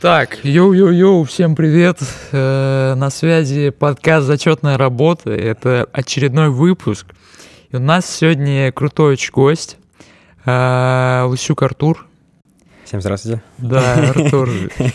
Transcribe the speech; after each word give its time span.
Так, 0.00 0.38
йоу-йоу-йоу, 0.44 1.24
всем 1.24 1.54
привет. 1.54 1.98
Э, 2.32 2.94
на 2.96 3.10
связи 3.10 3.68
подкаст 3.68 4.26
«Зачетная 4.26 4.78
работа». 4.78 5.30
Это 5.30 5.86
очередной 5.92 6.48
выпуск. 6.48 7.06
И 7.70 7.76
у 7.76 7.80
нас 7.80 8.08
сегодня 8.08 8.72
крутой 8.72 9.12
очень 9.12 9.30
гость. 9.30 9.76
Э, 10.46 11.24
Лысюк 11.26 11.62
Артур. 11.62 12.06
Всем 12.84 13.02
здравствуйте. 13.02 13.42
Да, 13.58 14.12
Артур. 14.16 14.48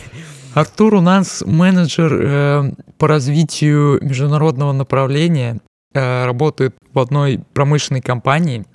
Артур 0.55 0.95
у 0.95 1.01
нас 1.01 1.43
менеджер 1.45 2.11
э, 2.11 2.71
по 2.97 3.07
развитию 3.07 3.99
международного 4.01 4.71
направления. 4.71 5.59
Работает 5.93 6.73
в 6.95 6.99
одной 6.99 7.41
промышленной 7.53 8.01
компании. 8.01 8.65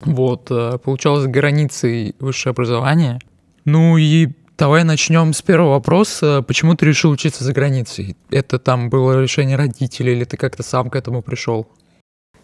Вот, 0.00 0.48
э, 0.50 0.78
получал 0.82 1.18
за 1.18 1.28
границей 1.28 2.16
высшее 2.18 2.50
образование. 2.50 3.20
Ну 3.64 3.96
и 3.98 4.30
давай 4.58 4.84
начнем 4.84 5.32
с 5.32 5.42
первого 5.42 5.70
вопроса. 5.72 6.42
Почему 6.46 6.74
ты 6.74 6.86
решил 6.86 7.10
учиться 7.10 7.44
за 7.44 7.52
границей? 7.52 8.16
Это 8.30 8.58
там 8.58 8.90
было 8.90 9.20
решение 9.20 9.56
родителей 9.56 10.12
или 10.12 10.24
ты 10.24 10.36
как-то 10.36 10.62
сам 10.62 10.90
к 10.90 10.96
этому 10.96 11.22
пришел? 11.22 11.66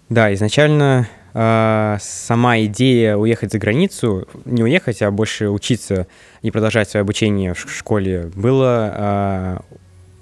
Да, 0.09 0.33
изначально 0.35 1.09
э, 1.33 1.97
сама 2.01 2.61
идея 2.61 3.16
уехать 3.16 3.52
за 3.52 3.59
границу, 3.59 4.29
не 4.45 4.62
уехать, 4.62 5.01
а 5.01 5.11
больше 5.11 5.48
учиться 5.48 6.07
и 6.43 6.51
продолжать 6.51 6.91
свое 6.91 7.02
обучение 7.02 7.55
в 7.55 7.61
школе, 7.71 8.30
было, 8.35 8.93
э, 8.95 9.59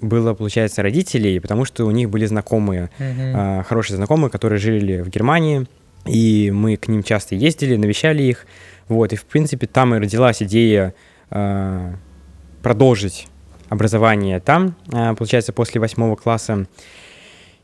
было 0.01 0.33
получается, 0.33 0.81
родителей, 0.81 1.39
потому 1.39 1.65
что 1.65 1.85
у 1.85 1.91
них 1.91 2.09
были 2.09 2.25
знакомые, 2.25 2.89
Мгм. 2.99 3.35
э, 3.35 3.63
хорошие 3.67 3.97
знакомые, 3.97 4.29
которые 4.29 4.59
жили 4.59 5.01
в 5.01 5.09
Германии, 5.09 5.67
и 6.05 6.51
мы 6.51 6.77
к 6.77 6.87
ним 6.87 7.03
часто 7.03 7.35
ездили, 7.35 7.75
навещали 7.75 8.23
их. 8.23 8.45
Вот, 8.87 9.11
и, 9.13 9.15
в 9.17 9.25
принципе, 9.25 9.67
там 9.67 9.93
и 9.93 9.99
родилась 9.99 10.41
идея 10.41 10.93
продолжить 12.61 13.27
образование 13.71 14.41
там, 14.41 14.75
э, 14.91 15.15
получается, 15.15 15.53
после 15.53 15.79
восьмого 15.79 16.15
класса. 16.17 16.67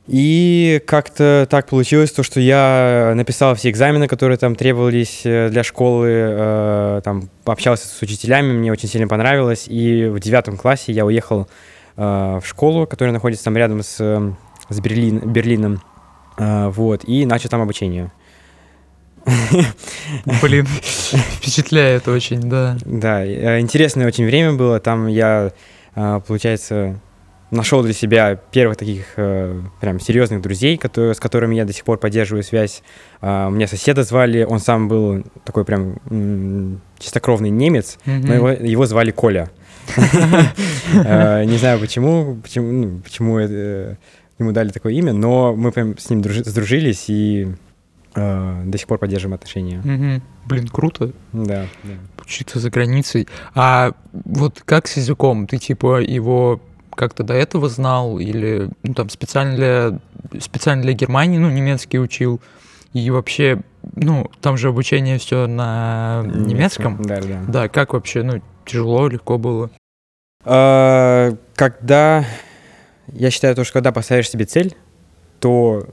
И 0.08 0.82
как-то 0.88 1.46
так 1.50 1.68
получилось, 1.68 2.12
то, 2.12 2.24
что 2.24 2.40
я 2.40 3.12
написал 3.14 3.56
все 3.56 3.70
экзамены, 3.70 4.08
которые 4.08 4.38
там 4.38 4.56
требовались 4.56 5.24
э, 5.26 5.50
для 5.50 5.64
школы, 5.64 6.08
э, 6.10 7.02
там 7.04 7.30
пообщался 7.44 7.88
с 7.88 8.02
учителями, 8.02 8.54
мне 8.54 8.72
очень 8.72 8.88
сильно 8.88 9.10
понравилось. 9.10 9.66
И 9.68 10.06
в 10.06 10.20
девятом 10.22 10.56
классе 10.56 10.94
я 10.94 11.06
уехал 11.06 11.50
э, 11.98 12.40
в 12.42 12.48
школу, 12.48 12.88
которая 12.88 13.12
находится 13.12 13.44
там 13.44 13.58
рядом 13.58 13.84
с, 13.84 13.98
э, 14.00 14.32
с 14.70 14.80
Берлин, 14.80 15.20
Берлином, 15.20 15.82
э, 16.38 16.70
вот, 16.70 17.04
и 17.04 17.26
начал 17.26 17.50
там 17.50 17.60
обучение. 17.60 18.14
Блин, 20.42 20.66
впечатляет 20.66 22.08
очень, 22.08 22.42
да. 22.50 22.78
Да, 22.86 23.26
э, 23.26 23.60
интересное 23.60 24.08
очень 24.08 24.26
время 24.26 24.54
было. 24.54 24.80
Там 24.80 25.08
я, 25.08 25.52
э, 25.96 26.20
получается, 26.26 27.00
нашел 27.52 27.82
для 27.84 27.94
себя 27.94 28.36
первых 28.36 28.78
таких 28.78 29.06
э, 29.18 29.62
прям 29.80 30.00
серьезных 30.00 30.42
друзей, 30.42 30.78
которые, 30.78 31.14
с 31.14 31.20
которыми 31.20 31.56
я 31.56 31.66
до 31.66 31.74
сих 31.74 31.84
пор 31.86 31.98
поддерживаю 31.98 32.44
связь. 32.44 32.84
А, 33.22 33.50
Меня 33.50 33.68
соседа 33.68 34.04
звали, 34.04 34.44
он 34.44 34.60
сам 34.60 34.88
был 34.90 35.24
такой 35.46 35.64
прям 35.66 35.98
м, 36.10 36.82
чистокровный 37.00 37.50
немец, 37.50 37.98
но 38.06 38.34
его, 38.34 38.50
его 38.50 38.86
звали 38.86 39.12
Коля. 39.12 39.50
Э, 40.94 41.44
Не 41.46 41.58
знаю 41.58 41.80
почему, 41.80 42.38
почему, 42.44 42.72
ну, 42.72 43.40
э, 43.40 43.96
ему 44.40 44.52
дали 44.52 44.70
такое 44.70 44.94
имя, 44.94 45.14
но 45.14 45.54
мы 45.56 45.72
прям 45.72 45.98
с 45.98 46.10
ним 46.10 46.22
дружи- 46.22 46.44
сдружились 46.44 47.06
и 47.10 47.48
э, 48.18 48.64
до 48.66 48.78
сих 48.78 48.88
пор 48.88 48.98
поддерживаем 48.98 49.36
отношения. 49.36 49.82
Мгм. 49.84 50.22
Блин, 50.46 50.68
круто. 50.68 51.12
Да, 51.34 51.68
да. 51.84 51.94
учиться 52.22 52.60
за 52.60 52.70
границей. 52.70 53.28
А 53.56 53.94
вот 54.12 54.62
как 54.66 54.88
с 54.88 54.98
языком? 54.98 55.48
Ты 55.48 55.58
типа 55.58 56.02
его 56.02 56.60
как-то 56.96 57.24
до 57.24 57.34
этого 57.36 57.70
знал 57.70 58.20
или 58.20 58.70
ну, 58.84 58.94
там 58.94 59.10
специально 59.10 59.56
для 59.56 60.00
специально 60.42 60.82
для 60.82 60.94
Германии, 60.94 61.38
ну 61.38 61.50
немецкий 61.50 62.00
учил 62.00 62.42
и 62.94 63.10
вообще, 63.12 63.62
ну 63.96 64.30
там 64.42 64.58
же 64.58 64.70
обучение 64.70 65.20
все 65.20 65.48
на 65.48 66.24
немецком. 66.26 67.02
Да, 67.04 67.22
да. 67.22 67.44
Да, 67.48 67.68
как 67.70 67.94
вообще, 67.94 68.24
ну 68.24 68.42
тяжело, 68.66 69.08
легко 69.08 69.38
было. 69.38 69.70
А, 70.44 71.36
Когда, 71.56 72.26
я 73.08 73.32
считаю, 73.32 73.56
то, 73.56 73.64
что 73.64 73.74
когда 73.74 73.92
поставишь 73.92 74.30
себе 74.30 74.46
цель, 74.46 74.76
то 75.40 75.88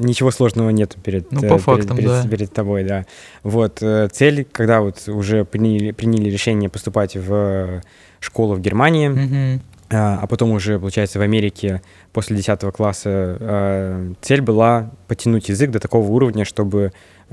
ничего 0.00 0.30
сложного 0.30 0.70
нет 0.70 0.96
перед, 1.02 1.30
Ну, 1.32 1.38
э, 1.38 1.42
по 1.42 1.48
перед- 1.54 1.60
фактам, 1.62 1.96
перед, 1.96 2.10
да. 2.10 2.28
перед 2.28 2.52
тобой, 2.52 2.84
да. 2.84 3.06
Вот, 3.42 3.78
э, 3.82 4.08
цель, 4.10 4.46
когда 4.50 4.80
вот 4.80 5.08
уже 5.08 5.44
приняли, 5.44 5.92
приняли 5.92 6.28
решение 6.30 6.68
поступать 6.68 7.16
в 7.16 7.82
школу 8.20 8.54
в 8.54 8.60
Германии, 8.60 9.08
Мгм. 9.08 9.62
а 9.90 10.26
потом 10.26 10.50
уже, 10.52 10.78
получается, 10.78 11.18
в 11.18 11.22
Америке 11.22 11.82
после 12.12 12.36
10 12.36 12.70
класса 12.72 13.36
э, 13.40 14.12
цель 14.20 14.40
была 14.40 14.90
потянуть 15.08 15.48
язык 15.48 15.70
до 15.70 15.80
такого 15.80 16.06
уровня, 16.10 16.44
чтобы 16.44 16.92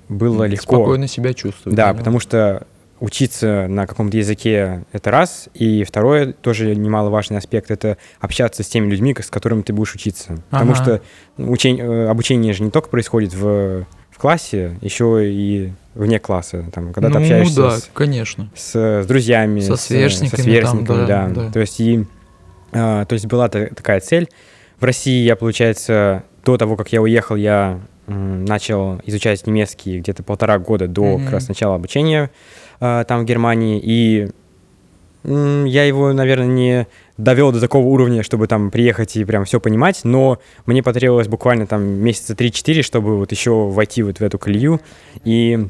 было 0.09 0.43
легко. 0.45 0.75
Спокойно 0.77 1.07
себя 1.07 1.33
чувствовать. 1.33 1.75
Да, 1.75 1.93
потому 1.93 2.19
что 2.19 2.65
учиться 2.99 3.67
на 3.69 3.85
каком-то 3.87 4.17
языке— 4.17 4.85
это 4.91 5.11
раз, 5.11 5.49
и 5.53 5.83
второе, 5.83 6.33
тоже 6.33 6.75
немаловажный 6.75 7.37
аспект, 7.37 7.69
это 7.71 7.97
общаться 8.19 8.63
с 8.63 8.67
теми 8.67 8.89
людьми, 8.89 9.15
с 9.19 9.29
которыми 9.29 9.61
ты 9.61 9.73
будешь 9.73 9.93
учиться. 9.93 10.41
Потому 10.49 10.71
Ага. 10.73 10.83
что 10.83 11.01
учень- 11.37 11.79
э, 11.79 12.07
обучение 12.07 12.53
же 12.53 12.63
не 12.63 12.71
только 12.71 12.89
происходит 12.89 13.33
в, 13.33 13.85
в 14.11 14.17
классе, 14.17 14.77
еще 14.81 15.21
и 15.31 15.71
вне 15.93 16.19
класса, 16.19 16.65
там, 16.73 16.93
когда 16.93 17.09
ну, 17.09 17.15
ты 17.15 17.21
общаешься 17.21 17.55
да, 17.61 17.77
с, 17.77 17.89
конечно. 17.93 18.49
с, 18.55 18.75
с 19.03 19.05
друзьями, 19.05 19.59
Со 19.59 19.75
с- 19.75 19.81
сверстниками 19.81 20.37
со 20.37 20.43
сверстниками, 20.43 20.85
там, 20.85 21.05
да, 21.05 21.27
да, 21.27 21.41
да. 21.43 21.51
То 21.51 21.59
есть 21.59 21.79
и 21.79 22.05
а, 22.73 23.05
то 23.05 23.13
есть 23.13 23.25
была 23.27 23.47
та- 23.49 23.67
такая 23.67 23.99
цель. 24.01 24.27
В 24.79 24.83
России 24.83 25.23
я, 25.23 25.35
получается, 25.35 26.23
до 26.45 26.57
того, 26.57 26.75
как 26.75 26.91
я 26.91 27.01
уехал, 27.01 27.35
я 27.35 27.79
начал 28.07 28.99
изучать 29.05 29.45
немецкий 29.45 29.99
где-то 29.99 30.23
полтора 30.23 30.57
года 30.59 30.87
до 30.87 31.03
Мгм. 31.17 31.23
как 31.25 31.33
раз 31.33 31.47
начала 31.47 31.75
обучения 31.75 32.31
а, 32.79 33.03
там 33.03 33.21
в 33.21 33.25
Германии, 33.25 33.79
и 33.83 34.29
м, 35.23 35.65
я 35.65 35.83
его, 35.83 36.13
наверное, 36.13 36.47
не 36.47 36.87
довел 37.17 37.51
до 37.51 37.59
такого 37.59 37.85
уровня, 37.87 38.23
чтобы 38.23 38.47
там 38.47 38.71
приехать 38.71 39.17
и 39.17 39.25
прям 39.25 39.43
все 39.45 39.59
понимать, 39.59 40.01
но 40.03 40.39
мне 40.65 40.81
потребовалось 40.83 41.27
буквально 41.27 41.67
там 41.67 41.83
месяца 41.83 42.33
3-4, 42.33 42.81
чтобы 42.81 43.17
вот 43.17 43.31
еще 43.31 43.51
войти 43.67 44.03
вот 44.03 44.19
в 44.19 44.23
эту 44.23 44.37
колею 44.39 44.79
и 45.25 45.57
э, 45.59 45.65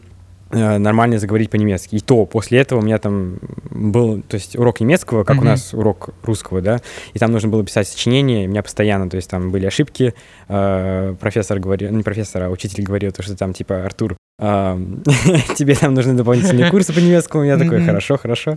нормально 0.52 1.20
заговорить 1.20 1.50
по-немецки. 1.50 1.96
И 1.96 2.00
то 2.00 2.26
после 2.26 2.60
этого 2.60 2.80
у 2.80 2.82
меня 2.82 2.98
там 3.00 3.40
был, 3.70 4.22
то 4.22 4.36
есть 4.36 4.56
урок 4.56 4.80
немецкого, 4.80 5.24
как 5.24 5.38
Мгм. 5.38 5.46
у 5.46 5.50
нас 5.50 5.74
урок 5.74 6.10
русского, 6.24 6.62
да, 6.62 6.82
и 7.14 7.20
там 7.20 7.32
нужно 7.32 7.50
было 7.50 7.64
писать 7.66 7.88
сочинение, 7.88 8.44
и 8.44 8.48
у 8.48 8.50
меня 8.50 8.64
постоянно, 8.64 9.10
то 9.10 9.18
есть 9.18 9.30
там 9.30 9.52
были 9.52 9.66
ошибки, 9.66 10.14
э, 10.48 11.16
профессор 11.20 11.60
говорил, 11.60 11.92
не 11.92 12.04
профессор, 12.04 12.44
а 12.44 12.50
учитель 12.50 12.84
говорил, 12.84 13.12
то, 13.12 13.24
что 13.24 13.36
там 13.36 13.54
типа, 13.54 13.84
Артур, 13.84 14.16
тебе 14.40 15.76
там 15.76 15.94
нужны 15.94 16.14
дополнительные 16.14 16.70
курсы 16.72 16.94
по 16.94 17.00
немецкому, 17.00 17.44
я 17.44 17.58
такой, 17.58 17.84
хорошо, 17.84 18.18
хорошо, 18.18 18.56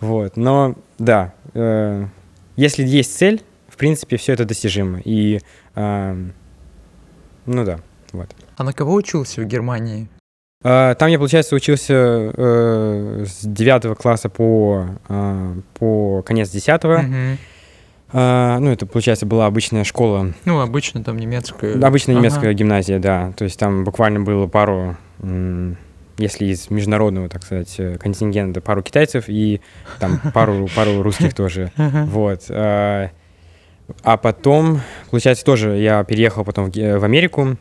вот, 0.00 0.36
но 0.36 0.74
да, 0.98 1.34
э, 1.54 2.06
если 2.56 2.84
есть 2.84 3.16
цель, 3.16 3.42
в 3.68 3.76
принципе, 3.76 4.16
все 4.16 4.32
это 4.34 4.44
достижимо, 4.44 5.00
и, 5.04 5.40
ну 5.74 6.24
да, 7.46 7.80
вот. 8.12 8.28
А 8.56 8.64
на 8.64 8.72
кого 8.72 8.94
учился 8.94 9.40
в 9.40 9.44
Германии? 9.46 10.08
А, 10.62 10.94
Там 10.94 11.08
я, 11.08 11.18
получается, 11.18 11.56
учился 11.56 11.94
э, 11.94 13.24
с 13.26 13.40
9 13.46 13.96
класса 13.96 14.28
по, 14.28 14.86
а, 15.08 15.54
по 15.78 16.22
конец 16.22 16.50
10 16.50 16.84
Мгм. 16.84 17.38
Ну, 18.12 18.72
это, 18.72 18.86
получается, 18.86 19.24
была 19.24 19.46
обычная 19.46 19.84
школа, 19.84 20.32
Ну, 20.44 20.58
обычно 20.60 21.04
там 21.04 21.16
немецкая. 21.16 21.74
обычная 21.80 22.16
Ага. 22.16 22.20
немецкая 22.22 22.52
гимназия, 22.54 22.98
да. 22.98 23.32
То 23.36 23.44
есть 23.44 23.56
там 23.56 23.84
буквально 23.84 24.18
было 24.20 24.48
пару, 24.48 24.96
если 26.18 26.46
из 26.46 26.70
международного, 26.70 27.28
так 27.28 27.44
сказать, 27.44 27.72
э, 27.78 27.98
контингента, 27.98 28.60
пару 28.60 28.82
китайцев 28.82 29.26
и 29.28 29.60
там 30.00 30.20
пару, 30.34 30.66
пару 30.74 31.02
русских 31.02 31.34
тоже. 31.34 31.70
Вот. 31.76 32.46
а, 32.50 33.10
А 34.02 34.16
потом, 34.16 34.80
получается, 35.10 35.44
тоже 35.44 35.76
я 35.78 36.02
переехал 36.04 36.44
потом 36.44 36.68
в 36.70 37.04
Америку. 37.04 37.56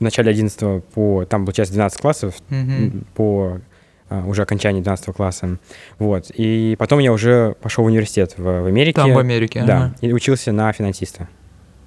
В 0.00 0.02
начале 0.02 0.30
11 0.30 0.82
по, 0.84 1.24
там, 1.26 1.44
получается, 1.44 1.72
12 1.74 2.00
классов, 2.00 2.34
м, 2.50 3.04
по 3.14 3.60
а, 4.08 4.24
уже 4.26 4.42
окончании 4.42 4.80
12 4.80 5.14
класса. 5.14 5.58
Вот. 6.00 6.32
И 6.34 6.74
потом 6.78 6.98
я 6.98 7.12
уже 7.12 7.54
пошел 7.62 7.84
в 7.84 7.86
университет 7.86 8.34
в, 8.36 8.42
в 8.42 8.66
Америке. 8.66 8.96
Там 9.00 9.12
в 9.12 9.18
Америке. 9.18 9.62
Да, 9.64 9.76
ага. 9.76 9.94
и 10.00 10.12
учился 10.12 10.50
на 10.50 10.72
финансиста. 10.72 11.28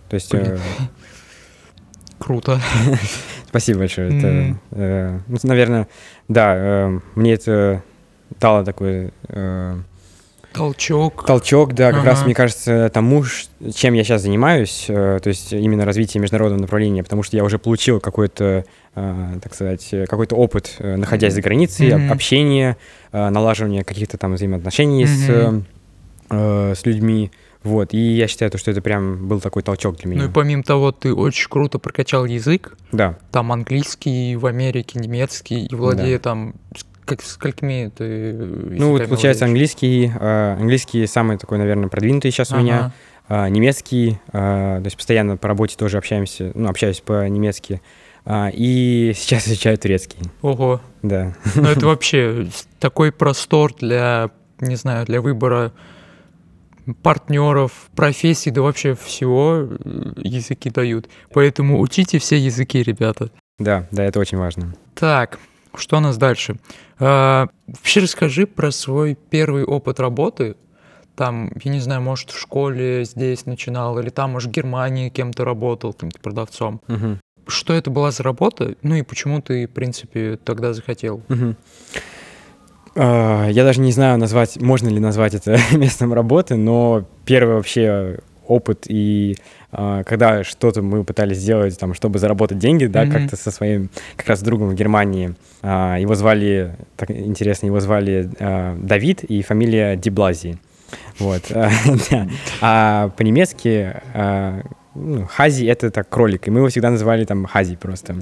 То 0.10 0.14
есть, 0.14 0.34
э, 0.34 0.58
Круто. 2.20 2.62
спасибо 3.50 3.80
большое. 3.80 4.18
Это, 4.18 4.28
М. 4.28 4.60
э, 4.72 5.20
ну, 5.28 5.38
наверное, 5.44 5.88
да, 6.30 6.54
э, 6.56 7.00
мне 7.16 7.34
это 7.34 7.84
дало 8.40 8.64
такой, 8.64 9.12
э, 9.28 9.76
Толчок. 10.54 11.26
толчок, 11.26 11.74
да, 11.74 11.92
как 11.92 12.02
Ага. 12.02 12.10
раз, 12.12 12.26
мне 12.26 12.36
кажется, 12.36 12.90
тому, 12.94 13.24
чем 13.74 13.94
я 13.96 14.04
сейчас 14.04 14.22
занимаюсь, 14.22 14.86
э, 14.88 15.20
то 15.22 15.28
есть 15.30 15.52
именно 15.52 15.84
развитие 15.86 16.22
международного 16.22 16.62
направления, 16.62 17.04
потому 17.04 17.24
что 17.24 17.36
я 17.36 17.44
уже 17.44 17.58
получил 17.58 18.00
какой-то, 18.00 18.64
э, 18.96 19.34
так 19.42 19.54
сказать, 19.54 19.90
какой-то 20.08 20.36
опыт, 20.36 20.76
э, 20.80 20.96
находясь 20.96 21.34
за 21.34 21.42
границей, 21.42 21.96
Мгм. 21.96 22.12
общение, 22.12 22.78
налаживание 23.12 23.84
каких-то 23.84 24.18
там 24.18 24.34
взаимоотношений 24.36 25.06
с, 25.08 25.28
Мгм. 25.28 25.66
э, 26.30 26.74
с 26.76 26.86
людьми, 26.86 27.32
вот, 27.64 27.94
и 27.94 27.98
я 27.98 28.28
считаю, 28.28 28.52
то, 28.52 28.58
что 28.58 28.72
это 28.72 28.82
прям 28.82 29.28
был 29.28 29.40
такой 29.40 29.64
толчок 29.64 29.98
для 29.98 30.10
меня. 30.12 30.24
Ну 30.24 30.30
и 30.30 30.32
помимо 30.32 30.64
того, 30.64 30.92
ты 30.92 31.14
очень 31.14 31.48
круто 31.50 31.80
прокачал 31.80 32.26
язык. 32.26 32.78
Да, 32.92 33.18
Там 33.32 33.52
английский 33.52 34.36
в 34.36 34.46
Америке, 34.46 35.00
немецкий, 35.00 35.66
и 35.66 35.76
владея 35.76 36.20
там 36.20 36.54
с- 36.76 36.86
как 37.06 37.22
сколькими 37.22 37.92
ты 37.96 38.04
языками 38.04 38.80
ну 38.80 38.92
вот 38.92 39.08
получается 39.08 39.46
владеешь? 39.46 39.72
английский, 39.76 40.12
э, 40.20 40.56
английский 40.60 41.08
самый 41.08 41.38
такой, 41.38 41.58
наверное, 41.58 41.90
продвинутый 41.90 42.32
сейчас 42.32 42.52
у 42.52 42.58
меня, 42.58 42.78
Ага. 42.80 42.94
а, 43.28 43.50
немецкий, 43.50 44.20
а, 44.32 44.80
то 44.80 44.86
есть 44.86 44.98
постоянно 44.98 45.38
по 45.38 45.48
работе 45.48 45.76
тоже 45.78 45.98
общаемся, 45.98 46.52
ну, 46.56 46.70
общаюсь 46.70 47.00
по-немецки, 47.02 47.82
а, 48.26 48.50
и 48.54 49.14
сейчас 49.16 49.48
изучаю 49.48 49.78
турецкий, 49.78 50.20
Ого. 50.42 50.82
да. 51.02 51.34
Ну 51.56 51.64
это 51.70 51.86
вообще 51.88 52.48
такой 52.80 53.12
простор 53.12 53.74
для, 53.80 54.32
не 54.60 54.76
знаю, 54.76 55.06
для 55.06 55.22
выбора 55.22 55.72
партнеров, 57.02 57.72
профессий, 57.96 58.52
да 58.52 58.62
вообще 58.62 58.96
всего 58.96 59.68
э, 59.70 60.14
языки 60.18 60.70
дают. 60.70 61.08
Поэтому 61.34 61.80
учите 61.80 62.20
все 62.20 62.38
языки, 62.38 62.84
ребята. 62.84 63.30
Да, 63.60 63.88
да, 63.92 64.04
это 64.04 64.20
очень 64.20 64.38
важно. 64.38 64.74
Так, 64.96 65.40
что 65.76 65.98
у 65.98 66.00
нас 66.00 66.18
дальше? 66.18 66.58
А, 67.00 67.48
вообще 67.68 68.02
расскажи 68.02 68.46
про 68.48 68.72
свой 68.72 69.18
первый 69.30 69.64
опыт 69.64 70.00
работы. 70.00 70.56
Там, 71.16 71.52
я 71.64 71.72
не 71.72 71.80
знаю, 71.80 72.02
может, 72.02 72.32
в 72.32 72.40
школе 72.40 73.06
здесь 73.06 73.46
начинал, 73.46 74.00
или 74.00 74.10
там, 74.10 74.32
может, 74.32 74.50
в 74.50 74.54
Германии 74.54 75.10
кем-то 75.10 75.46
работал, 75.46 75.94
каким-то 75.94 76.20
продавцом. 76.20 76.82
Мгм. 76.88 77.20
Что 77.48 77.74
это 77.74 77.92
была 77.92 78.12
за 78.12 78.24
работа? 78.24 78.76
Ну 78.82 78.96
и 78.96 79.02
почему 79.02 79.42
ты, 79.42 79.68
в 79.68 79.72
принципе, 79.72 80.40
тогда 80.44 80.74
захотел? 80.74 81.22
Мгм. 81.28 81.56
А, 82.96 83.48
Я 83.50 83.64
даже 83.64 83.80
не 83.82 83.92
знаю, 83.92 84.18
назвать, 84.18 84.60
можно 84.62 84.90
ли 84.90 85.00
назвать 85.00 85.34
это 85.34 85.58
местом 85.74 86.14
работы, 86.14 86.56
но 86.56 87.06
первый 87.26 87.56
вообще 87.56 88.20
опыт 88.48 88.86
и 88.88 89.38
когда 90.06 90.44
что-то 90.44 90.82
мы 90.82 91.04
пытались 91.04 91.38
сделать, 91.38 91.78
там, 91.80 91.94
чтобы 91.94 92.20
заработать 92.20 92.60
деньги, 92.60 92.86
да, 92.86 93.04
Мгм. 93.06 93.12
как-то 93.12 93.36
со 93.36 93.52
своим 93.52 93.90
как 94.16 94.28
раз 94.28 94.42
другом 94.42 94.70
в 94.70 94.76
Германии. 94.76 95.36
А, 95.62 95.98
Его 95.98 96.16
звали, 96.16 96.76
так 96.96 97.10
интересно, 97.12 97.68
его 97.68 97.80
звали 97.80 98.30
а, 98.40 98.78
Давид 98.78 99.24
и 99.24 99.42
фамилия 99.42 99.96
Диблази. 99.96 100.58
Вот. 101.20 101.44
а. 101.54 101.70
А 102.62 103.10
по-немецки 103.18 103.94
а, 104.14 104.62
ну, 104.96 105.26
Хази— 105.26 105.66
это 105.68 105.90
так 105.90 106.08
кролик, 106.10 106.48
и 106.48 106.52
мы 106.52 106.60
его 106.60 106.70
всегда 106.70 106.90
называли 106.92 107.26
там 107.26 107.46
Хази 107.46 107.76
просто, 107.76 108.16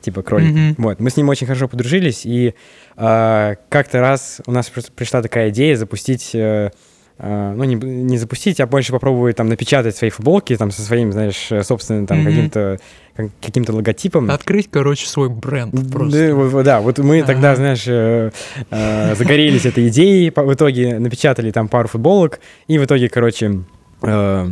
типа 0.00 0.22
кролик. 0.22 0.52
Мгм. 0.52 0.74
Вот, 0.78 1.00
мы 1.00 1.10
с 1.10 1.16
ним 1.16 1.28
очень 1.28 1.46
хорошо 1.46 1.68
подружились, 1.68 2.22
и 2.26 2.54
а, 2.96 3.54
как-то 3.68 4.00
раз 4.00 4.40
у 4.46 4.50
нас 4.52 4.68
просто 4.68 4.90
пришла 4.92 5.22
такая 5.22 5.50
идея 5.50 5.76
запустить, 5.76 6.34
э, 6.34 6.38
а, 6.38 6.70
ну, 7.20 7.64
не, 7.64 7.74
не 7.74 8.16
запустить, 8.18 8.60
а 8.60 8.66
больше 8.66 8.92
попробовать 8.92 9.36
там 9.36 9.48
напечатать 9.48 9.96
свои 9.96 10.10
футболки 10.10 10.56
там 10.56 10.70
со 10.70 10.82
своим, 10.82 11.12
знаешь, 11.12 11.48
э, 11.50 11.62
собственным 11.64 12.06
там 12.06 12.18
Мгм. 12.18 12.26
каким-то 12.26 12.78
как- 13.16 13.30
каким-то 13.42 13.72
логотипом. 13.72 14.30
Открыть, 14.30 14.68
короче, 14.70 15.08
свой 15.08 15.28
бренд 15.28 15.74
просто. 15.92 16.28
Да, 16.28 16.34
вот, 16.34 16.64
да, 16.64 16.80
вот 16.80 16.98
мы 16.98 17.22
тогда, 17.24 17.48
Ага. 17.52 17.56
знаешь, 17.56 17.84
э, 17.88 18.30
э, 18.70 19.14
загорелись 19.16 19.66
этой 19.66 19.88
идеей, 19.88 20.30
в 20.34 20.54
итоге 20.54 20.98
напечатали 21.00 21.50
там 21.50 21.66
пару 21.68 21.88
футболок, 21.88 22.38
и 22.68 22.78
в 22.78 22.84
итоге, 22.84 23.08
короче, 23.08 23.62
э, 24.02 24.48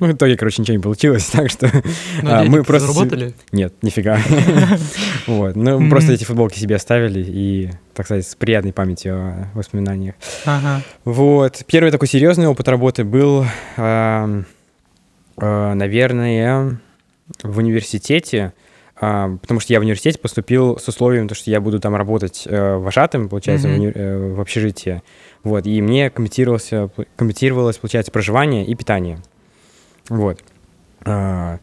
ну, 0.00 0.06
в 0.06 0.12
итоге, 0.12 0.36
короче, 0.36 0.62
ничего 0.62 0.76
не 0.76 0.82
получилось, 0.82 1.26
так 1.32 1.50
что 1.50 1.70
Ну, 2.22 2.30
а, 2.30 2.44
мы 2.44 2.64
просто... 2.64 2.90
заработали? 2.90 3.34
Нет, 3.52 3.74
нифига. 3.82 4.18
Вот, 5.26 5.54
ну, 5.54 5.88
просто 5.88 6.14
эти 6.14 6.24
футболки 6.24 6.58
себе 6.58 6.76
оставили, 6.76 7.22
и, 7.24 7.70
так 7.94 8.06
сказать, 8.06 8.26
с 8.26 8.34
приятной 8.34 8.72
памятью 8.72 9.14
о 9.14 9.48
воспоминаниях. 9.54 10.14
Вот, 11.04 11.62
первый 11.66 11.90
такой 11.92 12.08
серьезный 12.08 12.46
опыт 12.46 12.66
работы 12.68 13.04
был, 13.04 13.44
ам, 13.76 14.46
э, 15.36 15.74
наверное, 15.74 16.80
в 17.42 17.58
университете, 17.58 18.52
а, 19.02 19.36
потому 19.40 19.60
что 19.60 19.72
я 19.72 19.78
в 19.80 19.82
университете 19.82 20.18
поступил 20.18 20.78
с 20.78 20.86
условием, 20.88 21.26
то, 21.26 21.34
что 21.34 21.50
я 21.50 21.60
буду 21.60 21.80
там 21.80 21.96
работать 21.96 22.42
э, 22.46 22.76
вожатым, 22.76 23.28
получается, 23.28 23.68
в, 23.68 23.72
э, 23.72 24.34
в 24.34 24.40
общежитии. 24.40 25.02
Вот, 25.42 25.66
и 25.66 25.80
мне 25.80 26.10
компенсировалось, 26.10 27.78
получается, 27.78 28.12
проживание 28.12 28.66
и 28.66 28.74
питание. 28.74 29.18
Вот. 30.10 30.40
А, 31.06 31.58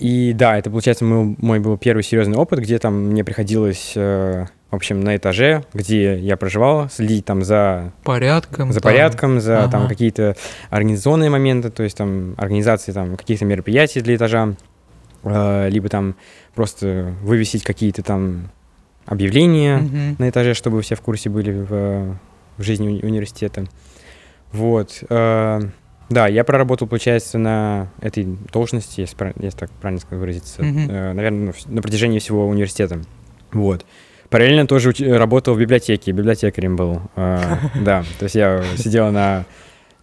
И 0.00 0.32
да, 0.32 0.56
это, 0.58 0.70
получается, 0.70 1.04
мой, 1.04 1.36
мой 1.38 1.58
был 1.60 1.76
первый 1.76 2.02
серьезный 2.02 2.36
опыт, 2.36 2.58
где 2.60 2.78
там 2.78 3.10
мне 3.10 3.24
приходилось, 3.24 3.92
э, 3.96 4.46
в 4.70 4.74
общем, 4.74 5.00
на 5.00 5.16
этаже, 5.16 5.64
где 5.74 6.16
я 6.18 6.36
проживал, 6.36 6.88
следить 6.88 7.24
там 7.24 7.42
за 7.42 7.92
Порядком. 8.04 8.72
за 8.72 8.80
там. 8.80 8.92
порядком, 8.92 9.40
за 9.40 9.68
там 9.70 9.82
Ага. 9.82 9.88
какие-то 9.88 10.36
организационные 10.70 11.30
моменты, 11.30 11.70
то 11.70 11.82
есть 11.82 11.96
там 11.96 12.34
организации 12.36 12.92
там 12.92 13.16
каких-то 13.16 13.44
мероприятий 13.44 14.00
для 14.00 14.14
этажа, 14.16 14.54
э, 15.24 15.68
либо 15.68 15.88
там 15.88 16.14
просто 16.54 17.12
вывесить 17.22 17.64
какие-то 17.64 18.02
там 18.02 18.50
объявления 19.04 19.78
Мгм. 19.78 20.16
на 20.18 20.28
этаже, 20.28 20.54
чтобы 20.54 20.80
все 20.82 20.94
в 20.94 21.00
курсе 21.00 21.28
были 21.30 21.50
в, 21.52 22.18
в 22.56 22.62
жизни 22.62 22.88
уни- 22.88 23.04
университета. 23.04 23.64
Вот. 24.52 25.02
э, 25.08 25.60
да, 26.08 26.26
я 26.28 26.44
проработал, 26.44 26.86
получается, 26.88 27.38
на 27.38 27.88
этой 28.00 28.24
должности, 28.52 29.00
если, 29.02 29.16
прав- 29.16 29.34
если 29.40 29.58
так 29.58 29.70
правильно 29.72 30.00
сказать, 30.00 30.20
выразиться, 30.20 30.62
Мгм. 30.62 30.86
наверное, 31.16 31.54
на 31.66 31.82
протяжении 31.82 32.18
всего 32.18 32.46
университета. 32.48 33.00
Вот. 33.52 33.84
Параллельно 34.30 34.66
тоже 34.66 34.90
уч- 34.90 35.16
работал 35.16 35.54
в 35.54 35.58
библиотеке, 35.58 36.12
библиотекарем 36.12 36.76
был. 36.76 37.00
э, 37.16 37.38
Да, 37.82 38.04
то 38.18 38.24
есть 38.24 38.34
я 38.34 38.62
сидел 38.76 39.10
на... 39.10 39.44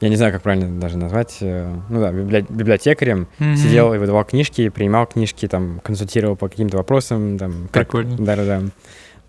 Я 0.02 0.10
не 0.10 0.18
знаю, 0.18 0.34
как 0.34 0.42
правильно 0.42 0.80
даже 0.80 0.98
назвать. 0.98 1.38
э, 1.42 1.74
Ну 1.90 2.00
да, 2.02 2.12
библи- 2.12 2.46
библиотекарем. 2.50 3.28
Мгм. 3.40 3.56
Сидел 3.56 3.94
и 3.94 3.98
выдавал 3.98 4.26
книжки, 4.26 4.68
принимал 4.70 5.06
книжки, 5.06 5.48
там, 5.48 5.80
консультировал 5.84 6.36
по 6.36 6.50
каким-то 6.50 6.78
вопросам. 6.78 7.38
Там, 7.38 7.70
как- 7.72 7.88
Прикольно. 7.88 8.18
Да-да-да. 8.18 8.62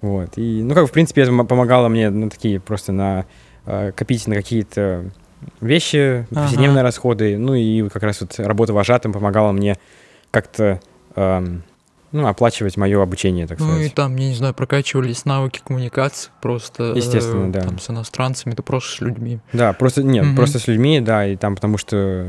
Вот. 0.00 0.30
И, 0.36 0.62
ну, 0.62 0.74
как, 0.74 0.88
в 0.88 0.92
принципе, 0.92 1.22
это 1.22 1.32
помогало 1.44 1.88
мне, 1.88 2.10
ну, 2.10 2.28
такие, 2.30 2.58
просто 2.60 2.92
на 2.92 3.26
э, 3.66 3.92
копить 3.94 4.26
на 4.28 4.34
какие-то 4.34 5.10
вещи, 5.60 6.26
Ага. 6.30 6.42
повседневные 6.42 6.82
расходы. 6.82 7.36
Ну, 7.38 7.54
и 7.54 7.88
как 7.88 8.02
раз 8.02 8.20
вот 8.20 8.34
работа 8.38 8.72
вожатым 8.72 9.12
помогала 9.12 9.52
мне 9.52 9.76
как-то, 10.30 10.80
эм, 11.14 11.62
ну, 12.12 12.26
оплачивать 12.28 12.76
мое 12.76 13.02
обучение, 13.02 13.46
так 13.46 13.58
Ну 13.58 13.66
и 13.66 13.70
сказать. 13.78 13.94
там, 13.94 14.16
я 14.16 14.28
не 14.28 14.34
знаю, 14.34 14.54
прокачивались 14.54 15.24
навыки 15.24 15.60
коммуникации 15.64 16.30
просто. 16.40 16.92
э, 16.94 16.96
Естественно, 16.96 17.52
да. 17.52 17.60
Там 17.62 17.78
с 17.78 17.90
иностранцами, 17.90 18.54
да 18.54 18.62
просто 18.62 18.96
с 18.96 19.00
людьми. 19.00 19.40
Да, 19.52 19.72
просто, 19.72 20.02
нет, 20.02 20.24
Мгм. 20.24 20.36
просто 20.36 20.58
с 20.58 20.66
людьми, 20.68 21.00
да, 21.00 21.26
и 21.26 21.36
там, 21.36 21.54
потому 21.56 21.78
что 21.78 22.26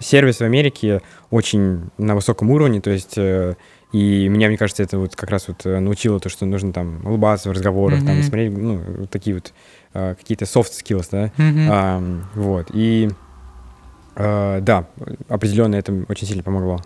сервис 0.00 0.38
в 0.38 0.42
Америке 0.42 1.00
очень 1.30 1.90
на 1.98 2.14
высоком 2.14 2.50
уровне, 2.50 2.80
то 2.80 2.90
есть, 2.90 3.14
э, 3.16 3.56
и 3.92 4.28
меня, 4.28 4.48
мне 4.48 4.58
кажется, 4.58 4.82
это 4.82 4.98
вот 4.98 5.16
как 5.16 5.30
раз 5.30 5.48
вот 5.48 5.64
э, 5.64 5.78
научило 5.80 6.20
то, 6.20 6.28
что 6.28 6.44
нужно 6.44 6.72
там 6.74 7.06
улыбаться 7.06 7.48
в 7.48 7.52
разговорах, 7.52 8.04
там, 8.04 8.16
Мгм. 8.16 8.22
смотреть, 8.22 8.56
ну, 8.56 8.80
вот 8.98 9.10
такие 9.10 9.34
вот 9.34 9.52
э, 9.94 10.14
какие-то 10.14 10.44
soft 10.44 10.70
skills, 10.72 11.08
да, 11.10 11.30
Мгм. 11.36 11.68
Ам, 11.70 12.28
вот, 12.34 12.68
и 12.72 13.08
э, 14.16 14.58
да, 14.60 14.86
определенно 15.28 15.76
это 15.76 15.92
очень 16.08 16.26
сильно 16.26 16.42
помогло. 16.42 16.80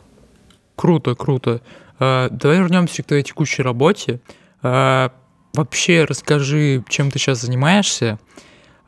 Круто, 0.76 1.14
круто. 1.14 1.60
А, 1.98 2.28
давай 2.30 2.58
вернемся 2.58 3.02
к 3.02 3.06
твоей 3.06 3.22
текущей 3.22 3.62
работе. 3.62 4.20
А, 4.62 5.12
вообще 5.54 6.04
расскажи, 6.04 6.82
чем 6.88 7.10
ты 7.10 7.18
сейчас 7.18 7.40
занимаешься. 7.40 8.18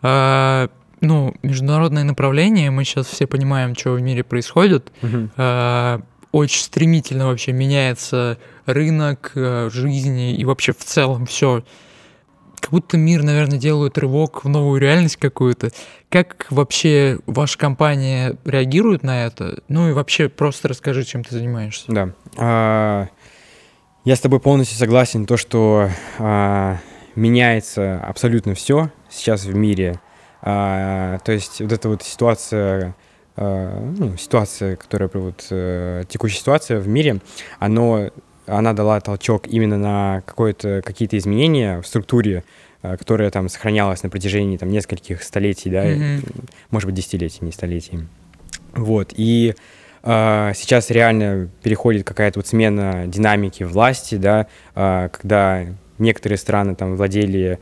А, 0.03 0.69
ну, 1.01 1.35
международное 1.43 2.05
направление, 2.05 2.71
мы 2.71 2.85
сейчас 2.85 3.07
все 3.07 3.27
понимаем, 3.27 3.75
что 3.77 3.93
в 3.93 4.01
мире 4.01 4.25
происходит. 4.25 4.91
А, 5.37 6.01
очень 6.33 6.63
стремительно 6.63 7.27
вообще 7.27 7.53
меняется 7.53 8.39
рынок 8.67 9.33
а, 9.37 9.69
жизни 9.71 10.35
и 10.35 10.45
вообще 10.45 10.73
в 10.73 10.85
целом 10.85 11.27
все. 11.27 11.63
Как 12.65 12.71
будто 12.71 12.97
мир, 12.97 13.23
наверное, 13.23 13.59
делает 13.59 13.99
рывок 13.99 14.43
в 14.43 14.49
новую 14.49 14.81
реальность 14.81 15.19
какую-то. 15.19 15.69
Как 16.09 16.47
вообще 16.49 17.19
ваша 17.27 17.59
компания 17.59 18.39
реагирует 18.47 19.03
на 19.03 19.27
это? 19.27 19.63
Ну 19.69 19.91
и 19.91 19.93
вообще 19.93 20.31
просто 20.31 20.69
расскажи, 20.69 21.05
чем 21.05 21.23
ты 21.25 21.35
занимаешься. 21.35 21.85
Да. 21.89 22.15
А, 22.39 23.09
я 24.07 24.17
с 24.17 24.21
тобой 24.21 24.41
полностью 24.41 24.79
согласен, 24.79 25.27
то, 25.27 25.37
что 25.37 25.91
а, 26.19 26.79
меняется 27.15 28.01
абсолютно 28.03 28.55
все 28.55 28.91
сейчас 29.11 29.45
в 29.45 29.55
мире. 29.55 30.01
А, 30.41 31.19
то 31.19 31.33
есть 31.33 31.61
вот 31.61 31.71
эта 31.71 31.91
вот 31.91 32.03
ситуация, 32.03 32.97
а, 33.37 33.79
ну, 33.79 34.17
ситуация, 34.17 34.77
которая 34.77 35.11
вот 35.13 35.49
э, 35.51 36.05
текущая 36.09 36.39
ситуация 36.39 36.81
в 36.81 36.89
мире, 36.89 37.21
оно, 37.59 38.09
она 38.47 38.73
дала 38.73 39.01
толчок 39.01 39.47
именно 39.47 39.79
на 39.79 40.23
какие-то 40.27 41.17
изменения 41.19 41.81
в 41.81 41.87
структуре 41.87 42.45
э, 42.83 42.97
которая 42.97 43.31
там 43.31 43.49
сохранялась 43.49 44.03
на 44.03 44.11
протяжении 44.11 44.57
там 44.57 44.71
нескольких 44.71 45.23
столетий, 45.23 45.71
да, 45.71 45.85
Мгм. 45.85 46.23
может 46.71 46.87
быть, 46.87 46.95
десятилетий, 46.95 47.39
не 47.43 47.53
столетий. 47.53 48.01
Вот, 48.75 49.13
и 49.17 49.55
а, 50.03 50.53
сейчас 50.55 50.91
реально 50.91 51.49
переходит 51.63 52.07
какая-то 52.07 52.41
вот 52.41 52.47
смена 52.47 53.05
динамики 53.07 53.63
власти, 53.63 54.17
да, 54.17 54.47
а, 54.75 55.09
когда 55.09 55.65
некоторые 55.99 56.37
страны 56.39 56.75
там 56.75 56.97
владели 56.97 57.59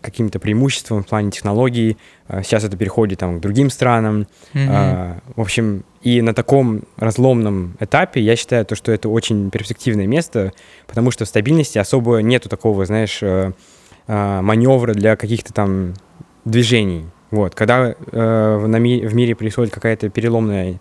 каким-то 0.00 0.38
преимуществом 0.38 1.02
в 1.02 1.06
плане 1.06 1.30
технологий, 1.30 1.96
а, 2.28 2.42
сейчас 2.42 2.64
это 2.64 2.76
переходит 2.76 3.18
там 3.18 3.38
к 3.38 3.40
другим 3.40 3.70
странам. 3.70 4.26
А, 4.54 5.18
в 5.36 5.40
общем, 5.40 5.84
и 6.02 6.20
на 6.22 6.34
таком 6.34 6.82
разломном 6.96 7.76
этапе 7.80 8.20
я 8.20 8.36
считаю, 8.36 8.64
то, 8.64 8.74
что 8.74 8.92
это 8.92 9.08
очень 9.08 9.50
перспективное 9.50 10.06
место, 10.06 10.52
потому 10.86 11.10
что 11.10 11.24
в 11.24 11.28
стабильности 11.28 11.78
особо 11.78 12.18
нету 12.18 12.48
такого, 12.48 12.84
знаешь, 12.86 13.20
э, 13.22 13.52
маневра 14.06 14.94
для 14.94 15.16
каких-то 15.16 15.52
там 15.52 15.94
движений. 16.44 17.06
Вот, 17.30 17.54
когда 17.54 17.94
э, 17.94 18.56
в, 18.60 19.14
мире 19.14 19.34
происходит 19.34 19.72
какая-то 19.72 20.10
переломная 20.10 20.80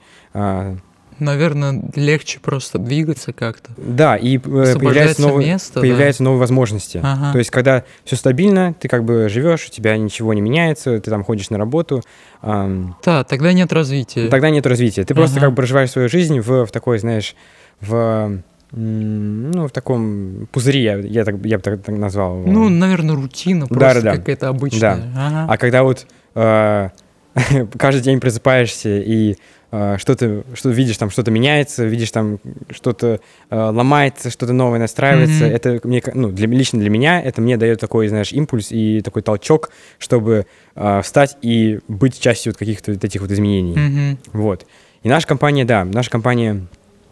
Наверное, 1.21 1.83
легче 1.95 2.39
просто 2.39 2.79
двигаться 2.79 3.31
как-то. 3.31 3.69
Да, 3.77 4.17
и 4.17 4.37
э, 4.37 4.39
появляются 4.41 5.21
новые, 5.21 5.51
место, 5.51 5.75
да. 5.75 5.81
появляются 5.81 6.23
новые 6.23 6.39
возможности. 6.39 6.99
Ага. 7.03 7.31
То 7.31 7.37
есть, 7.37 7.51
когда 7.51 7.83
все 8.03 8.15
стабильно, 8.15 8.73
ты 8.73 8.87
как 8.87 9.05
бы 9.05 9.29
живешь, 9.29 9.67
у 9.67 9.71
тебя 9.71 9.95
ничего 9.97 10.33
не 10.33 10.41
меняется, 10.41 10.99
ты 10.99 11.11
там 11.11 11.23
ходишь 11.23 11.51
на 11.51 11.59
работу, 11.59 12.01
ам, 12.41 12.97
Да, 13.05 13.23
тогда 13.23 13.53
нет 13.53 13.71
развития. 13.71 14.29
тогда 14.29 14.49
нет 14.49 14.65
развития. 14.65 15.03
Ты 15.03 15.13
просто 15.13 15.37
Ага. 15.37 15.45
как 15.45 15.49
бы 15.51 15.55
проживаешь 15.57 15.91
свою 15.91 16.09
жизнь 16.09 16.39
в, 16.39 16.65
в 16.65 16.71
такой, 16.71 16.97
знаешь, 16.97 17.35
в 17.81 18.41
ну, 18.73 19.67
в 19.67 19.71
таком 19.71 20.47
пузыре, 20.51 20.81
я, 20.81 20.97
я, 20.97 21.25
так, 21.25 21.35
я 21.43 21.57
бы 21.57 21.61
так, 21.61 21.83
так 21.83 21.97
назвал. 21.97 22.39
его. 22.39 22.51
Ну, 22.51 22.69
наверное, 22.69 23.15
рутина 23.15 23.67
просто 23.67 23.95
Да-да-да. 23.95 24.17
какая-то 24.17 24.47
обычная. 24.47 25.03
Ага. 25.15 25.45
А 25.49 25.57
когда 25.57 25.83
вот 25.83 26.07
э, 26.35 26.89
каждый 27.77 28.01
день 28.01 28.19
просыпаешься 28.19 28.97
и 28.99 29.35
э, 29.71 29.95
что-то 29.97 30.43
что 30.53 30.69
видишь, 30.69 30.97
там 30.97 31.09
что-то 31.09 31.31
меняется, 31.31 31.85
видишь 31.85 32.11
там 32.11 32.39
что-то 32.69 33.19
э, 33.49 33.55
ломается, 33.57 34.29
что-то 34.29 34.53
новое 34.53 34.79
настраивается, 34.79 35.45
Мгм. 35.45 35.53
это 35.55 35.79
мне, 35.87 36.01
ну, 36.13 36.29
для, 36.29 36.47
лично 36.47 36.79
для 36.79 36.89
меня 36.89 37.21
это 37.21 37.41
мне 37.41 37.57
дает 37.57 37.79
такой, 37.79 38.07
знаешь, 38.07 38.31
импульс 38.31 38.71
и 38.71 39.01
такой 39.01 39.21
толчок, 39.21 39.69
чтобы 39.97 40.45
э, 40.75 41.01
встать 41.01 41.37
и 41.41 41.79
быть 41.87 42.19
частью 42.19 42.51
вот 42.53 42.57
каких-то 42.57 42.91
вот 42.91 43.03
этих 43.03 43.21
вот 43.21 43.31
изменений. 43.31 43.75
Мгм. 43.77 44.17
Вот. 44.33 44.65
И 45.03 45.09
наша 45.09 45.27
компания, 45.27 45.65
да, 45.65 45.83
наша 45.85 46.09
компания 46.09 46.67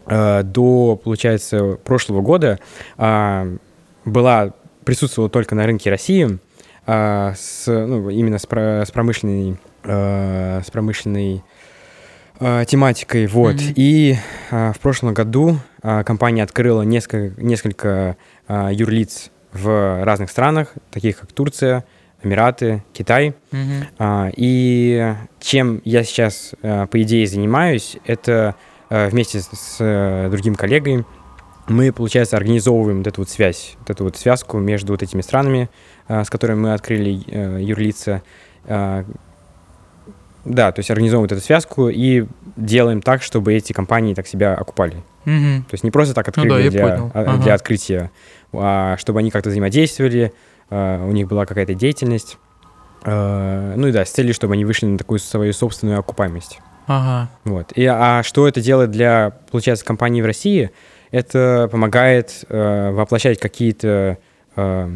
э, 0.06 0.42
до, 0.44 0.96
получается, 1.02 1.78
прошлого 1.84 2.20
года 2.20 2.58
э, 2.98 3.56
была, 4.04 4.52
присутствовала 4.84 5.28
только 5.30 5.54
на 5.54 5.66
рынке 5.66 5.90
России, 5.90 6.38
э, 6.86 7.32
с, 7.36 7.66
ну, 7.66 8.08
именно 8.10 8.38
с, 8.38 8.46
про- 8.46 8.84
с 8.86 8.90
промышленной, 8.90 9.56
э, 9.84 10.62
с 10.64 10.70
промышленной 10.70 11.42
э, 12.40 12.64
тематикой, 12.66 13.26
вот. 13.26 13.54
Мгм. 13.56 13.72
И 13.76 14.16
э, 14.50 14.72
в 14.72 14.80
прошлом 14.80 15.14
году 15.14 15.58
э, 15.82 16.02
компания 16.04 16.42
открыла 16.42 16.82
несколько, 16.82 17.40
несколько 17.40 18.16
э, 18.48 18.70
юрлиц 18.72 19.30
в 19.52 20.04
разных 20.04 20.30
странах, 20.30 20.74
таких 20.90 21.18
как 21.20 21.32
Турция, 21.32 21.84
Эмираты, 22.22 22.82
Китай. 22.92 23.34
А, 23.98 24.30
И 24.36 25.14
чем 25.40 25.80
я 25.84 26.04
сейчас, 26.04 26.52
по 26.60 27.02
идее, 27.02 27.26
занимаюсь, 27.26 27.96
это 28.04 28.54
вместе 28.90 29.40
с- 29.40 29.76
э, 29.80 30.28
другим 30.30 30.54
коллегой 30.54 31.04
мы, 31.66 31.92
получается, 31.92 32.36
организовываем 32.36 32.98
вот 32.98 33.06
эту 33.06 33.20
вот 33.22 33.30
связь, 33.30 33.76
вот 33.78 33.90
эту 33.90 34.04
вот 34.04 34.16
связку 34.16 34.58
между 34.58 34.92
вот 34.92 35.02
этими 35.02 35.20
странами, 35.22 35.70
с 36.08 36.28
которыми 36.28 36.58
мы 36.60 36.72
открыли 36.74 37.10
юрлица. 37.62 38.22
А, 40.44 40.48
Да, 40.48 40.72
то 40.72 40.80
есть 40.80 40.90
организовываем 40.90 41.28
вот 41.28 41.32
эту 41.36 41.44
связку 41.44 41.88
и 41.88 42.26
делаем 42.56 43.02
так, 43.02 43.22
чтобы 43.22 43.54
эти 43.54 43.72
компании 43.72 44.14
так 44.14 44.26
себя 44.26 44.54
окупали. 44.54 45.02
Мгм. 45.24 45.64
То 45.64 45.74
есть 45.74 45.84
не 45.84 45.90
просто 45.90 46.14
так 46.14 46.28
открыли 46.28 46.48
Ну 46.48 46.56
да, 46.64 46.70
для, 46.70 46.82
понял. 46.88 47.10
а, 47.14 47.20
Ага. 47.22 47.42
для 47.42 47.54
открытия, 47.54 48.10
а 48.52 48.96
чтобы 48.96 49.18
они 49.20 49.30
как-то 49.30 49.50
взаимодействовали, 49.50 50.32
а, 50.70 51.06
у 51.06 51.12
них 51.12 51.28
была 51.28 51.46
какая-то 51.46 51.74
деятельность. 51.74 52.38
А, 53.04 53.74
Ну 53.76 53.88
и 53.88 53.92
да, 53.92 54.04
с 54.04 54.10
целью, 54.10 54.34
чтобы 54.34 54.54
они 54.54 54.64
вышли 54.64 54.86
на 54.86 54.98
такую 54.98 55.18
свою 55.18 55.52
собственную 55.52 55.98
окупаемость. 55.98 56.60
Ага. 56.86 57.30
Вот. 57.44 57.72
И, 57.76 57.84
а 57.86 58.22
что 58.24 58.48
это 58.48 58.60
делает 58.60 58.90
для, 58.90 59.32
получается, 59.50 59.84
компании 59.84 60.22
в 60.22 60.26
России? 60.26 60.70
Это 61.12 61.68
помогает 61.70 62.44
э, 62.48 62.90
воплощать 62.92 63.38
какие-то 63.38 64.18
э, 64.56 64.90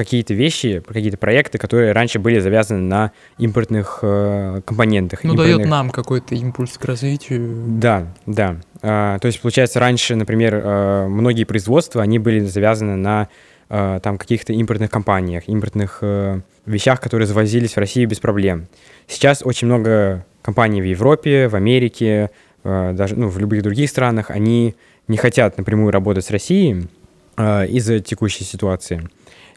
какие-то 0.00 0.32
вещи, 0.32 0.82
какие-то 0.86 1.18
проекты, 1.18 1.58
которые 1.58 1.92
раньше 1.92 2.18
были 2.18 2.38
завязаны 2.38 2.80
на 2.80 3.12
импортных 3.36 3.98
э, 4.00 4.62
компонентах. 4.64 5.24
Ну, 5.24 5.34
дает 5.34 5.58
импортных- 5.58 5.68
нам 5.68 5.90
какой-то 5.90 6.34
импульс 6.34 6.78
к 6.78 6.84
развитию. 6.86 7.40
да, 7.66 8.06
да. 8.24 8.56
А, 8.80 9.18
то 9.18 9.26
есть, 9.26 9.42
получается, 9.42 9.78
раньше, 9.78 10.16
например, 10.16 10.54
э, 10.54 11.06
многие 11.06 11.44
производства, 11.44 12.00
они 12.00 12.18
были 12.18 12.40
завязаны 12.40 12.96
на 12.96 13.28
э, 13.68 14.00
там 14.02 14.16
каких-то 14.16 14.54
импортных 14.54 14.90
компаниях, 14.90 15.48
импортных 15.48 15.98
э, 16.00 16.40
вещах, 16.64 16.98
которые 17.02 17.26
завозились 17.26 17.74
в 17.74 17.76
Россию 17.76 18.08
без 18.08 18.20
проблем. 18.20 18.68
Сейчас 19.06 19.42
очень 19.44 19.66
много 19.66 20.24
компаний 20.40 20.80
в 20.80 20.84
Европе, 20.86 21.48
в 21.48 21.56
Америке, 21.56 22.30
э, 22.64 22.92
даже 22.94 23.16
ну, 23.16 23.28
в 23.28 23.38
любых 23.38 23.62
других 23.62 23.90
странах, 23.90 24.30
они 24.30 24.76
не 25.08 25.18
хотят 25.18 25.58
напрямую 25.58 25.92
работать 25.92 26.24
с 26.24 26.30
Россией 26.30 26.88
э, 27.36 27.66
из-за 27.66 28.00
текущей 28.00 28.44
ситуации. 28.44 29.02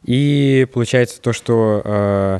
И 0.05 0.67
получается 0.73 1.21
то, 1.21 1.31
что 1.33 1.81
э, 1.85 2.39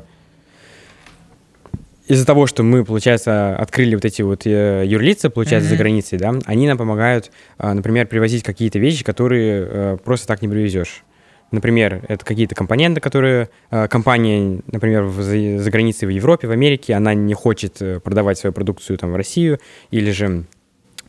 из-за 2.08 2.26
того, 2.26 2.48
что 2.48 2.64
мы, 2.64 2.84
получается, 2.84 3.56
открыли 3.56 3.96
вот 3.96 4.04
эти 4.06 4.22
вот 4.22 4.46
э, 4.46 4.84
юрлица, 4.86 5.30
получается, 5.30 5.70
за 5.70 5.76
Мгм. 5.76 5.84
границей, 5.84 6.18
да, 6.20 6.34
они 6.46 6.68
нам 6.68 6.78
помогают, 6.78 7.32
а, 7.58 7.74
например, 7.74 8.08
привозить 8.08 8.44
какие-то 8.44 8.78
вещи, 8.80 9.04
которые 9.04 9.66
э, 9.70 9.98
просто 10.04 10.28
так 10.28 10.42
не 10.42 10.50
привезешь. 10.50 11.04
Например, 11.52 12.04
это 12.08 12.26
какие-то 12.26 12.56
компоненты, 12.56 13.00
которые 13.00 13.48
э, 13.72 13.88
компания, 13.88 14.60
например, 14.72 15.04
в- 15.04 15.22
за, 15.22 15.60
за 15.60 15.72
границей 15.72 16.08
в 16.08 16.12
Европе, 16.12 16.48
в 16.48 16.52
Америке, 16.52 16.94
она 16.96 17.14
не 17.14 17.34
хочет 17.36 17.82
э, 17.82 18.00
продавать 18.02 18.38
свою 18.38 18.52
продукцию 18.54 18.98
там 18.98 19.12
в 19.14 19.16
Россию, 19.16 19.60
или 19.92 20.12
же, 20.12 20.44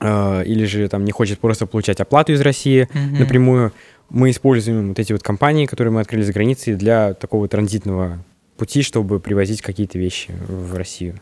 э, 0.01 0.43
или 0.45 0.65
же 0.67 0.87
там 0.89 1.05
не 1.05 1.13
хочет 1.13 1.39
просто 1.41 1.67
получать 1.67 1.99
оплату 2.01 2.33
из 2.33 2.41
России 2.41 2.89
Мгм. 2.95 3.19
напрямую. 3.21 3.73
Мы 4.11 4.31
используем 4.31 4.89
вот 4.89 4.99
эти 4.99 5.13
вот 5.13 5.23
компании, 5.23 5.67
которые 5.67 5.93
мы 5.93 6.01
открыли 6.01 6.23
за 6.23 6.33
границей, 6.33 6.75
для 6.75 7.15
такого 7.15 7.49
транзитного 7.49 8.19
пути, 8.57 8.83
чтобы 8.83 9.19
привозить 9.21 9.63
какие-то 9.63 9.99
вещи 9.99 10.33
в 10.47 10.77
Россию. 10.77 11.21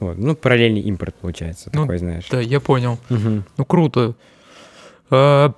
Вот. 0.00 0.18
Ну, 0.18 0.34
параллельный 0.34 0.80
импорт 0.80 1.14
получается, 1.14 1.70
Ну, 1.72 1.82
такой, 1.82 1.98
знаешь. 1.98 2.26
Да, 2.30 2.40
я 2.40 2.58
понял. 2.60 2.98
Мгм. 3.08 3.44
Ну, 3.56 3.64
круто. 3.64 4.14
А, 5.10 5.52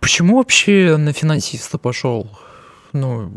почему 0.00 0.38
вообще 0.38 0.96
на 0.96 1.12
финансиста 1.12 1.76
пошел? 1.76 2.30
Ну, 2.92 3.30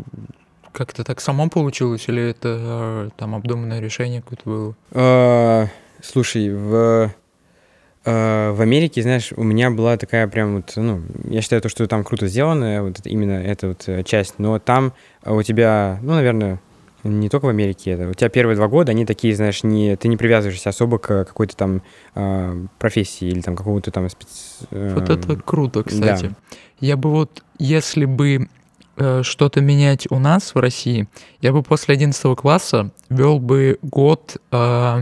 как-то 0.72 1.04
так 1.04 1.20
само 1.20 1.48
получилось, 1.50 2.04
или 2.08 2.22
это 2.30 2.56
а, 2.60 3.08
там 3.16 3.34
обдуманное 3.34 3.80
решение 3.80 4.22
какое-то 4.22 4.42
было? 4.48 4.76
А, 4.92 5.68
Слушай, 6.02 6.50
в, 6.50 7.14
в 8.04 8.60
Америке, 8.60 9.02
знаешь, 9.02 9.32
у 9.34 9.42
меня 9.42 9.70
была 9.70 9.96
такая 9.96 10.28
прям 10.28 10.56
вот, 10.56 10.72
ну, 10.76 11.02
я 11.24 11.40
считаю 11.40 11.62
то, 11.62 11.68
что 11.68 11.86
там 11.86 12.04
круто 12.04 12.26
сделано, 12.26 12.82
вот 12.82 13.00
именно 13.04 13.42
эта 13.42 13.68
вот 13.68 13.84
э, 13.86 14.02
часть, 14.02 14.34
но 14.38 14.58
там 14.58 14.92
у 15.24 15.42
тебя, 15.42 15.98
ну, 16.02 16.12
наверное, 16.12 16.60
не 17.04 17.28
только 17.28 17.46
в 17.46 17.48
Америке 17.48 17.92
это, 17.92 18.08
у 18.08 18.14
тебя 18.14 18.28
первые 18.28 18.56
два 18.56 18.68
года, 18.68 18.92
они 18.92 19.06
такие, 19.06 19.34
знаешь, 19.36 19.62
не, 19.62 19.96
ты 19.96 20.08
не 20.08 20.16
привязываешься 20.16 20.70
особо 20.70 20.98
к 20.98 21.24
какой-то 21.24 21.56
там 21.56 21.82
а, 22.14 22.56
профессии 22.78 23.28
или 23.28 23.40
там 23.40 23.56
какому-то 23.56 23.90
там 23.90 24.08
спец... 24.08 24.60
Вот 24.70 25.10
это 25.10 25.32
эм, 25.32 25.40
круто, 25.40 25.82
кстати. 25.82 26.34
Я 26.80 26.96
бы 26.96 27.10
вот, 27.10 27.42
если 27.58 28.06
бы 28.06 28.48
э, 28.96 29.22
что-то 29.22 29.60
менять 29.60 30.10
у 30.10 30.18
нас 30.18 30.54
в 30.54 30.58
России, 30.58 31.08
я 31.40 31.52
бы 31.52 31.62
после 31.62 31.94
11 31.94 32.36
класса 32.36 32.90
вел 33.10 33.38
бы 33.38 33.78
год, 33.82 34.38
а, 34.50 35.00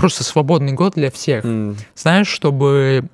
просто 0.00 0.24
свободный 0.24 0.72
год 0.72 0.94
для 0.94 1.10
всех. 1.10 1.44
м, 1.44 1.76
Знаешь, 1.94 2.28
чтобы 2.28 3.08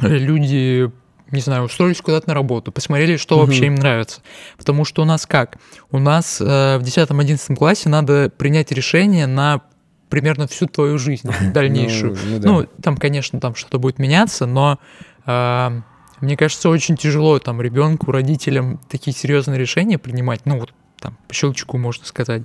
люди, 0.00 0.90
не 1.30 1.40
знаю, 1.40 1.64
устроились 1.64 2.00
куда-то 2.00 2.28
на 2.28 2.34
работу, 2.34 2.72
посмотрели, 2.72 3.16
что 3.16 3.36
Мгм. 3.36 3.46
вообще 3.46 3.66
им 3.66 3.74
нравится. 3.76 4.20
Потому 4.58 4.84
что 4.84 5.02
у 5.02 5.04
нас 5.04 5.26
как? 5.26 5.56
У 5.90 5.98
нас 5.98 6.40
э, 6.40 6.78
в 6.78 6.82
10-11 6.82 7.56
классе 7.56 7.88
надо 7.88 8.30
принять 8.36 8.72
решение 8.72 9.26
на 9.26 9.60
примерно 10.08 10.46
всю 10.46 10.66
твою 10.66 10.98
жизнь 10.98 11.30
дальнейшую. 11.52 12.14
ну, 12.14 12.20
ну 12.30 12.38
да. 12.40 12.48
Ну, 12.48 12.66
там, 12.82 12.96
конечно, 12.96 13.40
там 13.40 13.54
что-то 13.54 13.78
будет 13.78 13.98
меняться, 13.98 14.46
но 14.46 14.78
э, 15.26 15.80
мне 16.20 16.36
кажется, 16.36 16.68
очень 16.68 16.96
тяжело 16.96 17.38
там 17.38 17.60
ребенку, 17.62 18.10
родителям 18.12 18.80
такие 18.88 19.14
серьезные 19.16 19.58
решения 19.58 19.98
принимать. 19.98 20.40
Ну, 20.46 20.58
вот 20.60 20.72
там 21.00 21.16
по 21.28 21.34
щелчку 21.34 21.76
можно 21.78 22.04
сказать. 22.04 22.42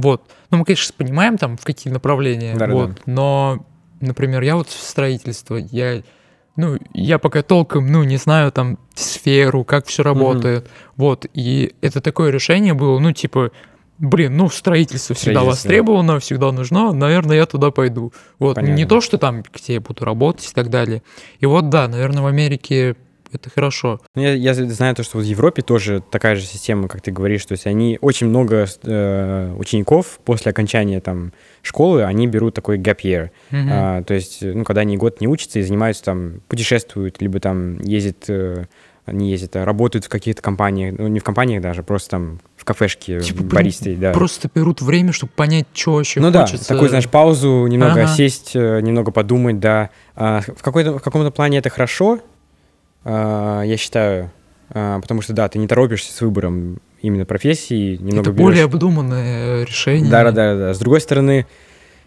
Вот. 0.00 0.22
Ну, 0.50 0.58
мы, 0.58 0.64
конечно, 0.64 0.94
понимаем 0.96 1.38
там, 1.38 1.56
в 1.56 1.64
какие 1.64 1.92
направления. 1.92 2.54
Да-да-да. 2.54 2.72
вот. 2.74 2.90
Но, 3.06 3.66
например, 4.00 4.42
я 4.42 4.56
вот 4.56 4.68
в 4.68 4.80
строительство, 4.80 5.56
я 5.56 6.02
ну, 6.56 6.78
я 6.92 7.18
пока 7.18 7.42
толком, 7.42 7.86
ну, 7.86 8.02
не 8.04 8.16
знаю 8.16 8.52
там 8.52 8.78
сферу, 8.94 9.64
как 9.64 9.86
все 9.86 10.02
работает. 10.02 10.68
Вот. 10.96 11.26
И 11.32 11.74
это 11.80 12.00
такое 12.00 12.30
решение 12.30 12.74
было, 12.74 12.98
ну, 12.98 13.12
типа, 13.12 13.50
блин, 13.98 14.36
ну, 14.36 14.50
строительство 14.50 15.14
всегда 15.14 15.40
Строительство. 15.40 15.68
востребовано, 15.68 16.20
всегда 16.20 16.52
нужно, 16.52 16.92
наверное, 16.92 17.36
я 17.36 17.46
туда 17.46 17.70
пойду. 17.70 18.12
Вот, 18.38 18.56
не 18.56 18.62
Понятно. 18.62 18.86
то, 18.86 19.00
что 19.00 19.18
там, 19.18 19.42
где 19.42 19.74
я 19.74 19.80
буду 19.80 20.04
работать 20.04 20.50
и 20.50 20.54
так 20.54 20.70
далее. 20.70 21.02
И 21.38 21.46
вот, 21.46 21.68
да, 21.68 21.88
наверное, 21.88 22.22
в 22.22 22.26
Америке 22.26 22.96
это 23.32 23.50
хорошо. 23.50 24.00
Ну, 24.14 24.22
Я, 24.22 24.32
я 24.34 24.54
знаю 24.54 24.94
то, 24.94 25.02
что 25.02 25.18
в 25.18 25.22
Европе 25.22 25.62
тоже 25.62 26.02
такая 26.10 26.36
же 26.36 26.42
система, 26.42 26.88
как 26.88 27.00
ты 27.00 27.10
говоришь, 27.10 27.44
то 27.46 27.52
есть 27.52 27.66
они 27.66 27.98
очень 28.00 28.26
много 28.28 28.66
э, 28.82 29.54
учеников 29.58 30.20
после 30.24 30.50
окончания 30.50 31.00
там 31.00 31.32
школы, 31.62 32.04
они 32.04 32.26
берут 32.26 32.54
такой 32.54 32.78
gap 32.78 32.98
year. 33.02 33.30
Мгм. 33.50 33.68
А, 33.70 34.02
то 34.02 34.14
есть, 34.14 34.42
ну, 34.42 34.64
когда 34.64 34.82
они 34.82 34.96
год 34.96 35.20
не 35.20 35.28
учатся 35.28 35.58
и 35.58 35.62
занимаются 35.62 36.04
там, 36.04 36.40
путешествуют, 36.48 37.20
либо 37.20 37.40
там 37.40 37.78
ездят, 37.80 38.24
э, 38.28 38.64
не 39.06 39.30
ездят, 39.30 39.56
а 39.56 39.64
работают 39.64 40.04
в 40.04 40.08
каких-то 40.08 40.40
компаниях, 40.42 40.94
ну, 40.98 41.08
не 41.08 41.18
в 41.20 41.24
компаниях 41.24 41.62
даже, 41.62 41.82
просто 41.82 42.10
там 42.10 42.40
в 42.56 42.64
кафешке 42.64 43.20
Типа, 43.20 43.42
баристой, 43.42 43.96
да. 43.96 44.12
Просто 44.12 44.48
берут 44.54 44.82
время, 44.82 45.12
чтобы 45.12 45.32
понять, 45.34 45.66
что 45.72 45.94
вообще 45.94 46.20
Ну 46.20 46.30
хочется. 46.32 46.68
да, 46.68 46.74
такой, 46.74 46.88
знаешь, 46.90 47.08
паузу, 47.08 47.66
немного 47.66 48.02
Ага. 48.02 48.06
сесть, 48.14 48.52
э, 48.54 48.80
немного 48.80 49.10
подумать, 49.10 49.58
да. 49.58 49.90
А, 50.14 50.40
в, 50.42 50.62
какой-то, 50.62 50.98
в 50.98 51.02
каком-то 51.02 51.30
плане 51.30 51.58
это 51.58 51.70
хорошо, 51.70 52.20
я 53.04 53.76
считаю, 53.78 54.30
а, 54.70 55.00
потому 55.00 55.22
что, 55.22 55.32
да, 55.32 55.48
ты 55.48 55.58
не 55.58 55.66
торопишься 55.66 56.12
с 56.12 56.20
выбором 56.20 56.78
именно 57.02 57.24
профессии, 57.24 57.96
немного 57.96 58.20
это 58.20 58.30
берешь- 58.32 58.42
более 58.42 58.64
обдуманное 58.64 59.64
решение. 59.64 60.10
Да, 60.10 60.24
да, 60.24 60.32
да, 60.32 60.56
да. 60.58 60.74
С 60.74 60.78
другой 60.78 61.00
стороны, 61.00 61.46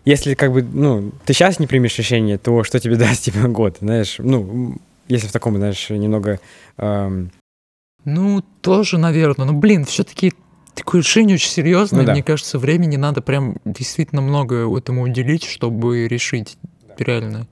если 0.05 0.33
как 0.35 0.51
бы, 0.53 0.62
ну, 0.62 1.12
ты 1.25 1.33
сейчас 1.33 1.59
не 1.59 1.67
примешь 1.67 1.97
решение, 1.97 2.38
то 2.38 2.63
что 2.63 2.79
тебе 2.79 2.95
даст 2.97 3.23
типа 3.23 3.47
год, 3.47 3.77
знаешь, 3.81 4.15
ну, 4.19 4.77
если 5.07 5.27
в 5.27 5.31
таком, 5.31 5.57
знаешь, 5.57 5.89
немного... 5.89 6.39
эм, 6.77 7.31
Ну, 8.05 8.43
тоже, 8.62 8.97
наверное. 8.97 9.47
Но, 9.47 9.53
блин, 9.53 9.85
все-таки 9.85 10.33
такое 10.75 11.01
решение 11.01 11.35
очень 11.35 11.50
серьезное. 11.50 12.01
Ну 12.01 12.05
да. 12.07 12.13
Мне 12.13 12.23
кажется, 12.23 12.59
времени 12.59 12.95
надо 12.97 13.21
прям 13.21 13.57
действительно 13.65 14.21
много 14.21 14.67
этому 14.77 15.01
уделить, 15.03 15.43
чтобы 15.45 16.07
решить 16.07 16.57
реально. 16.97 17.47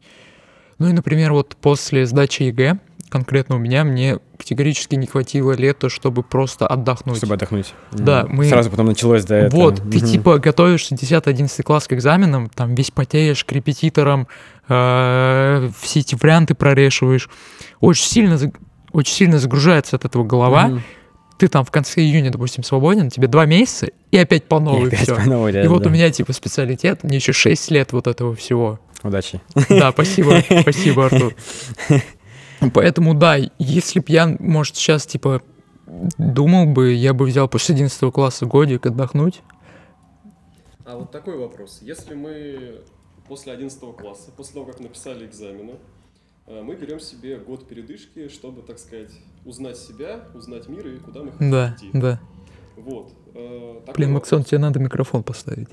Ну 0.80 0.90
и, 0.90 0.94
например, 0.94 1.32
вот 1.34 1.56
после 1.60 2.06
сдачи 2.06 2.44
ЕГЭ, 2.44 2.80
конкретно 3.12 3.58
у 3.58 3.60
меня, 3.60 3.84
мне 3.84 4.18
категорически 4.38 4.96
не 4.96 5.06
хватило 5.06 5.52
лета, 5.52 5.90
чтобы 5.90 6.24
просто 6.24 6.66
отдохнуть. 6.66 7.18
чтобы 7.18 7.34
отдохнуть. 7.36 7.74
Да, 7.92 8.26
мы- 8.28 8.46
Сразу 8.46 8.70
потом 8.72 8.88
началось, 8.88 9.26
да, 9.26 9.38
это. 9.38 9.56
Вот, 9.56 9.82
ты 9.92 10.00
типа 10.00 10.40
готовишься 10.40 10.96
10-11 10.96 11.62
класс 11.64 11.88
к 11.88 11.94
экзаменам, 11.94 12.50
там 12.50 12.74
весь 12.74 12.90
потеешь 12.90 13.44
к 13.44 13.52
репетиторам, 13.52 14.28
э, 14.70 15.70
все 15.82 16.00
эти 16.00 16.16
варианты 16.16 16.56
прорешиваешь. 16.56 17.30
Очень 17.82 18.06
сильно, 18.06 18.40
очень 18.94 19.14
сильно 19.14 19.38
загружается 19.40 19.98
от 19.98 20.06
этого 20.06 20.24
голова. 20.24 20.82
Ты 21.38 21.48
там 21.48 21.66
в 21.66 21.72
конце 21.72 22.02
июня, 22.02 22.32
допустим, 22.32 22.64
свободен, 22.64 23.10
тебе 23.10 23.28
два 23.28 23.46
месяца, 23.46 23.88
и 24.12 24.18
опять 24.18 24.44
по 24.48 24.58
И 24.58 24.60
новой 24.60 24.88
опять 24.90 25.02
все. 25.02 25.16
по 25.16 25.22
новой, 25.24 25.52
да, 25.52 25.64
И 25.64 25.68
вот 25.68 25.82
да. 25.84 25.90
у 25.90 25.92
меня 25.92 26.10
типа 26.12 26.34
специалитет, 26.34 27.04
мне 27.04 27.18
еще 27.18 27.34
6 27.34 27.72
лет 27.72 27.94
вот 27.94 28.06
этого 28.08 28.36
всего. 28.36 28.80
Удачи. 29.04 29.42
Да, 29.68 29.92
спасибо, 29.92 30.44
спасибо, 30.62 31.06
Артур. 31.08 31.34
Поэтому 32.74 33.14
да, 33.14 33.38
если 33.58 34.00
б 34.00 34.06
я, 34.10 34.28
может, 34.40 34.76
сейчас 34.76 35.06
типа 35.06 35.42
думал 36.18 36.68
бы, 36.68 36.94
я 36.94 37.14
бы 37.14 37.26
взял 37.26 37.48
после 37.48 37.76
11 37.76 38.14
класса 38.14 38.46
годик 38.46 38.86
отдохнуть. 38.86 39.42
А 40.86 40.98
вот 40.98 41.12
такой 41.12 41.38
вопрос. 41.38 41.80
Если 41.82 42.16
мы 42.16 42.82
после 43.28 43.54
11 43.54 43.80
класса, 43.96 44.32
после 44.36 44.56
того, 44.56 44.66
как 44.66 44.80
написали 44.80 45.26
экзамены, 45.26 45.76
э, 46.48 46.62
мы 46.62 46.76
берем 46.76 47.00
себе 47.00 47.38
год 47.38 47.68
передышки, 47.68 48.28
чтобы, 48.28 48.62
так 48.62 48.78
сказать, 48.80 49.12
узнать 49.46 49.78
себя, 49.78 50.22
узнать 50.34 50.68
мир 50.68 50.88
и 50.88 50.98
куда 51.00 51.22
мы 51.24 51.32
хотим 51.32 51.52
Да, 51.52 51.76
идти. 51.78 51.90
да. 51.94 52.20
Вот. 52.76 53.14
э, 53.34 53.82
Блин. 53.96 54.14
Максон, 54.14 54.44
тебе 54.44 54.58
надо 54.60 54.80
микрофон 54.80 55.24
поставить. 55.24 55.70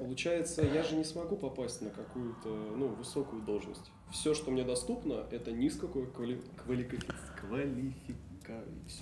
Получается, 0.00 0.62
я 0.62 0.82
же 0.82 0.96
не 0.96 1.04
смогу 1.04 1.36
попасть 1.36 1.82
на 1.82 1.90
какую-то 1.90 2.48
ну, 2.74 2.88
высокую 2.88 3.42
должность. 3.42 3.92
Все, 4.10 4.32
что 4.32 4.50
мне 4.50 4.64
доступно, 4.64 5.26
это 5.30 5.52
низкую 5.52 6.06
квали... 6.10 6.40
квалифи- 6.56 7.04
квалифика... 7.38 8.54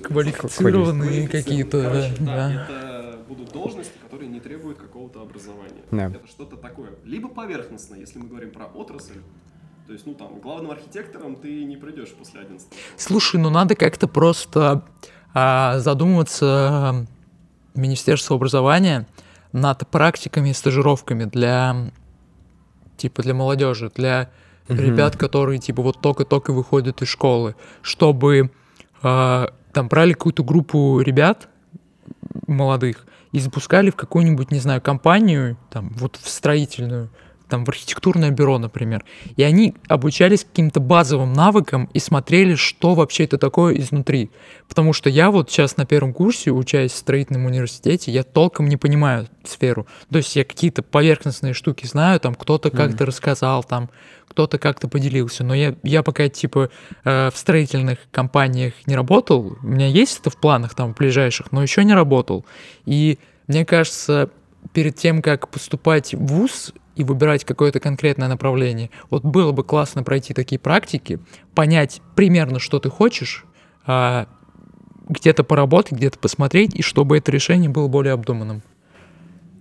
Квалифицированные 0.03 1.29
Квалифицированные. 1.29 1.29
какие-то, 1.29 1.83
да, 1.83 1.89
Короче, 1.89 2.17
да. 2.19 2.65
это 2.65 3.19
будут 3.29 3.53
должности, 3.53 3.93
которые 4.03 4.29
не 4.29 4.41
требуют 4.41 4.79
какого-то 4.79 5.23
образования. 5.23 5.85
Да. 5.93 6.07
Это 6.09 6.27
что-то 6.27 6.57
такое. 6.57 6.91
Либо 7.05 7.29
поверхностное, 7.29 8.01
если 8.01 8.19
мы 8.19 8.27
говорим 8.27 8.51
про 8.51 8.67
отрасль. 8.67 9.21
То 9.87 9.93
есть, 9.93 10.05
ну 10.05 10.15
там, 10.15 10.41
главным 10.41 10.73
архитектором 10.73 11.37
ты 11.37 11.63
не 11.63 11.77
придешь 11.77 12.13
после 12.13 12.41
11 12.41 12.69
класса. 12.69 12.85
Слушай, 12.97 13.41
ну 13.41 13.51
надо 13.51 13.77
как-то 13.77 14.09
просто 14.09 14.85
а, 15.33 15.79
задумываться 15.79 17.07
э, 17.75 17.79
Министерство 17.79 18.35
образования 18.35 19.07
над 19.53 19.87
практиками 19.89 20.51
и 20.51 20.55
стажировками 20.55 21.25
для 21.25 21.91
типа 22.97 23.23
для 23.23 23.35
молодежи, 23.35 23.91
для 23.95 24.31
Мгм. 24.69 24.81
ребят, 24.81 25.17
которые 25.17 25.59
типа 25.59 25.83
вот 25.83 26.01
только-только 26.01 26.53
выходят 26.53 27.01
из 27.01 27.09
школы, 27.09 27.55
чтобы 27.81 28.51
а, 29.03 29.53
там 29.73 29.89
брали 29.89 30.13
какую-то 30.13 30.45
группу 30.45 31.01
ребят 31.01 31.49
молодых 32.47 33.07
и 33.33 33.41
запускали 33.41 33.91
в 33.91 33.97
какую-нибудь, 33.97 34.51
не 34.51 34.59
знаю, 34.59 34.81
компанию, 34.81 35.57
там 35.71 35.91
вот 35.97 36.17
в 36.17 36.29
строительную, 36.29 37.11
там 37.49 37.65
в 37.65 37.69
архитектурное 37.69 38.31
бюро, 38.31 38.59
например, 38.59 39.05
и 39.37 39.43
они 39.43 39.75
обучались 39.89 40.45
каким-то 40.45 40.81
базовым 40.81 41.33
навыкам 41.33 41.89
и 41.93 41.99
смотрели, 41.99 42.55
что 42.55 42.95
вообще 42.95 43.25
это 43.25 43.39
такое 43.39 43.79
изнутри. 43.79 44.31
Потому 44.69 44.93
что 44.93 45.11
я 45.11 45.31
вот 45.31 45.51
сейчас 45.51 45.77
на 45.77 45.87
первом 45.87 46.13
курсе, 46.13 46.51
учась 46.51 46.93
в 46.93 46.97
строительном 46.97 47.47
университете, 47.47 48.13
я 48.13 48.23
толком 48.23 48.69
не 48.69 48.77
понимаю 48.77 49.29
сферу. 49.45 49.87
То 50.11 50.19
есть 50.19 50.37
я 50.37 50.45
какие-то 50.45 50.83
поверхностные 50.83 51.55
штуки 51.55 51.87
знаю, 51.87 52.21
там 52.21 52.35
кто-то 52.35 52.71
как-то 52.71 53.07
рассказал, 53.07 53.65
там 53.65 53.91
кто-то 54.29 54.59
как-то 54.59 54.89
поделился. 54.89 55.43
Но 55.43 55.55
я, 55.55 55.75
я 55.83 56.03
пока 56.03 56.29
типа 56.29 56.71
э, 57.05 57.31
в 57.31 57.37
строительных 57.37 57.99
компаниях 58.11 58.75
не 58.87 58.95
работал, 58.95 59.57
у 59.63 59.67
меня 59.67 59.89
есть 59.89 60.21
это 60.21 60.31
в 60.31 60.37
планах 60.37 60.75
там 60.75 60.93
ближайших, 60.93 61.51
но 61.51 61.63
еще 61.63 61.83
не 61.85 61.95
работал. 61.95 62.45
И 62.85 63.19
мне 63.47 63.65
кажется, 63.65 64.31
перед 64.73 64.97
тем, 64.97 65.23
как 65.23 65.49
поступать 65.49 66.15
в 66.15 66.27
ВУЗ 66.27 66.73
и 66.99 67.05
выбирать 67.05 67.45
какое-то 67.45 67.79
конкретное 67.81 68.29
направление, 68.29 68.91
вот 69.09 69.25
было 69.25 69.53
бы 69.53 69.63
классно 69.63 70.03
пройти 70.03 70.35
такие 70.35 70.59
практики, 70.59 71.21
понять 71.55 72.03
примерно, 72.17 72.59
что 72.59 72.81
ты 72.81 72.91
хочешь, 72.91 73.45
а, 73.87 74.27
где-то 75.09 75.45
поработать, 75.45 75.93
где-то 75.93 76.19
посмотреть, 76.19 76.75
и 76.75 76.83
чтобы 76.83 77.17
это 77.17 77.31
решение 77.31 77.71
было 77.71 77.87
более 77.89 78.13
обдуманным. 78.13 78.63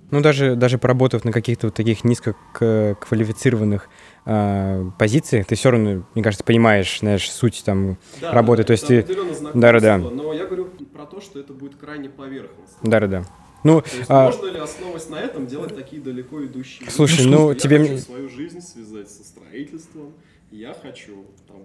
Ну, 0.10 0.21
даже, 0.21 0.56
даже 0.56 0.78
поработав 0.78 1.26
на 1.26 1.32
каких-то 1.32 1.67
вот 1.67 1.76
таких 1.76 2.04
низкоквалифицированных 2.04 3.89
а, 4.26 4.89
позициях, 4.97 5.45
ты 5.45 5.56
все 5.56 5.69
равно, 5.71 6.04
мне 6.15 6.23
кажется, 6.23 6.43
понимаешь, 6.43 7.00
знаешь, 7.00 7.30
суть 7.30 7.62
там 7.65 7.97
Да, 8.19 8.32
работы. 8.32 8.63
да, 8.63 8.67
То 8.67 8.71
есть 8.71 8.88
ты... 8.88 9.00
определенно 9.02 9.34
знакомство, 9.34 9.62
Да-да-да. 9.62 9.97
Но 9.97 10.34
я 10.34 10.45
говорю 10.45 10.69
про 10.93 11.06
то, 11.06 11.21
что 11.21 11.39
это 11.39 11.54
будет 11.54 11.76
крайне 11.76 12.10
поверхностно. 12.10 12.78
Да-да-да. 12.82 13.23
Ну, 13.63 13.82
То 13.82 13.89
есть 13.98 14.10
а, 14.10 14.26
можно 14.32 14.48
ли, 14.48 14.60
основываясь 14.60 15.10
на 15.10 15.15
этом, 15.20 15.48
делать 15.48 15.76
такие 15.76 16.02
далеко 16.02 16.46
идущие 16.46 16.89
Слушай, 16.89 17.26
выводы, 17.26 17.38
ну, 17.38 17.54
тебе 17.56 17.76
я 17.78 17.82
мне- 17.82 17.89
хочу 17.96 18.06
свою 18.06 18.30
жизнь 18.30 18.62
связать 18.62 19.10
со 19.10 19.24
строительством, 19.24 20.13
я 20.52 20.74
хочу 20.74 21.26
там, 21.48 21.58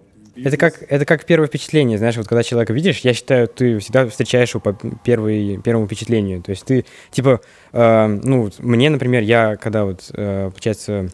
Это 0.43 0.57
как, 0.57 0.83
это 0.89 1.05
как 1.05 1.25
первое 1.25 1.47
впечатление, 1.47 1.97
знаешь, 1.97 2.17
вот 2.17 2.27
когда 2.27 2.43
человека 2.43 2.73
видишь, 2.73 2.99
я 2.99 3.13
считаю, 3.13 3.47
ты 3.47 3.79
всегда 3.79 4.07
встречаешь 4.07 4.49
его 4.53 4.59
по 4.59 4.73
первой, 5.03 5.57
первому 5.63 5.85
впечатлению. 5.87 6.41
То 6.41 6.49
есть 6.49 6.65
ты, 6.65 6.85
типа, 7.11 7.39
э, 7.71 8.07
ну, 8.07 8.49
мне, 8.59 8.89
например, 8.89 9.23
я 9.23 9.55
когда 9.55 9.85
вот, 9.85 10.09
э, 10.13 10.49
получается, 10.49 11.09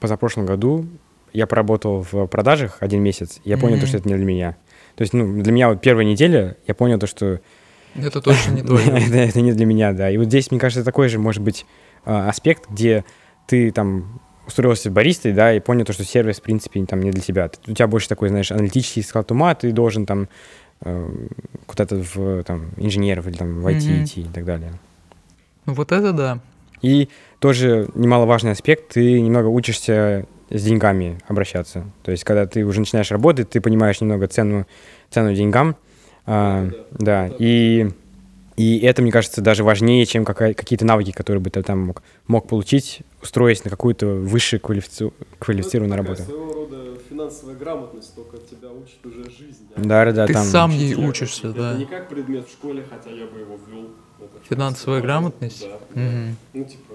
позапрошлом 0.00 0.46
году 0.46 0.86
я 1.32 1.46
поработал 1.46 2.04
в 2.10 2.26
продажах 2.26 2.78
один 2.80 3.02
месяц, 3.02 3.40
я 3.44 3.58
понял, 3.58 3.76
то, 3.76 3.82
Мгм. 3.82 3.86
что 3.88 3.96
это 3.98 4.08
не 4.08 4.14
для 4.16 4.24
меня. 4.24 4.56
То 4.96 5.02
есть, 5.02 5.12
ну, 5.12 5.40
для 5.42 5.52
меня 5.52 5.68
вот 5.68 5.80
первая 5.80 6.04
неделя, 6.06 6.56
я 6.66 6.74
понял 6.74 6.98
то, 6.98 7.06
что 7.06 7.40
Это 7.94 8.20
точно 8.20 8.52
не 8.52 8.62
твое. 8.62 8.86
это, 8.86 9.16
это 9.16 9.40
не 9.40 9.52
для 9.52 9.66
меня, 9.66 9.92
да. 9.92 10.10
И 10.10 10.16
вот 10.16 10.26
здесь, 10.26 10.50
мне 10.50 10.60
кажется, 10.60 10.84
такой 10.84 11.08
же 11.08 11.18
может 11.18 11.42
быть 11.42 11.66
а, 12.04 12.28
аспект, 12.28 12.68
где 12.70 13.04
ты 13.46 13.70
там 13.70 14.20
устроился 14.46 14.90
баристой, 14.90 15.32
да, 15.32 15.54
и 15.54 15.60
понял 15.60 15.84
то, 15.84 15.92
что 15.92 16.04
сервис, 16.04 16.38
в 16.38 16.42
принципе, 16.42 16.84
там 16.84 17.00
не 17.00 17.10
для 17.10 17.22
тебя. 17.22 17.48
Ты- 17.48 17.70
У 17.72 17.74
тебя 17.74 17.86
больше 17.86 18.08
такой, 18.08 18.28
знаешь, 18.28 18.50
аналитический 18.52 19.02
склад 19.02 19.30
ума, 19.30 19.54
ты 19.54 19.72
должен 19.72 20.06
там 20.06 20.28
э, 20.82 21.08
куда-то 21.66 21.96
в 22.14 22.42
там, 22.44 22.70
инженеров 22.76 23.26
или 23.26 23.36
там 23.36 23.60
в 23.60 23.66
IT 23.66 23.88
Мгм. 23.90 24.04
идти 24.04 24.20
и 24.22 24.24
так 24.28 24.44
далее. 24.44 24.72
Ну 25.66 25.72
вот 25.74 25.92
это 25.92 26.12
да. 26.12 26.40
И 26.82 27.08
тоже 27.38 27.88
немаловажный 27.94 28.50
аспект, 28.50 28.88
ты 28.92 29.18
немного 29.20 29.46
учишься 29.46 30.26
с 30.50 30.62
деньгами 30.62 31.18
обращаться. 31.26 31.84
То 32.02 32.10
есть, 32.10 32.24
когда 32.24 32.46
ты 32.46 32.64
уже 32.64 32.80
начинаешь 32.80 33.10
работать, 33.10 33.48
ты 33.48 33.62
понимаешь 33.62 34.00
немного 34.02 34.26
цену, 34.26 34.66
цену 35.10 35.32
деньгам. 35.34 35.76
А, 36.26 36.64
Да-да-да. 36.66 37.28
да, 37.28 37.34
и 37.38 37.88
И 38.56 38.78
это, 38.78 39.02
мне 39.02 39.10
кажется, 39.10 39.40
даже 39.40 39.64
важнее, 39.64 40.06
чем 40.06 40.24
какие-то 40.24 40.84
навыки, 40.84 41.10
которые 41.10 41.42
бы 41.42 41.50
ты 41.50 41.60
там 41.62 41.86
мог, 41.86 42.02
мог 42.28 42.46
получить, 42.46 43.00
устроясь 43.20 43.64
на 43.64 43.70
какую-то 43.70 44.06
высшую 44.06 44.60
квалифици- 44.60 45.12
квалифицированную 45.40 45.96
Ну, 45.98 46.02
это 46.04 46.22
работу. 46.22 46.30
Своего 46.30 46.52
рода 46.54 46.76
финансовая 47.10 47.56
грамотность, 47.56 48.14
только 48.14 48.36
тебя 48.38 48.70
учит 48.70 49.04
уже 49.04 49.24
жизнь. 49.28 49.66
Да, 49.76 50.04
да, 50.04 50.12
да, 50.12 50.26
Ты 50.28 50.34
там. 50.34 50.44
сам 50.44 50.70
ей 50.70 50.94
учишься, 50.94 51.48
какие-то. 51.48 51.58
да. 51.60 51.70
Это 51.72 51.78
не 51.80 51.86
как 51.86 52.08
предмет 52.08 52.46
в 52.46 52.52
школе, 52.52 52.84
хотя 52.88 53.10
я 53.10 53.26
бы 53.26 53.40
его 53.40 53.58
ввел. 53.68 53.90
Это 54.20 54.48
Финансовая 54.48 55.00
грамотность? 55.02 55.66
Да. 55.68 55.78
да. 55.92 56.00
Мгм. 56.00 56.36
Ну, 56.54 56.64
типа, 56.64 56.93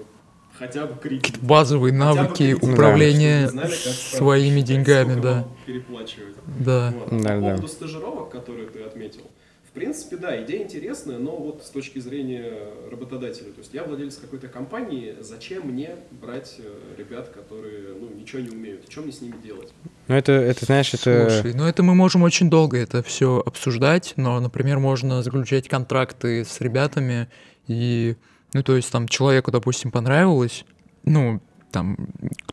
хотя 0.60 0.86
бы 0.86 1.00
кредит. 1.00 1.38
Базовые 1.40 1.92
Хотя 1.92 2.10
бы 2.10 2.16
навыки 2.16 2.54
кредит, 2.54 2.62
управления 2.62 3.48
знали, 3.48 3.72
своими 3.72 4.60
деньгами, 4.60 5.20
да. 5.20 5.48
Переплачивать. 5.66 6.36
Да. 6.46 6.94
Вот. 6.94 7.22
Да, 7.22 7.28
По 7.30 7.40
да. 7.40 7.40
поводу 7.40 7.68
стажировок, 7.68 8.30
которые 8.30 8.68
ты 8.68 8.82
отметил, 8.82 9.22
в 9.70 9.72
принципе, 9.72 10.16
да, 10.16 10.42
идея 10.42 10.64
интересная, 10.64 11.18
но 11.18 11.36
вот 11.36 11.62
с 11.64 11.70
точки 11.70 12.00
зрения 12.00 12.58
работодателя, 12.90 13.52
то 13.52 13.60
есть 13.60 13.72
я 13.72 13.84
владелец 13.84 14.16
какой-то 14.16 14.48
компании, 14.48 15.14
зачем 15.20 15.68
мне 15.68 15.90
брать 16.10 16.56
э, 16.58 16.96
ребят, 16.98 17.28
которые 17.28 17.94
ну, 17.94 18.10
ничего 18.12 18.42
не 18.42 18.50
умеют, 18.50 18.90
что 18.90 19.02
мне 19.02 19.12
с 19.12 19.20
ними 19.20 19.36
делать? 19.42 19.72
Ну, 20.08 20.14
это, 20.16 20.32
это, 20.32 20.64
знаешь, 20.64 20.92
это... 20.92 21.30
Слушай, 21.30 21.54
ну 21.54 21.66
это 21.66 21.84
мы 21.84 21.94
можем 21.94 22.24
очень 22.24 22.50
долго 22.50 22.78
это 22.78 23.04
все 23.04 23.40
обсуждать, 23.46 24.14
но, 24.16 24.40
например, 24.40 24.80
можно 24.80 25.22
заключать 25.22 25.68
контракты 25.68 26.44
с 26.44 26.60
ребятами, 26.60 27.28
и, 27.68 28.16
ну, 28.52 28.62
то 28.62 28.76
есть 28.76 28.90
там 28.90 29.08
человеку, 29.08 29.50
допустим, 29.50 29.90
понравилось, 29.90 30.64
ну, 31.04 31.40
там, 31.70 31.96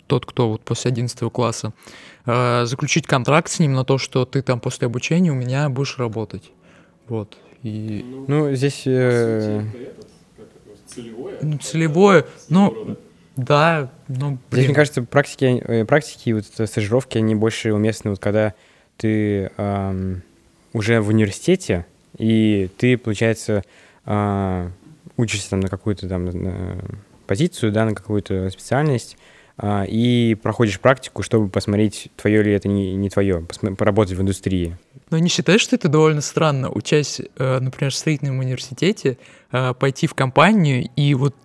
тот, 0.07 0.25
кто 0.25 0.49
вот 0.49 0.61
после 0.61 0.89
11 0.91 1.31
класса, 1.31 1.73
э, 2.25 2.65
заключить 2.65 3.07
контракт 3.07 3.49
с 3.49 3.59
ним 3.59 3.73
на 3.73 3.83
то, 3.83 3.97
что 3.97 4.25
ты 4.25 4.41
там 4.41 4.59
после 4.59 4.85
обучения 4.87 5.31
у 5.31 5.35
меня 5.35 5.69
будешь 5.69 5.97
работать. 5.97 6.51
Вот. 7.07 7.37
И, 7.63 8.05
Ну, 8.27 8.53
здесь... 8.53 8.83
по 8.83 8.89
э, 8.89 9.61
сути, 9.63 9.81
это 9.81 9.91
этот, 9.91 10.07
как 10.37 10.45
это, 10.45 10.93
целевое. 10.93 11.37
ну, 11.41 11.57
целевое, 11.57 12.25
ну, 12.49 12.67
Своего 12.69 12.83
рода. 12.85 12.99
да, 13.35 13.91
ну, 14.07 14.15
Здесь, 14.15 14.39
блин, 14.51 14.65
мне 14.65 14.75
кажется, 14.75 15.03
практики, 15.03 15.45
э, 15.65 15.85
практики, 15.85 16.31
вот 16.31 16.45
это 16.53 16.67
стажировки, 16.67 17.17
они 17.17 17.33
больше 17.35 17.73
уместны, 17.73 18.11
вот 18.11 18.19
когда 18.19 18.53
ты 18.97 19.51
ам, 19.57 20.21
уже 20.73 21.01
в 21.01 21.09
университете, 21.09 21.85
и 22.17 22.69
ты, 22.77 22.97
получается, 22.97 23.63
а, 24.05 24.71
учишься 25.17 25.49
там 25.49 25.59
на 25.59 25.67
какую-то 25.67 26.07
там 26.07 26.29
позицию, 27.27 27.71
да, 27.71 27.85
на 27.85 27.93
какую-то 27.93 28.49
специальность, 28.49 29.17
а, 29.57 29.83
и 29.83 30.35
проходишь 30.35 30.79
практику, 30.79 31.23
чтобы 31.23 31.49
посмотреть, 31.49 32.09
твое 32.15 32.43
ли 32.43 32.53
это 32.53 32.67
не, 32.67 32.95
не 32.95 33.09
твое, 33.09 33.45
поработать 33.77 34.15
в 34.15 34.21
индустрии. 34.21 34.77
Но 35.09 35.17
не 35.17 35.29
считаешь, 35.29 35.61
что 35.61 35.75
это 35.75 35.87
довольно 35.87 36.21
странно, 36.21 36.69
учась, 36.69 37.19
э, 37.19 37.59
например, 37.59 37.91
в 37.91 37.95
строительном 37.95 38.39
университете, 38.39 39.17
э, 39.51 39.73
пойти 39.73 40.05
в 40.05 40.13
компанию 40.13 40.89
и 40.95 41.13
вот, 41.15 41.35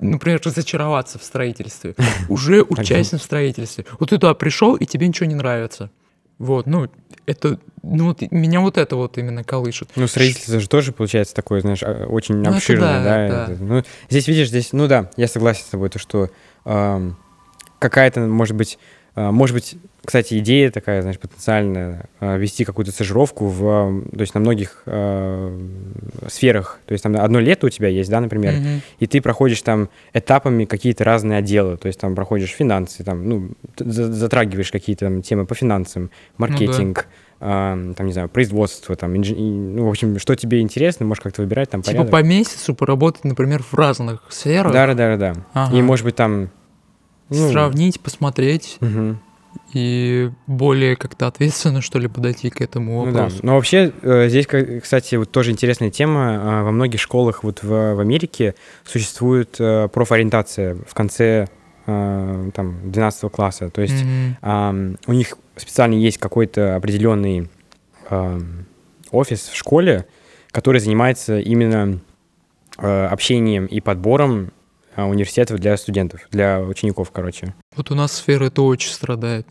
например, 0.00 0.40
разочароваться 0.44 1.18
в 1.18 1.24
строительстве, 1.24 1.94
уже 2.28 2.62
учась 2.62 3.12
в 3.12 3.18
строительстве. 3.18 3.86
Вот 3.98 4.10
ты 4.10 4.16
туда 4.16 4.34
пришел, 4.34 4.74
и 4.74 4.84
тебе 4.84 5.08
ничего 5.08 5.26
не 5.26 5.36
нравится. 5.36 5.90
Вот, 6.38 6.66
ну, 6.66 6.88
это, 7.24 7.58
ну, 7.96 8.06
вот 8.08 8.22
меня 8.30 8.60
вот 8.60 8.78
это 8.78 8.96
вот 8.96 9.18
именно 9.18 9.44
колышет. 9.44 9.90
Ну, 9.96 10.06
строительство 10.06 10.60
же 10.60 10.68
тоже 10.68 10.92
получается 10.92 11.34
такое, 11.34 11.60
знаешь, 11.60 11.82
а, 11.82 12.06
очень 12.06 12.36
Ну, 12.36 12.50
обширное, 12.50 13.02
да, 13.02 13.28
да. 13.46 13.52
это- 13.52 13.62
ну, 13.62 13.82
здесь, 14.10 14.28
видишь, 14.28 14.48
здесь, 14.48 14.72
ну 14.72 14.86
да, 14.88 15.10
я 15.16 15.26
согласен 15.28 15.62
с 15.62 15.68
тобой, 15.70 15.88
то, 15.88 15.98
что 15.98 16.28
ам, 16.64 17.16
какая-то, 17.78 18.20
может 18.20 18.56
быть, 18.56 18.78
может 19.14 19.54
быть, 19.54 19.76
кстати, 20.04 20.38
идея 20.38 20.70
такая, 20.70 21.02
знаешь, 21.02 21.18
потенциальная, 21.18 22.06
а, 22.20 22.36
вести 22.36 22.64
какую-то 22.64 22.92
стажировку 22.92 23.46
в, 23.48 24.02
то 24.10 24.20
есть 24.20 24.32
на 24.32 24.40
многих 24.40 24.82
а, 24.86 25.58
сферах, 26.28 26.78
то 26.86 26.92
есть 26.92 27.02
там 27.02 27.16
одно 27.16 27.40
лето 27.40 27.66
у 27.66 27.70
тебя 27.70 27.88
есть, 27.88 28.08
да, 28.10 28.20
например, 28.20 28.54
Мгм. 28.54 28.80
и 29.00 29.06
ты 29.06 29.20
проходишь 29.20 29.60
там 29.62 29.88
этапами 30.14 30.64
какие-то 30.64 31.04
разные 31.04 31.38
отделы, 31.40 31.76
то 31.76 31.88
есть 31.88 32.00
там 32.00 32.14
проходишь 32.14 32.50
финансы, 32.50 33.04
там, 33.04 33.28
ну, 33.28 33.50
затрагиваешь 33.76 34.70
какие-то 34.70 35.06
там 35.06 35.20
темы 35.22 35.46
по 35.46 35.54
финансам, 35.54 36.10
маркетинг, 36.38 37.06
ам, 37.40 37.94
там, 37.94 38.06
не 38.06 38.12
знаю, 38.12 38.28
производство, 38.28 38.96
там, 38.96 39.14
инжи- 39.14 39.34
и, 39.34 39.42
ну, 39.42 39.86
в 39.86 39.90
общем, 39.90 40.18
что 40.18 40.34
тебе 40.36 40.60
интересно, 40.60 41.06
можешь 41.06 41.22
как-то 41.22 41.42
выбирать 41.42 41.70
там 41.70 41.82
Типа 41.82 41.98
порядок. 42.04 42.12
по 42.12 42.22
месяцу 42.22 42.74
поработать, 42.74 43.24
например, 43.24 43.62
в 43.62 43.74
разных 43.74 44.22
сферах, 44.28 44.72
Да, 44.72 44.86
да, 44.86 44.94
да, 44.94 45.16
да, 45.16 45.34
да. 45.34 45.40
Ага. 45.52 45.76
И, 45.76 45.82
может 45.82 46.04
быть, 46.04 46.16
там... 46.16 46.50
ну, 47.30 47.50
сравнить, 47.50 48.00
посмотреть 48.00 48.78
мгм. 48.80 49.18
и 49.72 50.30
более 50.46 50.96
как-то 50.96 51.26
ответственно, 51.26 51.80
что 51.82 51.98
ли, 51.98 52.08
подойти 52.08 52.50
к 52.50 52.60
этому 52.60 53.04
Ну 53.04 53.12
да. 53.12 53.22
вопросу. 53.24 53.40
Но 53.42 53.54
вообще 53.56 53.92
э, 54.02 54.28
здесь, 54.28 54.46
кстати, 54.82 55.16
вот 55.16 55.30
тоже 55.30 55.50
интересная 55.50 55.90
тема. 55.90 56.38
А, 56.40 56.64
Во 56.64 56.70
многих 56.70 57.00
школах 57.00 57.44
вот 57.44 57.62
в, 57.62 57.94
в 57.94 58.00
Америке 58.00 58.54
существует 58.84 59.56
э, 59.58 59.88
профориентация 59.88 60.76
в 60.86 60.94
конце 60.94 61.48
э, 61.86 62.50
там 62.54 62.90
12 62.90 63.30
класса. 63.32 63.70
То 63.70 63.82
есть 63.82 64.04
ам, 64.40 64.96
у 65.06 65.12
них 65.12 65.36
специально 65.56 65.94
есть 65.94 66.18
какой-то 66.18 66.76
определенный 66.76 67.48
офис 69.10 69.48
в 69.48 69.54
школе, 69.54 70.06
который 70.50 70.80
занимается 70.80 71.38
именно 71.38 72.00
общением 72.78 73.66
и 73.66 73.80
подбором 73.80 74.52
университетов 75.06 75.60
для 75.60 75.76
студентов, 75.76 76.20
для 76.30 76.60
учеников, 76.60 77.10
короче. 77.10 77.54
Вот 77.76 77.90
у 77.90 77.94
нас 77.94 78.12
сфера 78.12 78.46
это 78.46 78.62
очень 78.62 78.90
страдает. 78.90 79.46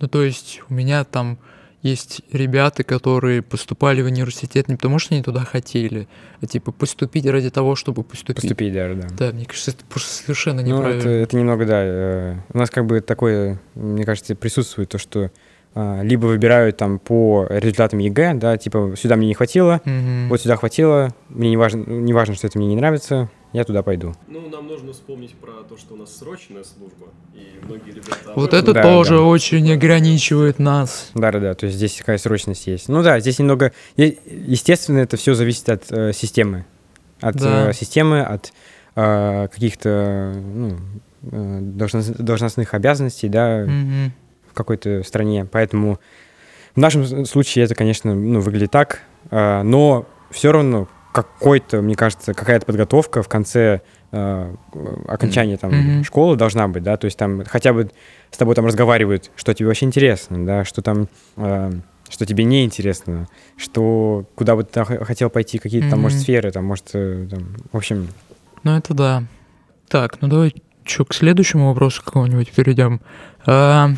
Ну, 0.00 0.08
то 0.08 0.22
есть 0.22 0.62
у 0.68 0.74
меня 0.74 1.04
там 1.04 1.38
есть 1.82 2.20
ребята, 2.30 2.84
которые 2.84 3.40
поступали 3.40 4.02
в 4.02 4.06
университет 4.06 4.68
не 4.68 4.76
потому, 4.76 4.98
что 4.98 5.14
они 5.14 5.22
туда 5.22 5.40
хотели, 5.40 6.08
а 6.42 6.46
типа 6.46 6.72
поступить 6.72 7.24
ради 7.26 7.48
того, 7.50 7.74
чтобы 7.74 8.02
поступить. 8.02 8.36
Поступить 8.42 8.74
даже, 8.74 8.94
да. 8.96 9.08
Да, 9.18 9.32
мне 9.32 9.46
кажется, 9.46 9.70
это 9.70 9.84
просто 9.86 10.12
совершенно 10.12 10.60
Ну, 10.62 10.76
неправильно. 10.76 11.00
это, 11.00 11.08
это 11.08 11.36
немного, 11.36 11.64
да. 11.64 11.80
э, 11.82 12.36
У 12.52 12.58
нас 12.58 12.68
как 12.70 12.84
бы 12.84 13.00
такое, 13.00 13.60
мне 13.74 14.04
кажется, 14.04 14.34
присутствует 14.36 14.90
то, 14.90 14.98
что 14.98 15.30
а, 15.74 16.02
либо 16.02 16.26
выбирают 16.26 16.76
там 16.76 16.98
по 16.98 17.46
результатам 17.48 17.98
ЕГЭ, 18.00 18.34
да, 18.34 18.58
типа 18.58 18.94
сюда 18.98 19.16
мне 19.16 19.28
не 19.28 19.34
хватило, 19.34 19.80
Мгм. 19.84 20.28
вот 20.28 20.40
сюда 20.42 20.56
хватило, 20.56 21.14
мне 21.30 21.48
не 21.48 21.56
важно, 21.56 21.82
не 21.84 22.12
важно, 22.12 22.34
что 22.34 22.46
это 22.46 22.58
мне 22.58 22.66
не 22.68 22.76
нравится, 22.76 23.30
я 23.52 23.64
туда 23.64 23.82
пойду. 23.82 24.14
Ну, 24.28 24.48
нам 24.48 24.66
нужно 24.66 24.92
вспомнить 24.92 25.34
про 25.34 25.62
то, 25.68 25.76
что 25.76 25.94
у 25.94 25.96
нас 25.96 26.16
срочная 26.16 26.62
служба, 26.64 27.08
и 27.34 27.64
многие 27.64 27.90
ребята... 27.90 28.32
Вот 28.36 28.54
это 28.54 28.72
Да, 28.72 28.82
тоже 28.82 29.16
да. 29.16 29.22
очень 29.22 29.72
ограничивает 29.72 30.58
нас. 30.58 31.10
Да-да-да, 31.14 31.54
то 31.54 31.66
есть 31.66 31.76
здесь 31.76 31.94
такая 31.96 32.18
срочность 32.18 32.66
есть. 32.66 32.88
Ну 32.88 33.02
да, 33.02 33.18
здесь 33.20 33.38
немного, 33.38 33.72
естественно, 33.96 34.98
это 34.98 35.16
все 35.16 35.34
зависит 35.34 35.68
от 35.68 35.90
э, 35.90 36.12
системы, 36.12 36.64
от 37.20 37.36
Да. 37.36 37.70
э, 37.70 37.72
системы, 37.72 38.22
от 38.22 38.52
э, 38.96 39.48
каких-то 39.52 40.32
ну, 40.36 40.76
э, 41.30 41.58
должност- 41.60 42.16
должностных 42.22 42.74
обязанностей, 42.74 43.28
да, 43.28 43.64
Мгм. 43.66 44.12
в 44.50 44.54
какой-то 44.54 45.02
стране. 45.04 45.44
Поэтому 45.50 45.98
в 46.74 46.78
нашем 46.80 47.26
случае 47.26 47.64
это, 47.64 47.74
конечно, 47.74 48.14
ну, 48.14 48.40
выглядит 48.40 48.70
так, 48.70 49.02
а, 49.30 49.62
но 49.64 50.06
все 50.30 50.52
равно 50.52 50.88
какой-то, 51.12 51.82
мне 51.82 51.94
кажется, 51.94 52.34
какая-то 52.34 52.66
подготовка 52.66 53.22
в 53.22 53.28
конце 53.28 53.80
а, 54.12 54.54
окончания 55.08 55.56
там 55.56 55.72
Мгм. 55.72 56.04
школы 56.04 56.36
должна 56.36 56.68
быть, 56.68 56.82
да, 56.82 56.96
то 56.96 57.04
есть 57.06 57.16
там 57.18 57.44
хотя 57.44 57.72
бы 57.72 57.90
с 58.30 58.36
тобой 58.36 58.54
там 58.54 58.66
разговаривают, 58.66 59.30
что 59.36 59.54
тебе 59.54 59.68
вообще 59.68 59.86
интересно, 59.86 60.44
да, 60.44 60.64
что 60.64 60.82
там, 60.82 61.08
а, 61.36 61.70
что 62.08 62.26
тебе 62.26 62.44
не 62.44 62.64
интересно, 62.64 63.28
что 63.56 64.24
куда 64.34 64.56
бы 64.56 64.64
ты 64.64 64.84
хотел 64.84 65.30
пойти, 65.30 65.58
какие-то 65.58 65.90
там, 65.90 66.00
может, 66.00 66.18
сферы, 66.18 66.50
там, 66.50 66.64
может, 66.64 66.90
э, 66.94 67.26
там, 67.30 67.56
в 67.72 67.76
общем, 67.76 68.08
Ну, 68.64 68.76
это 68.76 68.94
да. 68.94 69.24
Так, 69.88 70.20
ну 70.20 70.28
давай 70.28 70.54
что, 70.84 71.04
к 71.04 71.14
следующему 71.14 71.68
вопросу 71.68 72.02
какому-нибудь 72.04 72.50
перейдем. 72.52 73.00
А, 73.46 73.90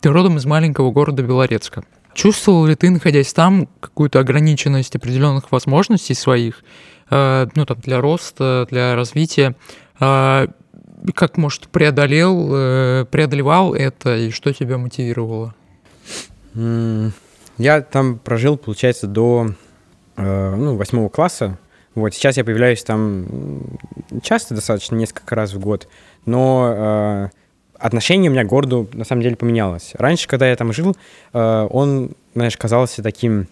ты 0.00 0.10
родом 0.10 0.36
из 0.36 0.44
маленького 0.44 0.90
города 0.90 1.22
Белорецка. 1.22 1.84
Чувствовал 2.14 2.66
ли 2.66 2.74
ты, 2.74 2.90
находясь 2.90 3.32
там, 3.32 3.68
какую-то 3.80 4.20
ограниченность 4.20 4.96
определенных 4.96 5.52
возможностей 5.52 6.14
своих, 6.14 6.62
а, 7.10 7.48
ну, 7.54 7.66
там, 7.66 7.78
для 7.80 8.00
роста, 8.00 8.66
для 8.70 8.94
развития? 8.94 9.54
И 11.04 11.12
как, 11.12 11.36
может, 11.36 11.68
преодолел, 11.68 12.48
э, 12.50 13.04
преодолевал 13.10 13.74
это, 13.74 14.16
и 14.16 14.30
что 14.30 14.52
тебя 14.54 14.78
мотивировало? 14.78 15.54
Я 16.54 17.82
там 17.82 18.18
прожил, 18.18 18.56
получается, 18.56 19.06
до 19.06 19.50
э, 20.16 20.54
ну, 20.56 20.76
восьмого 20.76 21.10
класса. 21.10 21.58
Вот, 21.94 22.14
сейчас 22.14 22.38
я 22.38 22.44
появляюсь 22.44 22.82
там 22.82 23.26
часто 24.22 24.54
достаточно, 24.54 24.96
несколько 24.96 25.34
раз 25.34 25.52
в 25.52 25.60
год, 25.60 25.88
но 26.24 26.72
э, 26.74 27.28
отношение 27.84 28.30
у 28.30 28.32
меня 28.32 28.44
к 28.44 28.46
городу 28.46 28.88
на 28.94 29.04
самом 29.04 29.20
деле 29.20 29.36
поменялось. 29.36 29.92
Раньше, 29.94 30.26
когда 30.26 30.48
я 30.48 30.56
там 30.56 30.72
жил, 30.72 30.96
э, 31.34 31.68
он, 31.70 32.12
знаешь, 32.34 32.56
казался 32.56 33.02
таким 33.02 33.46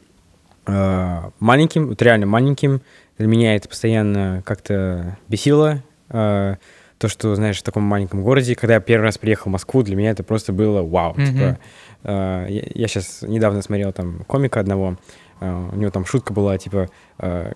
э, 0.67 1.19
маленьким, 1.39 1.89
вот 1.89 2.01
реально 2.01 2.25
маленьким. 2.25 2.81
Для 3.19 3.27
меня 3.27 3.55
это 3.57 3.69
постоянно 3.69 4.43
как-то 4.47 5.19
бесило. 5.29 5.83
э, 6.09 6.57
то, 6.99 7.09
что, 7.09 7.35
знаешь, 7.35 7.59
в 7.59 7.63
таком 7.65 7.83
маленьком 7.83 8.23
городе, 8.23 8.55
когда 8.55 8.75
я 8.75 8.81
первый 8.81 9.03
раз 9.03 9.19
приехал 9.19 9.51
в 9.51 9.53
Москву, 9.53 9.83
для 9.83 9.97
меня 9.97 10.13
это 10.13 10.23
просто 10.23 10.53
было 10.53 10.83
вау. 10.83 11.15
Мгм. 11.15 11.27
Типа, 11.27 11.59
э, 12.05 12.47
я, 12.49 12.63
я 12.75 12.89
сейчас 12.89 13.23
недавно 13.23 13.61
смотрел 13.61 13.93
там 13.93 14.25
комика 14.29 14.61
одного, 14.61 14.97
э, 15.41 15.69
у 15.73 15.77
него 15.77 15.91
там 15.91 16.07
шутка 16.07 16.33
была, 16.33 16.57
типа, 16.59 16.89
э, 17.19 17.53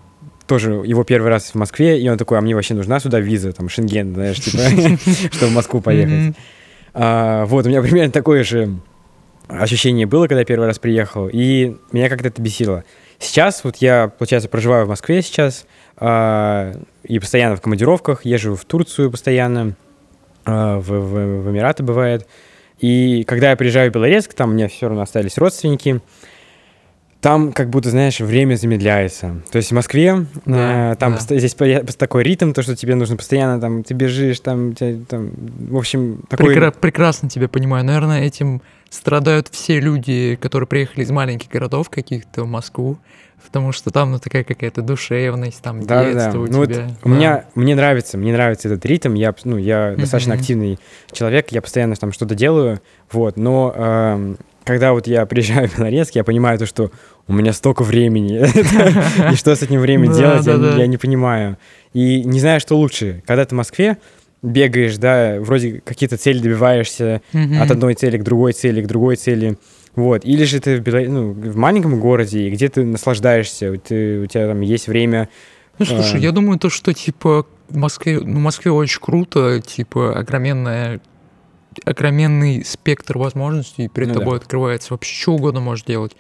тоже 0.49 0.73
его 0.85 1.05
первый 1.05 1.29
раз 1.29 1.53
в 1.53 1.55
Москве, 1.55 2.01
и 2.01 2.09
он 2.09 2.19
такой, 2.19 2.39
а 2.39 2.41
мне 2.41 2.57
вообще 2.57 2.75
нужна 2.75 2.99
сюда 2.99 3.21
виза, 3.21 3.53
там, 3.53 3.69
Шенген, 3.69 4.15
знаешь, 4.15 4.41
типа, 4.41 4.59
чтобы 5.33 5.53
в 5.53 5.55
Москву 5.55 5.81
поехать. 5.81 6.35
А, 6.99 7.45
вот, 7.45 7.67
у 7.67 7.69
меня 7.69 7.83
примерно 7.83 8.11
такое 8.11 8.43
же 8.43 8.75
ощущение 9.49 10.07
было, 10.07 10.27
когда 10.27 10.41
я 10.41 10.45
первый 10.47 10.67
раз 10.67 10.79
приехал, 10.79 11.29
и 11.31 11.77
меня 11.93 12.09
как-то 12.09 12.29
это 12.29 12.41
бесило. 12.41 12.85
Сейчас 13.19 13.65
вот 13.65 13.77
я, 13.77 14.09
получается, 14.09 14.49
проживаю 14.49 14.87
в 14.87 14.89
Москве 14.89 15.23
сейчас, 15.23 15.67
а, 15.99 16.73
и 17.05 17.19
постоянно 17.19 17.57
в 17.57 17.61
командировках, 17.61 18.25
езжу 18.25 18.57
в 18.57 18.65
Турцию 18.65 19.11
постоянно, 19.11 19.75
а, 20.47 20.79
в, 20.79 20.89
в, 20.89 21.43
в 21.43 21.51
Эмираты 21.51 21.83
бывает. 21.83 22.27
И 22.79 23.25
когда 23.25 23.51
я 23.51 23.57
приезжаю 23.57 23.91
в 23.91 23.95
Белорецк, 23.95 24.33
там 24.35 24.51
у 24.51 24.53
меня 24.55 24.69
все 24.69 24.89
равно 24.89 25.03
остались 25.03 25.39
родственники, 25.39 26.01
там 27.27 27.53
как 27.53 27.71
будто, 27.71 27.91
знаешь, 27.91 28.21
время 28.21 28.55
замедляется. 28.55 29.43
То 29.51 29.57
есть 29.57 29.73
в 29.73 29.75
Москве 29.75 30.27
да, 30.45 30.93
э, 30.93 30.95
там 30.95 31.15
да. 31.15 31.39
здесь 31.39 31.57
такой 31.99 32.23
ритм, 32.23 32.53
то, 32.53 32.63
что 32.63 32.77
тебе 32.77 32.95
нужно 32.95 33.17
постоянно 33.17 33.61
там, 33.61 33.83
ты 33.83 33.95
бежишь, 33.95 34.39
там, 34.39 34.77
тебя, 34.77 35.05
там 35.09 35.33
в 35.69 35.77
общем, 35.77 36.23
такой... 36.29 36.55
Прекра- 36.55 36.73
прекрасно 36.81 37.29
тебя 37.29 37.49
понимаю. 37.49 37.85
Наверное, 37.85 38.23
этим 38.23 38.63
страдают 38.91 39.49
все 39.51 39.81
люди, 39.81 40.39
которые 40.41 40.69
приехали 40.69 41.03
из 41.03 41.11
маленьких 41.11 41.49
городов 41.49 41.91
каких-то 41.91 42.45
в 42.45 42.47
Москву, 42.47 42.97
потому 43.45 43.73
что 43.73 43.91
там 43.91 44.13
ну, 44.13 44.21
такая 44.21 44.45
какая-то 44.45 44.83
душевность, 44.83 45.61
там 45.63 45.85
да, 45.85 46.05
детство 46.05 46.33
да. 46.33 46.39
у 46.39 46.43
ну, 46.43 46.49
тебя. 46.49 46.61
Вот 46.61 46.77
да. 46.77 46.95
у 47.03 47.09
меня, 47.09 47.45
мне 47.57 47.75
нравится, 47.75 48.19
мне 48.19 48.33
нравится 48.33 48.69
этот 48.69 48.87
ритм, 48.87 49.15
я, 49.15 49.35
ну, 49.43 49.57
я 49.57 49.95
mm-hmm. 49.95 49.97
достаточно 49.97 50.35
активный 50.35 50.79
человек, 51.11 51.51
я 51.51 51.61
постоянно 51.61 51.97
там 51.97 52.13
что-то 52.13 52.37
делаю, 52.37 52.81
вот, 53.11 53.37
но 53.37 53.73
э, 53.75 54.37
когда 54.67 54.93
вот 54.93 55.07
я 55.07 55.25
приезжаю 55.27 55.69
в 55.69 55.79
Белорецк, 55.79 56.15
я 56.17 56.25
понимаю 56.25 56.59
то, 56.59 56.67
что 56.67 56.91
у 57.29 57.33
меня 57.33 57.53
столько 57.53 57.85
времени, 57.85 58.45
и 59.33 59.37
что 59.37 59.55
с 59.55 59.63
этим 59.63 59.81
временем 59.81 60.13
делать, 60.13 60.45
я 60.77 60.87
не 60.87 60.97
понимаю. 60.97 61.57
И 61.95 62.25
не 62.25 62.41
знаю, 62.41 62.61
что 62.61 62.77
лучше, 62.77 63.23
когда 63.27 63.45
ты 63.45 63.55
в 63.55 63.59
Москве, 63.59 63.97
бегаешь, 64.43 64.97
да, 64.97 65.37
вроде 65.41 65.81
какие-то 65.85 66.17
цели 66.17 66.41
добиваешься 66.41 67.23
от 67.33 67.71
одной 67.71 67.95
цели 67.95 68.19
к 68.19 68.25
другой 68.25 68.53
цели, 68.53 68.83
к 68.83 68.87
другой 68.87 69.17
цели, 69.17 69.57
вот. 69.95 70.25
Или 70.25 70.45
же 70.45 70.61
ты 70.61 70.83
в, 70.83 71.09
ну, 71.09 71.35
маленьком 71.55 71.99
городе, 72.01 72.51
где 72.51 72.69
ты 72.69 72.85
наслаждаешься, 72.85 73.71
у 73.71 73.77
тебя 73.77 74.49
там 74.49 74.61
есть 74.61 74.89
время. 74.89 75.29
Ну, 75.79 75.87
слушай, 75.87 76.17
а... 76.17 76.19
я 76.19 76.33
думаю, 76.33 76.59
то, 76.59 76.71
что, 76.71 76.93
типа, 76.93 77.47
в 77.69 77.77
Москве, 77.77 78.21
ну, 78.21 78.39
в 78.39 78.43
Москве 78.43 78.73
очень 78.73 79.01
круто, 79.01 79.63
типа, 79.65 80.19
огроменная 80.19 81.01
огроменный 81.85 82.65
спектр 82.65 83.19
возможностей 83.19 83.89
перед 83.89 84.09
ну, 84.09 84.15
тобой 84.15 84.39
да. 84.39 84.43
открывается. 84.43 84.93
Вообще 84.93 85.15
что 85.15 85.33
угодно 85.35 85.61
можешь 85.61 85.85
делать. 85.85 86.17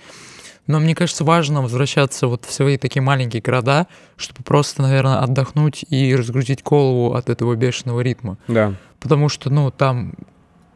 Но 0.67 0.81
мне 0.81 0.95
кажется, 0.95 1.25
важно 1.25 1.63
возвращаться 1.63 2.27
вот 2.27 2.45
в 2.45 2.53
свои 2.53 2.77
такие 2.77 3.03
маленькие 3.03 3.41
города, 3.41 3.87
чтобы 4.17 4.43
просто, 4.43 4.83
наверное, 4.83 5.21
отдохнуть 5.21 5.85
и 5.89 6.15
разгрузить 6.15 6.63
голову 6.63 7.15
от 7.15 7.31
этого 7.31 7.55
бешеного 7.55 8.01
ритма. 8.01 8.37
Да. 8.49 8.75
Потому 8.99 9.29
что, 9.29 9.49
ну, 9.49 9.71
там 9.71 10.15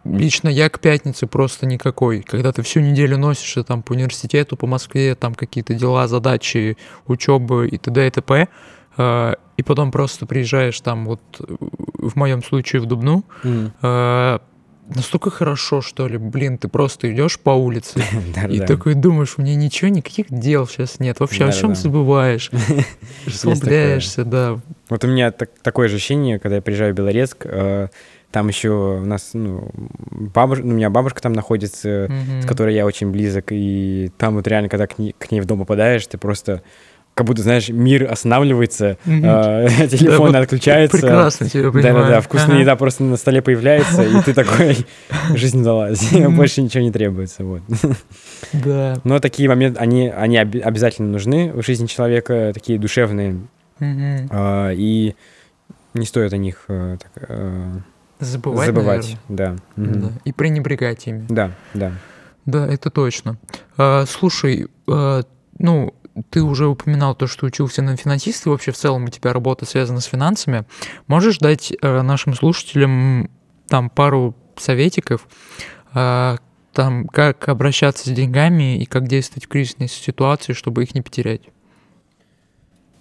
лично 0.05 0.49
я 0.49 0.69
к 0.69 0.79
пятнице 0.81 1.27
просто 1.27 1.67
никакой. 1.67 2.23
Когда 2.23 2.53
ты 2.53 2.63
всю 2.63 2.81
неделю 2.81 3.19
носишься 3.19 3.65
там 3.65 3.83
по 3.83 3.93
университету, 3.93 4.57
по 4.57 4.67
Москве, 4.67 5.15
там 5.15 5.35
какие-то 5.35 5.75
дела, 5.75 6.07
задачи, 6.07 6.77
учебы 7.07 7.69
и 7.69 7.77
т.д. 7.77 8.07
и 8.07 8.11
т.п., 8.11 8.49
а, 8.97 9.35
и 9.57 9.63
потом 9.63 9.91
просто 9.91 10.27
приезжаешь 10.27 10.81
там 10.81 11.07
вот 11.07 11.21
в 11.39 12.17
моем 12.17 12.43
случае 12.43 12.81
в 12.81 12.87
Дубну, 12.87 13.25
mm 13.43 14.41
настолько 14.95 15.31
хорошо, 15.31 15.81
что 15.81 16.07
ли. 16.09 16.19
Блин, 16.19 16.59
ты 16.59 16.69
просто 16.69 17.13
идешь 17.13 17.39
по 17.39 17.51
улице 17.51 18.03
и 18.49 18.61
такой 18.61 18.95
думаешь, 18.95 19.35
у 19.37 19.43
меня 19.43 19.55
ничего, 19.55 19.91
никаких 19.91 20.27
дел 20.31 20.67
сейчас 20.67 21.01
нет. 21.01 21.21
Вообще, 21.21 21.47
о 21.47 21.53
чем 21.53 21.75
забываешь? 21.75 22.51
Расслабляешься, 23.27 24.25
да. 24.25 24.59
Вот 24.89 25.05
у 25.05 25.09
меня 25.09 25.31
такое 25.31 25.89
же 25.89 25.97
ощущение, 25.97 26.39
когда 26.39 26.57
я 26.57 26.63
приезжаю 26.63 26.95
в 26.95 26.97
Белорецк, 26.97 27.45
э, 27.45 27.89
там 28.31 28.49
еще 28.49 29.01
у 29.01 29.05
нас, 29.05 29.31
ну, 29.33 29.71
бабушка, 29.75 30.65
ну, 30.65 30.75
у 30.75 30.77
меня 30.77 30.91
бабушка 30.91 31.21
там 31.21 31.33
находится, 31.33 31.89
mm-hmm. 31.89 32.43
с 32.43 32.47
которой 32.47 32.75
я 32.75 32.87
очень 32.87 33.11
близок, 33.11 33.47
и 33.51 34.11
там 34.19 34.35
вот 34.35 34.47
реально, 34.47 34.69
когда 34.69 34.87
к 34.87 34.99
ней, 34.99 35.15
к 35.19 35.31
ней 35.31 35.41
в 35.41 35.47
дом 35.47 35.59
попадаешь, 35.59 36.07
ты 36.07 36.17
просто 36.17 36.63
как 37.21 37.27
будто, 37.27 37.43
знаешь, 37.43 37.69
мир 37.69 38.11
останавливается, 38.11 38.97
mm-hmm. 39.05 39.83
э, 39.83 39.89
телефон 39.89 40.33
да, 40.33 40.39
отключается. 40.39 40.97
Прекрасно 40.97 41.51
тебя 41.51 41.71
понимаю. 41.71 41.95
Да-да-да, 41.97 42.21
вкусная 42.23 42.53
ага. 42.53 42.61
еда 42.61 42.77
просто 42.77 43.05
на 43.05 43.19
столе 43.19 43.43
появляется, 43.43 44.03
и 44.03 44.23
ты 44.23 44.33
такой, 44.33 44.87
жизнь 45.37 45.63
далась, 45.63 46.11
больше 46.13 46.63
ничего 46.63 46.83
не 46.83 46.91
требуется, 46.91 47.45
вот. 47.45 47.61
Да. 48.55 48.99
Но 49.05 49.19
такие 49.19 49.51
моменты, 49.51 49.79
они, 49.79 50.09
они 50.09 50.39
обязательно 50.39 51.09
нужны 51.11 51.53
в 51.53 51.63
жизни 51.63 51.85
человека, 51.85 52.53
такие 52.55 52.79
душевные, 52.79 53.37
э, 53.81 54.75
и 54.77 55.15
не 55.93 56.07
стоит 56.07 56.33
о 56.33 56.39
них 56.39 56.65
э, 56.69 56.97
так, 57.03 57.27
э, 57.29 57.81
забывать, 58.19 58.67
забывать 58.67 59.17
да. 59.29 59.57
да. 59.77 60.09
И 60.25 60.33
пренебрегать 60.33 61.07
ими. 61.07 61.27
Да, 61.29 61.51
да. 61.75 61.93
Да, 62.47 62.67
это 62.67 62.89
точно. 62.89 63.37
А, 63.77 64.07
слушай, 64.07 64.69
а, 64.89 65.23
ну, 65.59 65.93
ты 66.31 66.43
уже 66.43 66.67
упоминал 66.67 67.15
то, 67.15 67.27
что 67.27 67.47
учился 67.47 67.83
на 67.83 67.97
финансиста, 67.97 68.49
и 68.49 68.53
вообще 68.53 68.73
в 68.73 68.77
целом 68.77 69.05
у 69.05 69.09
тебя 69.09 69.33
работа 69.33 69.65
связана 69.65 70.01
с 70.01 70.05
финансами. 70.05 70.65
Можешь 71.07 71.39
дать 71.39 71.73
э, 71.81 72.03
нашим 72.03 72.35
слушателям 72.35 73.31
там 73.69 73.91
пару 73.91 74.37
советиков, 74.57 75.27
э, 75.95 76.37
там, 76.73 77.07
как 77.09 77.49
обращаться 77.49 78.09
с 78.09 78.13
деньгами 78.13 78.81
и 78.81 78.85
как 78.85 79.09
действовать 79.09 79.47
в 79.47 79.49
кризисной 79.49 79.89
ситуации, 79.89 80.53
чтобы 80.53 80.83
их 80.83 80.95
не 80.95 81.03
потерять? 81.03 81.43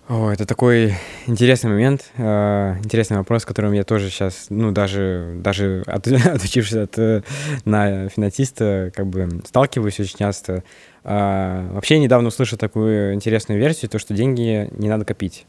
О, 0.09 0.31
это 0.31 0.47
такой 0.47 0.95
интересный 1.27 1.69
момент, 1.69 2.11
э, 2.17 2.77
интересный 2.83 3.17
вопрос, 3.17 3.43
с 3.43 3.45
которым 3.45 3.73
я 3.73 3.83
тоже 3.83 4.09
сейчас, 4.09 4.47
ну, 4.49 4.71
даже, 4.71 5.35
даже 5.35 5.83
от, 5.85 6.07
отучившись 6.07 6.77
от, 6.77 7.23
на 7.65 8.09
финансиста, 8.09 8.91
как 8.95 9.05
бы 9.05 9.29
сталкиваюсь 9.45 9.99
очень 9.99 10.17
часто. 10.17 10.63
Э, 11.03 11.69
вообще 11.73 11.99
недавно 11.99 12.29
услышал 12.29 12.57
такую 12.57 13.13
интересную 13.13 13.59
версию, 13.59 13.91
то, 13.91 13.99
что 13.99 14.15
деньги 14.15 14.67
не 14.79 14.89
надо 14.89 15.05
копить. 15.05 15.45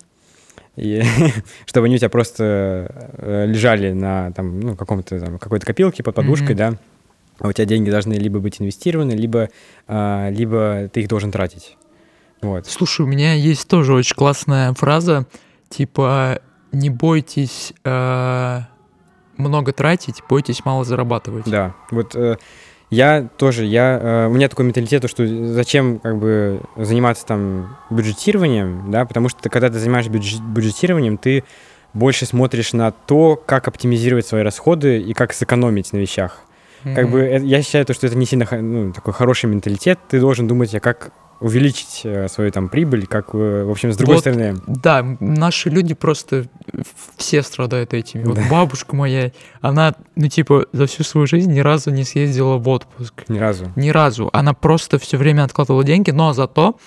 И 0.77 1.03
чтобы 1.65 1.87
они 1.87 1.95
у 1.95 1.99
тебя 1.99 2.11
просто 2.11 3.15
э, 3.17 3.47
лежали 3.47 3.93
на 3.93 4.31
там, 4.33 4.61
ну, 4.61 4.77
каком-то 4.77 5.19
там, 5.19 5.39
какой-то 5.39 5.65
копилке 5.65 6.03
под 6.03 6.15
подушкой, 6.15 6.55
mm-hmm. 6.55 6.73
да, 6.73 6.79
а 7.39 7.49
у 7.49 7.53
тебя 7.53 7.65
деньги 7.65 7.89
должны 7.89 8.13
либо 8.13 8.41
быть 8.41 8.61
инвестированы, 8.61 9.13
либо, 9.13 9.49
э, 9.89 10.29
либо 10.33 10.91
ты 10.93 11.01
их 11.01 11.09
должен 11.09 11.33
тратить. 11.33 11.79
Вот. 12.43 12.67
Слушай, 12.67 13.03
у 13.03 13.07
меня 13.07 13.35
есть 13.35 13.69
тоже 13.69 13.93
очень 13.95 14.17
классная 14.17 14.73
фраза, 14.75 15.27
типа 15.69 16.41
не 16.73 16.91
бойтесь 16.91 17.73
э, 17.85 18.61
много 19.37 19.73
тратить, 19.73 20.23
бойтесь 20.29 20.65
мало 20.65 20.85
зарабатывать. 20.85 21.45
Да, 21.47 21.75
вот 21.91 22.15
э, 22.15 22.37
я 22.91 23.29
тоже, 23.37 23.65
я, 23.67 23.99
э, 24.01 24.27
у 24.29 24.33
меня 24.33 24.49
такой 24.49 24.65
менталитет, 24.65 25.09
что 25.09 25.27
зачем 25.27 25.99
как 25.99 26.19
бы 26.19 26.61
заниматься 26.77 27.25
там 27.27 27.77
бюджетированием, 27.91 28.91
да, 28.91 29.05
потому 29.05 29.29
что 29.29 29.49
когда 29.49 29.69
ты 29.69 29.79
занимаешься 29.79 30.11
бюджет, 30.11 30.43
бюджетированием, 30.43 31.19
ты 31.19 31.45
больше 31.93 32.27
смотришь 32.27 32.73
на 32.73 32.91
то, 32.91 33.37
как 33.37 33.69
оптимизировать 33.69 34.27
свои 34.27 34.43
расходы 34.43 35.01
и 35.01 35.13
как 35.13 35.33
сэкономить 35.33 35.93
на 35.93 35.99
вещах. 35.99 36.41
Mm-hmm. 36.85 36.95
Как 36.95 37.11
бы 37.11 37.21
э, 37.21 37.41
я 37.45 37.63
считаю, 37.63 37.87
что 37.93 38.07
это 38.07 38.17
не 38.17 38.27
сильно 38.27 38.47
ну, 38.51 38.93
такой 38.93 39.13
хороший 39.13 39.47
менталитет. 39.47 39.99
Ты 40.09 40.21
должен 40.21 40.49
думать, 40.49 40.75
а 40.75 40.81
как 40.81 41.13
увеличить 41.41 42.03
э, 42.05 42.29
свою 42.29 42.51
там 42.53 42.69
прибыль, 42.69 43.07
как, 43.07 43.35
э, 43.35 43.65
в 43.65 43.71
общем, 43.71 43.93
с 43.93 43.97
другой 43.97 44.17
вот, 44.17 44.21
стороны. 44.21 44.57
Да, 44.67 45.17
наши 45.21 45.71
люди 45.71 45.95
просто 45.95 46.47
все 47.17 47.43
страдают 47.43 47.95
этими. 47.95 48.25
Вот 48.25 48.37
да. 48.37 48.43
бабушка 48.51 48.95
моя, 48.95 49.33
она, 49.61 49.95
ну, 50.17 50.29
типа, 50.29 50.67
за 50.73 50.87
всю 50.87 51.03
свою 51.03 51.27
жизнь 51.27 51.53
ни 51.53 51.61
разу 51.61 51.91
не 51.91 52.05
съездила 52.05 52.57
в 52.57 52.69
отпуск. 52.69 53.25
Ни 53.29 53.39
разу. 53.39 53.73
Ни 53.77 53.89
разу. 53.89 54.29
Она 54.33 54.53
просто 54.53 54.99
все 54.99 55.17
время 55.17 55.45
откладывала 55.45 55.83
деньги, 55.83 56.11
но 56.11 56.33
зато 56.33 56.79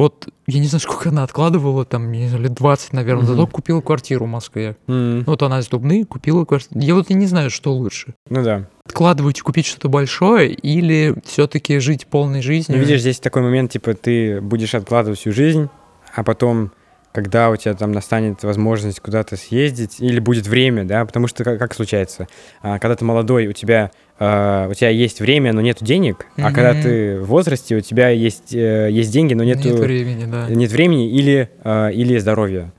вот 0.00 0.28
я 0.46 0.60
не 0.60 0.66
знаю, 0.66 0.80
сколько 0.80 1.10
она 1.10 1.24
откладывала, 1.24 1.84
там, 1.84 2.10
не 2.10 2.28
знаю, 2.28 2.44
лет 2.44 2.54
20, 2.54 2.92
наверное, 2.94 3.24
mm-hmm. 3.24 3.26
зато 3.26 3.46
купила 3.46 3.80
квартиру 3.80 4.24
в 4.24 4.28
Москве. 4.28 4.76
Mm-hmm. 4.86 5.24
Вот 5.26 5.42
она 5.42 5.60
из 5.60 5.68
Дубны 5.68 6.04
купила 6.04 6.44
квартиру. 6.44 6.80
Я 6.80 6.94
вот 6.94 7.10
и 7.10 7.14
не 7.14 7.26
знаю, 7.26 7.50
что 7.50 7.72
лучше. 7.72 8.14
Ну 8.28 8.42
да. 8.42 8.66
Откладывать 8.86 9.40
купить 9.42 9.66
что-то 9.66 9.88
большое 9.88 10.52
или 10.52 11.14
все-таки 11.24 11.78
жить 11.78 12.06
полной 12.06 12.40
жизнью? 12.40 12.78
Ну, 12.78 12.84
видишь, 12.84 13.00
здесь 13.00 13.20
такой 13.20 13.42
момент, 13.42 13.72
типа, 13.72 13.94
ты 13.94 14.40
будешь 14.40 14.74
откладывать 14.74 15.18
всю 15.18 15.32
жизнь, 15.32 15.68
а 16.14 16.24
потом 16.24 16.72
когда 17.12 17.50
у 17.50 17.56
тебя 17.56 17.74
там 17.74 17.92
настанет 17.92 18.42
возможность 18.44 19.00
куда-то 19.00 19.36
съездить, 19.36 20.00
или 20.00 20.20
будет 20.20 20.46
время, 20.46 20.84
да, 20.84 21.04
потому 21.04 21.26
что 21.26 21.44
как, 21.44 21.58
как 21.58 21.74
случается, 21.74 22.28
а, 22.62 22.78
когда 22.78 22.94
ты 22.94 23.04
молодой, 23.04 23.48
у 23.48 23.52
тебя 23.52 23.90
Uh, 24.20 24.70
у 24.70 24.74
тебя 24.74 24.90
есть 24.90 25.20
время, 25.20 25.54
но 25.54 25.62
нет 25.62 25.78
денег, 25.80 26.26
mm-hmm. 26.36 26.42
а 26.44 26.52
когда 26.52 26.74
ты 26.74 27.18
в 27.20 27.24
возрасте, 27.24 27.76
у 27.76 27.80
тебя 27.80 28.10
есть, 28.10 28.54
uh, 28.54 28.90
есть 28.90 29.10
деньги, 29.10 29.32
но 29.32 29.44
нету, 29.44 29.66
нет 29.66 29.78
времени, 29.78 30.26
да. 30.30 30.46
Нет 30.50 30.70
времени 30.70 31.08
или, 31.08 31.48
uh, 31.64 31.90
или 31.90 32.18
здоровья. 32.18 32.70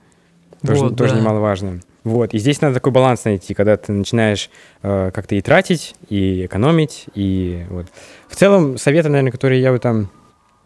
Тоже, 0.64 0.82
вот, 0.82 0.96
тоже 0.96 1.16
да. 1.16 1.20
немаловажно. 1.20 1.80
Вот, 2.04 2.34
и 2.34 2.40
здесь 2.40 2.62
надо 2.62 2.76
такой 2.76 2.92
баланс 2.92 3.26
найти, 3.26 3.54
когда 3.54 3.78
ты 3.78 3.92
начинаешь 3.92 4.50
э, 4.82 5.12
как-то 5.14 5.36
и 5.36 5.42
тратить, 5.42 5.96
и 6.10 6.46
экономить, 6.46 7.06
и 7.14 7.64
вот. 7.70 7.88
В 8.28 8.36
целом, 8.36 8.78
советы, 8.78 9.10
наверное, 9.10 9.32
которые 9.32 9.62
я 9.62 9.72
бы 9.72 9.78
там 9.78 10.10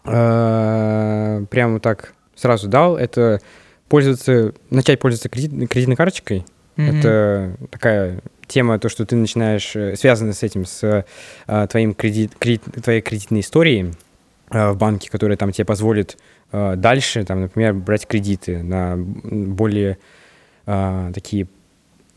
э, 0.05 1.45
прямо 1.49 1.79
так 1.81 2.13
сразу 2.35 2.69
дал, 2.69 2.97
это 2.97 3.41
пользоваться, 3.89 4.53
начать 4.69 4.99
пользоваться 4.99 5.27
кредит, 5.27 5.69
кредитной 5.69 5.97
карточкой. 5.97 6.45
Мгм. 6.77 6.99
Это 6.99 7.57
такая 7.69 8.19
тема, 8.47 8.79
то, 8.79 8.89
что 8.89 9.05
ты 9.05 9.15
начинаешь, 9.15 9.75
э, 9.75 9.95
связано 9.95 10.33
с 10.33 10.43
этим, 10.43 10.65
с 10.65 11.05
э, 11.47 11.67
твоим 11.69 11.93
кредит, 11.93 12.33
кредит, 12.37 12.63
твоей 12.83 13.01
кредитной 13.01 13.41
историей 13.41 13.91
э, 14.51 14.71
в 14.71 14.77
банке, 14.77 15.09
которая 15.09 15.37
там 15.37 15.51
тебе 15.51 15.65
позволит 15.65 16.17
э, 16.51 16.75
дальше, 16.75 17.23
там, 17.23 17.41
например, 17.41 17.73
брать 17.73 18.07
кредиты 18.07 18.63
на 18.63 18.95
более 18.97 19.97
э, 20.65 21.11
такие 21.13 21.47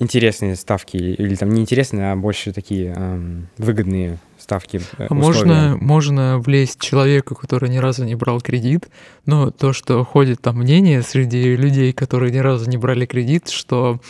интересные 0.01 0.55
ставки, 0.55 0.97
или, 0.97 1.15
или 1.15 1.35
там 1.35 1.51
не 1.51 1.61
интересные, 1.63 2.13
а 2.13 2.17
больше 2.17 2.53
такие 2.53 2.95
эм, 2.97 3.49
выгодные 3.59 4.19
ставки. 4.39 4.81
э, 4.97 5.07
А 5.11 5.13
можно, 5.15 5.77
можно 5.81 6.39
влезть 6.39 6.81
человеку, 6.81 7.35
который 7.35 7.69
ни 7.69 7.79
разу 7.79 8.05
не 8.05 8.15
брал 8.15 8.41
кредит, 8.41 8.89
но 9.27 9.51
то, 9.51 9.73
что 9.73 10.05
ходит 10.05 10.41
там 10.41 10.59
мнение 10.59 11.03
среди 11.03 11.57
людей, 11.57 11.93
которые 11.93 12.31
ни 12.33 12.39
разу 12.39 12.71
не 12.71 12.77
брали 12.77 13.07
кредит, 13.07 13.49
что, 13.49 14.01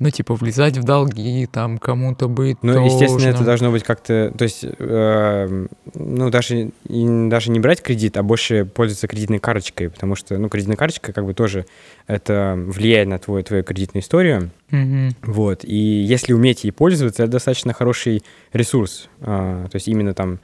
ну, 0.00 0.10
типа, 0.10 0.34
влезать 0.34 0.78
в 0.78 0.84
долги, 0.84 1.46
там, 1.50 1.76
кому-то 1.78 2.28
быть 2.28 2.56
Ну, 2.62 2.84
естественно, 2.84 3.16
это 3.22 3.30
должным. 3.30 3.44
должно 3.46 3.70
быть 3.72 3.82
как-то, 3.82 4.32
то 4.38 4.44
есть, 4.44 4.64
э, 4.64 5.66
ну, 5.94 6.30
даже, 6.30 6.70
и 6.88 7.28
даже 7.28 7.50
не 7.50 7.58
брать 7.58 7.82
кредит, 7.82 8.16
а 8.16 8.22
больше 8.22 8.64
пользоваться 8.64 9.08
кредитной 9.08 9.40
карточкой, 9.40 9.90
потому 9.90 10.14
что, 10.14 10.38
ну, 10.38 10.48
кредитная 10.48 10.76
карточка 10.76 11.12
как 11.12 11.24
бы 11.26 11.34
тоже 11.34 11.66
это 12.06 12.54
влияет 12.56 13.08
на 13.08 13.18
твою, 13.18 13.42
твою 13.42 13.64
кредитную 13.64 14.02
историю, 14.02 14.50
Мгм. 14.70 15.16
вот, 15.22 15.64
и 15.64 15.74
если 15.76 16.32
уметь 16.32 16.62
ей 16.62 16.70
пользоваться, 16.70 17.24
это 17.24 17.32
достаточно 17.32 17.72
хороший 17.72 18.22
ресурс, 18.52 19.08
А, 19.20 19.66
то 19.68 19.74
есть 19.76 19.88
именно 19.88 20.14
там, 20.14 20.38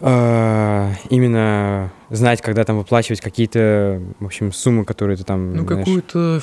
именно 0.00 1.90
знать, 2.10 2.40
когда 2.42 2.64
там 2.64 2.78
выплачивать 2.78 3.20
какие-то, 3.20 4.00
в 4.18 4.26
общем, 4.26 4.52
суммы, 4.52 4.84
которые 4.84 5.16
ты 5.16 5.24
там, 5.24 5.54
Ну, 5.54 5.66
знаешь, 5.66 5.84
какую-то 5.84 6.40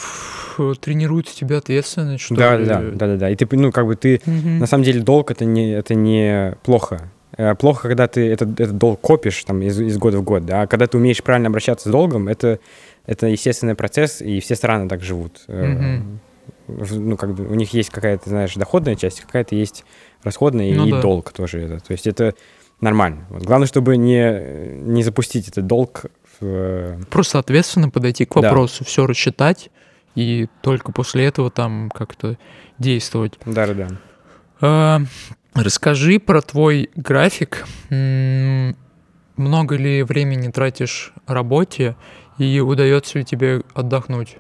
тренирует 0.80 1.28
в 1.28 1.36
тебе 1.36 1.58
ответственность, 1.58 2.24
что 2.24 2.36
да, 2.36 2.58
ли. 2.58 2.66
да, 2.66 2.82
да, 2.82 3.08
да, 3.08 3.16
да, 3.18 3.30
и 3.30 3.36
ты, 3.36 3.48
ну, 3.56 3.72
как 3.72 3.86
бы 3.86 3.96
ты 3.96 4.22
Мгм. 4.26 4.60
На 4.60 4.66
самом 4.68 4.84
деле 4.84 5.02
долг 5.02 5.32
это 5.32 5.46
не, 5.46 5.72
это 5.72 5.96
не 5.96 6.56
плохо. 6.64 7.10
Э, 7.38 7.56
Плохо, 7.56 7.88
когда 7.90 8.08
ты 8.08 8.28
этот, 8.32 8.60
этот 8.60 8.78
долг 8.78 9.00
копишь 9.02 9.44
там, 9.44 9.62
из, 9.62 9.80
из 9.80 9.98
года 9.98 10.18
в 10.20 10.24
год, 10.24 10.46
да? 10.46 10.62
а 10.64 10.68
когда 10.68 10.88
ты 10.88 10.98
умеешь 10.98 11.22
правильно 11.22 11.50
обращаться 11.50 11.90
с 11.90 11.92
долгом, 11.92 12.28
это, 12.30 12.60
это 13.06 13.28
естественный 13.28 13.76
процесс, 13.76 14.22
и 14.22 14.40
все 14.40 14.56
страны 14.56 14.88
так 14.90 15.02
живут. 15.04 15.42
Э, 15.48 16.00
в- 16.68 17.00
Ну, 17.00 17.18
как 17.18 17.34
бы 17.36 17.46
у 17.48 17.54
них 17.56 17.74
есть 17.74 17.90
какая-то, 17.90 18.30
знаешь, 18.30 18.56
доходная 18.56 18.96
часть, 18.96 19.22
какая-то 19.22 19.56
есть 19.56 19.84
расходная, 20.24 20.74
Ну 20.74 20.88
и 20.88 20.92
да. 20.92 21.02
долг 21.02 21.32
тоже. 21.32 21.62
Это. 21.62 21.80
То 21.80 21.92
есть 21.92 22.08
это 22.08 22.34
нормально. 22.82 23.26
Вот. 23.30 23.44
Главное, 23.44 23.68
чтобы 23.68 23.98
не, 23.98 24.76
не 24.82 25.04
запустить 25.04 25.48
этот 25.50 25.68
долг 25.68 26.06
в, 26.40 27.00
Просто 27.10 27.40
ответственно 27.40 27.90
подойти 27.90 28.26
к 28.26 28.34
Да. 28.36 28.42
вопросу, 28.42 28.86
все 28.86 29.06
рассчитать, 29.08 29.70
и 30.16 30.48
только 30.62 30.92
после 30.92 31.26
этого 31.26 31.50
там 31.52 31.90
как-то 31.94 32.38
действовать. 32.80 33.34
Да-да-да. 33.46 33.88
А, 34.62 35.02
Расскажи 35.56 36.20
про 36.20 36.42
твой 36.42 36.90
график. 36.96 37.66
Много 37.90 39.76
ли 39.76 40.04
времени 40.04 40.50
тратишь 40.52 41.14
работе 41.26 41.96
и 42.38 42.60
удается 42.60 43.18
ли 43.20 43.26
тебе 43.26 43.62
отдохнуть? 43.74 44.38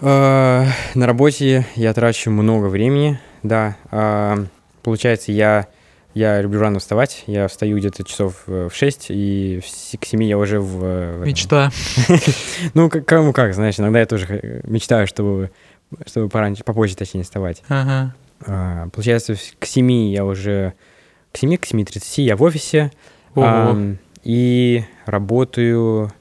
Э, 0.00 0.66
На 0.94 1.06
работе 1.06 1.66
я 1.74 1.92
трачу 1.94 2.30
много 2.30 2.66
времени, 2.66 3.20
да. 3.42 3.76
А, 3.90 4.44
Получается, 4.82 5.30
я, 5.32 5.68
я 6.14 6.40
люблю 6.42 6.60
рано 6.60 6.78
вставать. 6.78 7.24
Я 7.26 7.48
встаю 7.48 7.78
где-то 7.78 8.04
часов 8.04 8.42
э, 8.46 8.68
в 8.70 8.74
6, 8.74 9.06
и 9.10 9.60
к 10.00 10.04
7 10.04 10.22
я 10.24 10.38
уже 10.38 10.60
в... 10.60 11.24
Мечта. 11.24 11.70
Ну, 12.74 12.90
кому 12.90 13.32
как, 13.32 13.54
знаешь, 13.54 13.78
иногда 13.80 14.00
я 14.00 14.06
тоже 14.06 14.26
э, 14.28 14.60
мечтаю, 14.64 15.06
чтобы, 15.06 15.50
чтобы 16.06 16.28
пораньше, 16.28 16.64
попозже, 16.64 16.96
точнее, 16.96 17.22
вставать. 17.22 17.62
Ага. 17.68 18.14
А, 18.46 18.88
Получается, 18.90 19.36
к 19.58 19.64
7 19.64 19.90
я 19.90 20.24
уже... 20.24 20.74
К 21.32 21.38
7, 21.38 21.56
к 21.56 21.64
7.30 21.64 22.22
я 22.22 22.36
в 22.36 22.42
офисе. 22.42 22.92
Ого. 23.34 23.46
ам, 23.46 23.98
И 24.22 24.84
работаю 25.06 26.12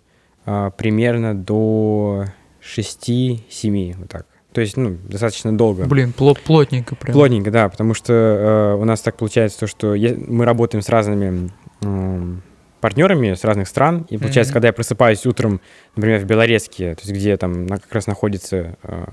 а, 0.46 0.70
примерно 0.72 1.36
до 1.36 2.26
6-7, 2.62 3.96
вот 3.98 4.10
так. 4.10 4.26
То 4.54 4.62
есть, 4.62 4.76
ну, 4.76 4.98
достаточно 5.04 5.56
долго. 5.58 5.86
Блин, 5.86 6.14
пло- 6.18 6.38
плотненько 6.44 6.96
прям. 6.96 7.14
Плотненько, 7.14 7.52
да, 7.52 7.70
потому 7.70 7.94
что 7.94 8.14
э, 8.14 8.82
у 8.82 8.84
нас 8.86 9.02
так 9.02 9.16
получается 9.16 9.62
то, 9.62 9.68
что 9.68 9.94
е- 9.96 10.16
мы 10.28 10.44
работаем 10.46 10.82
с 10.82 10.90
разными 10.90 11.50
м, 11.84 12.42
партнерами 12.82 13.34
с 13.34 13.44
разных 13.44 13.68
стран, 13.68 14.06
и 14.10 14.18
получается, 14.18 14.52
Мгм. 14.52 14.54
когда 14.56 14.68
я 14.70 14.74
просыпаюсь 14.74 15.26
утром, 15.26 15.62
например, 15.96 16.20
в 16.20 16.26
Белорецке, 16.26 16.96
то 16.96 17.02
есть 17.02 17.12
где 17.14 17.38
там 17.38 17.68
как 17.68 17.94
раз 17.94 18.08
находится 18.08 18.76
э, 18.84 19.06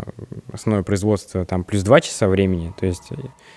основное 0.53 0.83
производство, 0.83 1.45
там 1.45 1.63
плюс 1.65 1.83
2 1.83 2.01
часа 2.01 2.29
времени, 2.29 2.73
то 2.81 2.87
есть 2.87 3.13
э, 3.13 3.15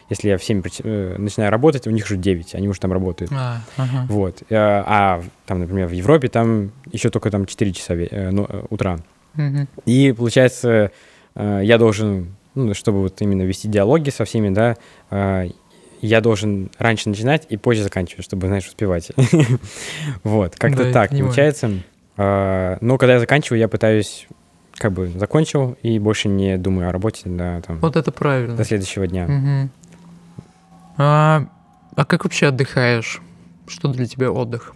если 0.09 0.29
я 0.29 0.37
в 0.37 0.43
7 0.43 0.61
прич- 0.61 0.81
э, 0.83 1.15
начинаю 1.17 1.49
работать, 1.49 1.87
у 1.87 1.91
них 1.91 2.05
уже 2.05 2.17
9, 2.17 2.53
они 2.55 2.67
уже 2.69 2.79
там 2.79 2.93
работают. 2.93 3.31
А, 3.33 3.61
ага. 3.77 4.05
Вот. 4.07 4.43
Э, 4.49 4.55
А 4.85 5.23
там, 5.47 5.59
например, 5.61 5.87
в 5.87 5.91
Европе 5.93 6.27
там 6.27 6.71
еще 6.91 7.09
только 7.09 7.31
там 7.31 7.45
4 7.45 7.71
часа 7.73 7.95
э, 7.95 8.29
ну, 8.31 8.45
э, 8.47 8.63
утра. 8.69 8.99
Мгм. 9.33 9.67
И 9.85 10.11
получается, 10.11 10.69
э, 10.69 10.89
я 11.35 11.77
должен, 11.77 12.35
ну, 12.55 12.73
чтобы 12.73 13.01
вот 13.01 13.21
именно 13.21 13.43
вести 13.43 13.67
диалоги 13.67 14.09
со 14.09 14.25
всеми, 14.25 14.49
да, 14.49 14.75
э, 15.09 15.49
я 16.01 16.19
должен 16.21 16.71
раньше 16.79 17.09
начинать 17.09 17.45
и 17.49 17.57
позже 17.57 17.83
заканчивать, 17.83 18.25
чтобы, 18.25 18.47
знаешь, 18.47 18.67
успевать. 18.67 19.11
Вот, 20.23 20.55
как-то 20.57 20.91
так 20.91 21.11
получается. 21.11 21.71
Э, 22.17 22.77
Но 22.81 22.97
когда 22.97 23.13
я 23.13 23.19
заканчиваю, 23.19 23.59
я 23.59 23.67
пытаюсь, 23.67 24.27
как 24.75 24.91
бы, 24.93 25.07
закончил 25.07 25.77
и 25.83 25.99
больше 25.99 26.27
не 26.27 26.57
думаю 26.57 26.89
о 26.89 26.91
работе 26.91 27.29
до, 27.29 27.61
там, 27.65 27.79
Вот 27.79 27.95
это 27.95 28.11
правильно. 28.11 28.55
до 28.55 28.63
следующего 28.65 29.07
дня. 29.07 29.69
А, 30.97 31.45
а 31.95 32.05
как 32.05 32.23
вообще 32.25 32.47
отдыхаешь? 32.47 33.21
Что 33.67 33.87
для 33.87 34.05
тебя 34.05 34.31
отдых? 34.31 34.73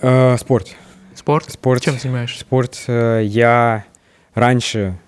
Э, 0.00 0.36
Спорт. 0.38 0.74
Спорт? 1.14 1.50
Спорт. 1.50 1.82
Чем 1.82 1.98
занимаешься? 1.98 2.40
Спорт 2.40 2.82
э, 2.88 3.22
я 3.24 3.84
раньше, 4.34 4.98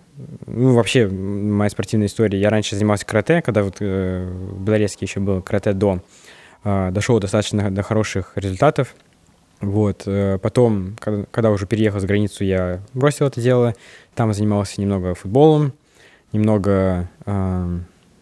ну 0.47 0.75
вообще 0.75 1.09
моя 1.09 1.71
спортивная 1.71 2.07
история, 2.07 2.41
я 2.41 2.51
раньше 2.51 2.75
занимался 2.75 3.05
карате, 3.05 3.43
когда 3.43 3.63
вот 3.63 3.77
э, 3.81 4.27
в 4.27 4.63
Белорецке 4.63 5.05
еще 5.05 5.21
был 5.21 5.43
карате 5.43 5.73
до, 5.73 6.01
э, 6.65 6.91
дошел 6.93 7.19
достаточно 7.21 7.71
до 7.71 7.83
хороших 7.83 8.33
результатов. 8.37 8.95
Вот, 9.61 10.03
э, 10.07 10.39
потом, 10.41 10.97
когда, 11.01 11.25
когда 11.31 11.51
уже 11.51 11.67
переехал 11.67 12.01
за 12.01 12.07
границу, 12.07 12.45
я 12.45 12.81
бросил 12.95 13.27
это 13.27 13.41
дело, 13.41 13.75
там 14.15 14.33
занимался 14.33 14.81
немного 14.81 15.15
футболом, 15.15 15.73
немного, 16.33 17.09
э, 17.25 17.79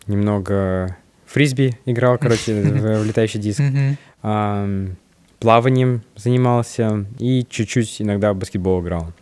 немного 0.06 0.96
фрисби 1.26 1.78
играл, 1.86 2.18
короче, 2.18 2.54
в 2.60 3.04
летающий 3.04 3.40
диск. 3.40 3.62
Плаванием 5.40 6.02
занимался 6.16 7.04
и 7.18 7.46
чуть-чуть 7.48 8.00
иногда 8.00 8.32
баскетбол 8.32 8.80
играл. 8.80 9.12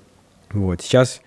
Вот, 0.52 0.82
сейчас, 0.82 1.20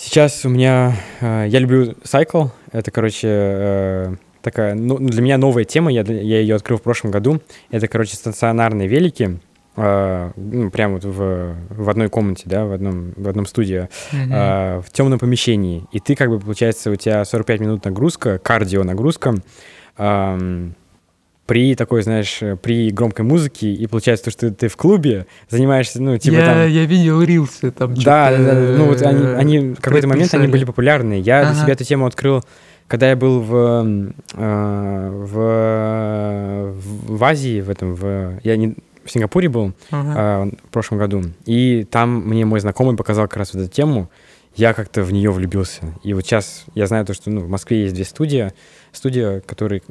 сейчас 0.00 0.44
у 0.44 0.48
меня, 0.48 0.96
э, 1.20 1.46
я 1.48 1.58
люблю 1.58 1.94
сайкл, 2.02 2.46
это, 2.72 2.90
короче, 2.90 3.28
э, 3.28 4.14
такая, 4.42 4.74
ну, 4.74 4.98
для 4.98 5.20
меня 5.22 5.38
новая 5.38 5.64
тема, 5.64 5.92
я, 5.92 6.02
я 6.02 6.40
ее 6.40 6.56
открыл 6.56 6.78
в 6.78 6.82
прошлом 6.82 7.10
году, 7.10 7.40
это, 7.70 7.86
короче, 7.88 8.16
стационарные 8.16 8.88
велики, 8.88 9.38
э, 9.76 10.30
ну, 10.36 10.70
прямо 10.70 10.94
вот 10.94 11.04
в, 11.04 11.54
в 11.68 11.90
одной 11.90 12.08
комнате, 12.08 12.44
да, 12.46 12.64
в 12.64 12.72
одном, 12.72 13.12
в 13.16 13.28
одном 13.28 13.46
студии, 13.46 13.88
Мгм. 14.12 14.30
а, 14.32 14.80
в 14.80 14.90
темном 14.90 15.18
помещении, 15.18 15.84
и 15.92 16.00
ты 16.00 16.14
как 16.14 16.30
бы, 16.30 16.40
получается, 16.40 16.90
у 16.90 16.96
тебя 16.96 17.24
45 17.24 17.60
минут 17.60 17.84
нагрузка, 17.84 18.38
кардио 18.38 18.84
нагрузка, 18.84 19.34
ам, 19.96 20.74
при 21.50 21.74
такой, 21.74 22.02
знаешь, 22.02 22.38
э, 22.42 22.54
при 22.54 22.92
громкой 22.92 23.24
музыке, 23.24 23.72
и 23.72 23.86
получается 23.88 24.26
то, 24.26 24.30
что 24.30 24.52
ты 24.52 24.68
в 24.68 24.76
клубе 24.76 25.26
занимаешься, 25.48 26.00
ну, 26.00 26.16
типа 26.16 26.34
я, 26.36 26.44
там... 26.44 26.68
я 26.68 26.84
видел 26.84 27.20
рилсы 27.24 27.72
там 27.72 27.92
Да, 27.94 28.30
да, 28.30 28.38
да, 28.38 28.54
ну 28.54 28.84
вот 28.84 29.02
они, 29.02 29.26
они 29.26 29.58
в 29.74 29.80
какой-то 29.80 30.06
момент 30.06 30.32
они 30.32 30.46
были 30.46 30.64
популярны. 30.64 31.14
Я 31.14 31.40
для 31.40 31.50
Ага. 31.50 31.60
себя 31.60 31.72
эту 31.72 31.82
тему 31.82 32.06
открыл, 32.06 32.44
когда 32.86 33.10
я 33.10 33.16
был 33.16 33.40
в, 33.40 34.12
э, 34.34 35.10
в, 35.26 36.74
в 37.16 37.24
Азии, 37.24 37.60
в 37.60 37.68
этом, 37.68 37.96
в, 37.96 38.38
я 38.44 38.56
не, 38.56 38.76
в 39.04 39.10
Сингапуре 39.10 39.48
был, 39.48 39.72
Ага. 39.90 40.14
а, 40.16 40.50
в 40.68 40.70
прошлом 40.70 40.98
году. 40.98 41.24
И 41.46 41.84
там 41.90 42.28
мне 42.28 42.44
мой 42.44 42.60
знакомый 42.60 42.96
показал 42.96 43.24
как 43.26 43.38
раз 43.38 43.54
вот 43.54 43.64
эту 43.64 43.72
тему. 43.72 44.08
Я 44.54 44.72
как-то 44.72 45.02
в 45.02 45.12
нее 45.12 45.32
влюбился. 45.32 45.82
И 46.04 46.14
вот 46.14 46.24
сейчас 46.24 46.64
я 46.76 46.86
знаю 46.86 47.04
то, 47.06 47.12
что 47.12 47.28
ну, 47.28 47.40
в 47.40 47.48
Москве 47.48 47.82
есть 47.82 47.94
две 47.94 48.04
студии, 48.04 48.52
студия, 48.92 49.40
которые 49.40 49.82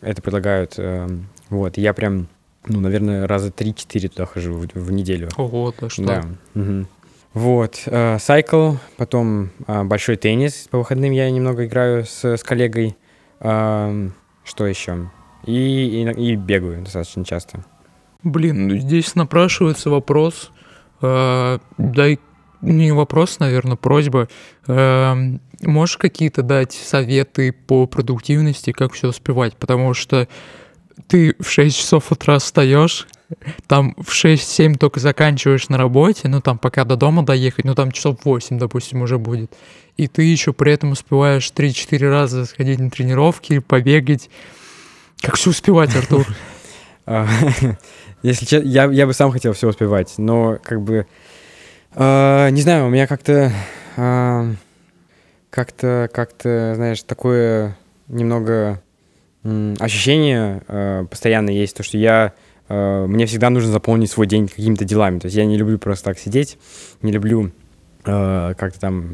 это 0.00 0.22
предлагают. 0.22 0.74
эм, 0.78 1.28
вот, 1.48 1.76
я 1.78 1.92
прям, 1.94 2.28
ну, 2.66 2.80
наверное, 2.80 3.26
раза 3.26 3.50
три-четыре 3.50 4.08
туда 4.08 4.26
хожу 4.26 4.54
в, 4.54 4.66
в 4.74 4.92
неделю. 4.92 5.28
Ого, 5.36 5.74
да 5.78 5.88
что? 5.88 6.04
Да. 6.04 6.24
мгм. 6.54 6.86
Вот, 7.32 7.82
э, 7.86 8.18
сайкл, 8.18 8.74
потом 8.96 9.50
э, 9.66 9.84
большой 9.84 10.16
теннис. 10.16 10.66
По 10.70 10.78
выходным 10.78 11.12
я 11.12 11.30
немного 11.30 11.66
играю 11.66 12.04
с, 12.04 12.24
с 12.24 12.42
коллегой. 12.42 12.96
Эм, 13.38 14.14
что 14.44 14.66
еще? 14.66 15.10
И, 15.44 15.52
и, 16.02 16.32
и 16.32 16.34
бегаю 16.34 16.82
достаточно 16.82 17.24
часто. 17.24 17.64
Блин, 18.22 18.68
ну 18.68 18.76
здесь 18.76 19.14
напрашивается 19.14 19.90
вопрос. 19.90 20.50
э, 21.02 21.58
дай 21.78 22.18
не 22.62 22.92
вопрос, 22.92 23.38
наверное, 23.38 23.76
просьба. 23.76 24.28
Эм, 24.66 25.40
можешь 25.62 25.96
какие-то 25.96 26.42
дать 26.42 26.72
советы 26.72 27.52
по 27.52 27.86
продуктивности, 27.86 28.72
как 28.72 28.92
все 28.92 29.08
успевать? 29.08 29.56
Потому 29.56 29.94
что 29.94 30.28
ты 31.06 31.34
в 31.40 31.48
6 31.48 31.76
часов 31.76 32.12
утра 32.12 32.38
встаешь, 32.38 33.06
там 33.66 33.94
в 33.96 34.12
6-7 34.12 34.76
только 34.76 35.00
заканчиваешь 35.00 35.68
на 35.68 35.78
работе, 35.78 36.28
ну 36.28 36.40
там 36.40 36.58
пока 36.58 36.84
до 36.84 36.96
дома 36.96 37.24
доехать, 37.24 37.64
ну 37.64 37.74
там 37.74 37.92
часов 37.92 38.18
8, 38.24 38.58
допустим, 38.58 39.02
уже 39.02 39.18
будет. 39.18 39.52
И 39.96 40.08
ты 40.08 40.22
еще 40.22 40.52
при 40.52 40.72
этом 40.72 40.92
успеваешь 40.92 41.52
3-4 41.54 42.08
раза 42.08 42.46
сходить 42.46 42.78
на 42.78 42.90
тренировки, 42.90 43.58
побегать. 43.60 44.30
Как 45.20 45.36
все 45.36 45.50
успевать, 45.50 45.94
Артур? 45.94 46.26
А, 47.06 47.26
если 48.22 48.44
честно, 48.44 48.68
я, 48.68 48.84
я 48.84 49.04
бы 49.04 49.14
сам 49.14 49.32
хотел 49.32 49.52
все 49.52 49.68
успевать, 49.68 50.14
но 50.18 50.58
как 50.62 50.80
бы... 50.80 51.06
А, 51.94 52.50
не 52.50 52.62
знаю, 52.62 52.86
у 52.86 52.90
меня 52.90 53.06
как-то... 53.06 53.52
А, 53.96 54.46
как-то, 55.50 56.08
как-то, 56.12 56.74
знаешь, 56.76 57.02
такое 57.02 57.76
немного 58.08 58.80
ощущение 59.42 60.62
постоянно 61.10 61.50
есть, 61.50 61.76
то, 61.76 61.82
что 61.82 61.98
я 61.98 62.34
Э, 62.70 63.04
мне 63.06 63.26
всегда 63.26 63.50
нужно 63.50 63.72
заполнить 63.72 64.10
свой 64.10 64.26
день 64.26 64.48
какими-то 64.48 64.84
делами. 64.84 65.18
То 65.18 65.26
есть 65.26 65.36
я 65.36 65.44
не 65.44 65.58
люблю 65.58 65.78
просто 65.78 66.06
так 66.06 66.18
сидеть, 66.18 66.56
не 67.02 67.12
люблю 67.12 67.50
э, 68.04 68.54
как-то 68.56 68.80
там, 68.80 69.10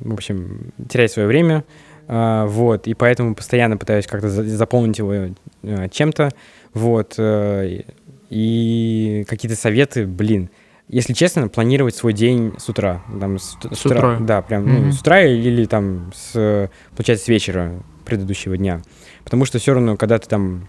в 0.00 0.14
общем, 0.14 0.72
терять 0.88 1.12
свое 1.12 1.28
время. 1.28 1.64
Э, 2.08 2.46
вот, 2.48 2.88
и 2.88 2.94
поэтому 2.94 3.34
постоянно 3.34 3.76
пытаюсь 3.76 4.06
как-то 4.06 4.30
заполнить 4.30 4.98
его 4.98 5.34
чем-то. 5.62 6.30
Вот, 6.72 7.16
и 7.18 9.24
какие-то 9.28 9.56
советы, 9.56 10.06
блин. 10.06 10.50
Если 10.92 11.12
честно, 11.12 11.46
планировать 11.46 11.94
свой 11.94 12.12
день 12.12 12.52
с 12.58 12.68
утра. 12.68 13.00
Там, 13.20 13.38
с, 13.38 13.56
с, 13.72 13.86
утра. 13.86 14.18
Да, 14.18 14.42
прям 14.42 14.64
mm-hmm. 14.66 14.80
ну, 14.86 14.92
с 14.92 15.00
утра 15.00 15.22
или, 15.22 15.48
или 15.48 15.64
там, 15.66 16.10
с, 16.12 16.68
получается, 16.96 17.26
с 17.26 17.28
вечера 17.28 17.72
предыдущего 18.04 18.56
дня. 18.56 18.82
Потому 19.22 19.44
что 19.44 19.60
все 19.60 19.72
равно, 19.72 19.96
когда 19.96 20.18
ты 20.18 20.28
там 20.28 20.68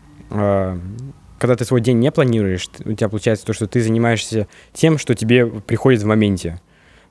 когда 1.39 1.55
ты 1.55 1.65
свой 1.65 1.82
день 1.82 1.97
не 1.97 2.11
планируешь, 2.11 2.69
у 2.86 2.93
тебя 2.93 3.09
получается 3.09 3.47
то, 3.47 3.53
что 3.53 3.65
ты 3.65 3.82
занимаешься 3.82 4.47
тем, 4.74 4.99
что 4.99 5.15
тебе 5.15 5.47
приходит 5.47 6.03
в 6.03 6.05
моменте. 6.05 6.61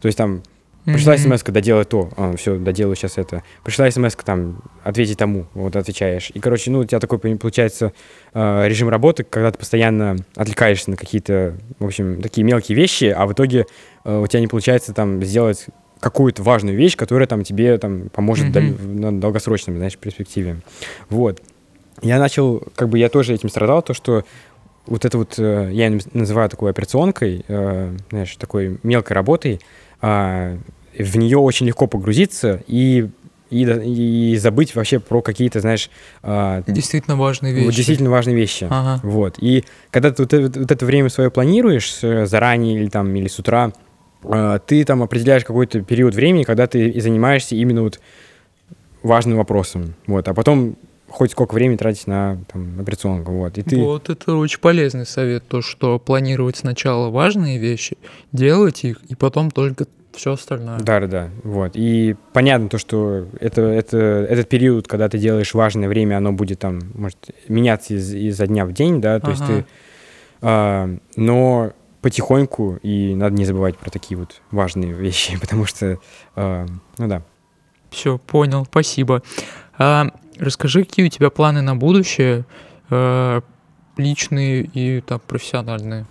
То 0.01 0.07
есть 0.07 0.17
там 0.17 0.45
Пришла 0.85 1.17
смс 1.19 1.43
доделай 1.43 1.85
то, 1.85 2.11
а, 2.17 2.37
все, 2.37 2.57
доделаю 2.57 2.97
сейчас 2.97 3.19
это. 3.19 3.43
Пришла 3.65 3.91
смс 3.91 4.17
там, 4.25 4.63
ответить 4.83 5.19
тому, 5.19 5.47
вот 5.55 5.77
отвечаешь. 5.77 6.31
И, 6.33 6.41
короче, 6.41 6.71
ну, 6.71 6.81
у 6.81 6.85
тебя 6.85 7.01
такой, 7.01 7.19
получается, 7.19 7.93
э, 8.33 8.67
режим 8.67 8.89
работы, 8.89 9.25
когда 9.25 9.51
ты 9.51 9.59
постоянно 9.59 10.17
отвлекаешься 10.37 10.91
на 10.91 10.97
какие-то, 10.97 11.57
в 11.79 11.87
общем, 11.87 12.23
такие 12.23 12.45
мелкие 12.45 12.77
вещи, 12.77 13.05
а 13.05 13.27
в 13.27 13.33
итоге 13.33 13.67
э, 14.05 14.19
у 14.19 14.27
тебя 14.27 14.41
не 14.41 14.47
получается 14.47 14.95
там 14.95 15.23
сделать 15.23 15.67
какую-то 16.01 16.43
важную 16.43 16.77
вещь, 16.77 16.97
которая 16.97 17.27
там 17.27 17.45
тебе 17.45 17.77
там 17.77 18.09
поможет 18.09 18.49
mm-hmm. 18.57 19.01
дол- 19.01 19.13
на 19.13 19.21
долгосрочном, 19.21 19.77
знаешь, 19.77 19.99
перспективе. 19.99 20.61
Вот 21.11 21.43
я 22.01 22.19
начал, 22.19 22.63
как 22.75 22.89
бы 22.89 22.99
я 22.99 23.11
тоже 23.11 23.35
этим 23.35 23.51
страдал, 23.51 23.83
то, 23.83 23.93
что 23.93 24.25
вот 24.87 25.05
это 25.05 25.19
вот, 25.19 25.39
э, 25.39 25.71
я 25.73 25.91
называю 26.15 26.49
такой 26.49 26.71
операционкой, 26.71 27.45
э, 27.47 27.97
знаешь, 28.11 28.35
такой 28.37 28.79
мелкой 28.83 29.15
работой, 29.15 29.61
а, 29.61 29.65
в 30.01 31.17
нее 31.17 31.39
очень 31.39 31.67
легко 31.67 31.87
погрузиться 31.87 32.63
и 32.67 33.09
и, 33.51 33.65
и 33.65 34.37
забыть 34.37 34.75
вообще 34.75 35.01
про 35.01 35.23
какие-то, 35.23 35.61
знаешь... 35.61 35.91
А, 36.23 36.63
действительно 36.67 37.17
важные 37.17 37.53
вещи. 37.53 37.77
Действительно 37.77 38.11
важные 38.11 38.37
вещи. 38.37 38.69
Ага. 38.71 39.01
Вот. 39.03 39.37
И 39.41 39.65
когда 39.91 40.13
ты 40.13 40.23
вот, 40.23 40.33
это, 40.33 40.61
вот 40.61 40.71
это 40.71 40.87
время 40.87 41.09
свое 41.09 41.31
планируешь 41.31 41.99
заранее 42.01 42.81
или 42.81 42.89
там, 42.89 43.13
или 43.15 43.27
с 43.27 43.39
утра, 43.39 43.73
а, 44.23 44.61
ты 44.61 44.85
там 44.85 45.03
определяешь 45.03 45.45
какой-то 45.45 45.81
период 45.83 46.15
времени, 46.15 46.45
когда 46.45 46.67
ты 46.67 47.01
занимаешься 47.01 47.57
именно 47.57 47.83
вот 47.83 48.01
важным 49.03 49.39
вопросом. 49.39 49.95
Вот. 50.07 50.29
А 50.29 50.35
потом 50.35 50.77
хоть 51.11 51.33
сколько 51.33 51.55
времени 51.55 51.77
тратить 51.77 52.07
на 52.07 52.39
там, 52.53 52.81
операционку. 52.81 53.33
Вот, 53.33 53.59
и 53.59 53.63
ты... 53.63 53.77
вот 53.79 54.09
это 54.09 54.35
очень 54.37 54.61
полезный 54.61 55.07
совет, 55.07 55.47
то, 55.49 55.61
что 55.61 55.99
планировать 55.99 56.57
сначала 56.57 57.11
важные 57.11 57.59
вещи, 57.59 57.99
делать 58.33 58.85
их, 58.85 59.03
и 59.09 59.15
потом 59.15 59.51
только 59.51 59.87
все 60.13 60.33
остальное. 60.33 60.79
Да, 60.79 61.01
да, 61.01 61.07
да. 61.07 61.31
Вот. 61.45 61.73
И 61.75 62.17
понятно 62.33 62.69
то, 62.69 62.79
что 62.79 63.27
это, 63.41 63.63
это, 63.63 63.99
этот 63.99 64.49
период, 64.49 64.89
когда 64.89 65.09
ты 65.09 65.19
делаешь 65.19 65.55
важное 65.55 65.89
время, 65.89 66.17
оно 66.17 66.33
будет 66.33 66.61
там, 66.61 66.81
может, 66.95 67.19
меняться 67.49 67.95
из, 67.95 68.13
изо 68.13 68.47
дня 68.47 68.65
в 68.65 68.73
день, 68.73 69.01
да, 69.01 69.21
то 69.21 69.29
ага. 69.29 69.31
есть 69.31 69.47
ты... 69.47 69.67
А, 70.43 70.91
но 71.17 71.73
потихоньку, 72.01 72.79
и 72.83 73.15
надо 73.15 73.35
не 73.35 73.45
забывать 73.45 73.77
про 73.77 73.91
такие 73.91 74.19
вот 74.19 74.41
важные 74.51 74.93
вещи, 74.93 75.39
потому 75.41 75.67
что, 75.67 75.99
а, 76.35 76.67
ну 76.99 77.09
да. 77.09 77.23
Все, 77.91 78.19
понял, 78.19 78.65
спасибо. 78.65 79.23
А, 79.79 80.09
Расскажи, 80.41 80.85
какие 80.85 81.05
у 81.05 81.11
тебя 81.11 81.29
планы 81.29 81.61
на 81.61 81.77
будущее, 81.77 82.47
э, 82.89 83.41
личные 83.99 84.63
и 84.63 85.03
там 85.03 85.21
профессиональные? 85.21 86.07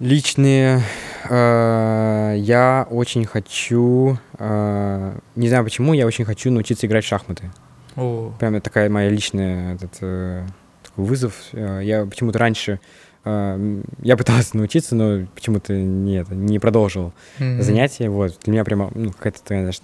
Личные. 0.00 0.80
Э, 1.28 2.34
я 2.38 2.86
очень 2.90 3.26
хочу, 3.26 4.16
э, 4.38 5.18
не 5.36 5.48
знаю 5.48 5.62
почему, 5.62 5.92
я 5.92 6.06
очень 6.06 6.24
хочу 6.24 6.50
научиться 6.50 6.86
играть 6.86 7.04
в 7.04 7.08
шахматы. 7.08 7.50
О. 7.96 8.32
Прям 8.38 8.58
такая 8.62 8.88
моя 8.88 9.10
личная 9.10 9.74
этот, 9.74 9.98
э, 10.00 10.46
такой 10.82 11.04
вызов. 11.04 11.34
Я 11.52 12.06
почему-то 12.06 12.38
раньше 12.38 12.80
я 13.24 14.16
пытался 14.18 14.56
научиться, 14.56 14.96
но 14.96 15.26
почему-то 15.32 15.74
не, 15.74 16.24
не 16.30 16.58
продолжил 16.58 17.12
mm-hmm. 17.38 17.62
занятия. 17.62 18.08
Вот. 18.08 18.36
Для 18.42 18.52
меня 18.52 18.64
прямо 18.64 18.90
ну, 18.96 19.12
какая-то, 19.12 19.38
знаешь, 19.46 19.78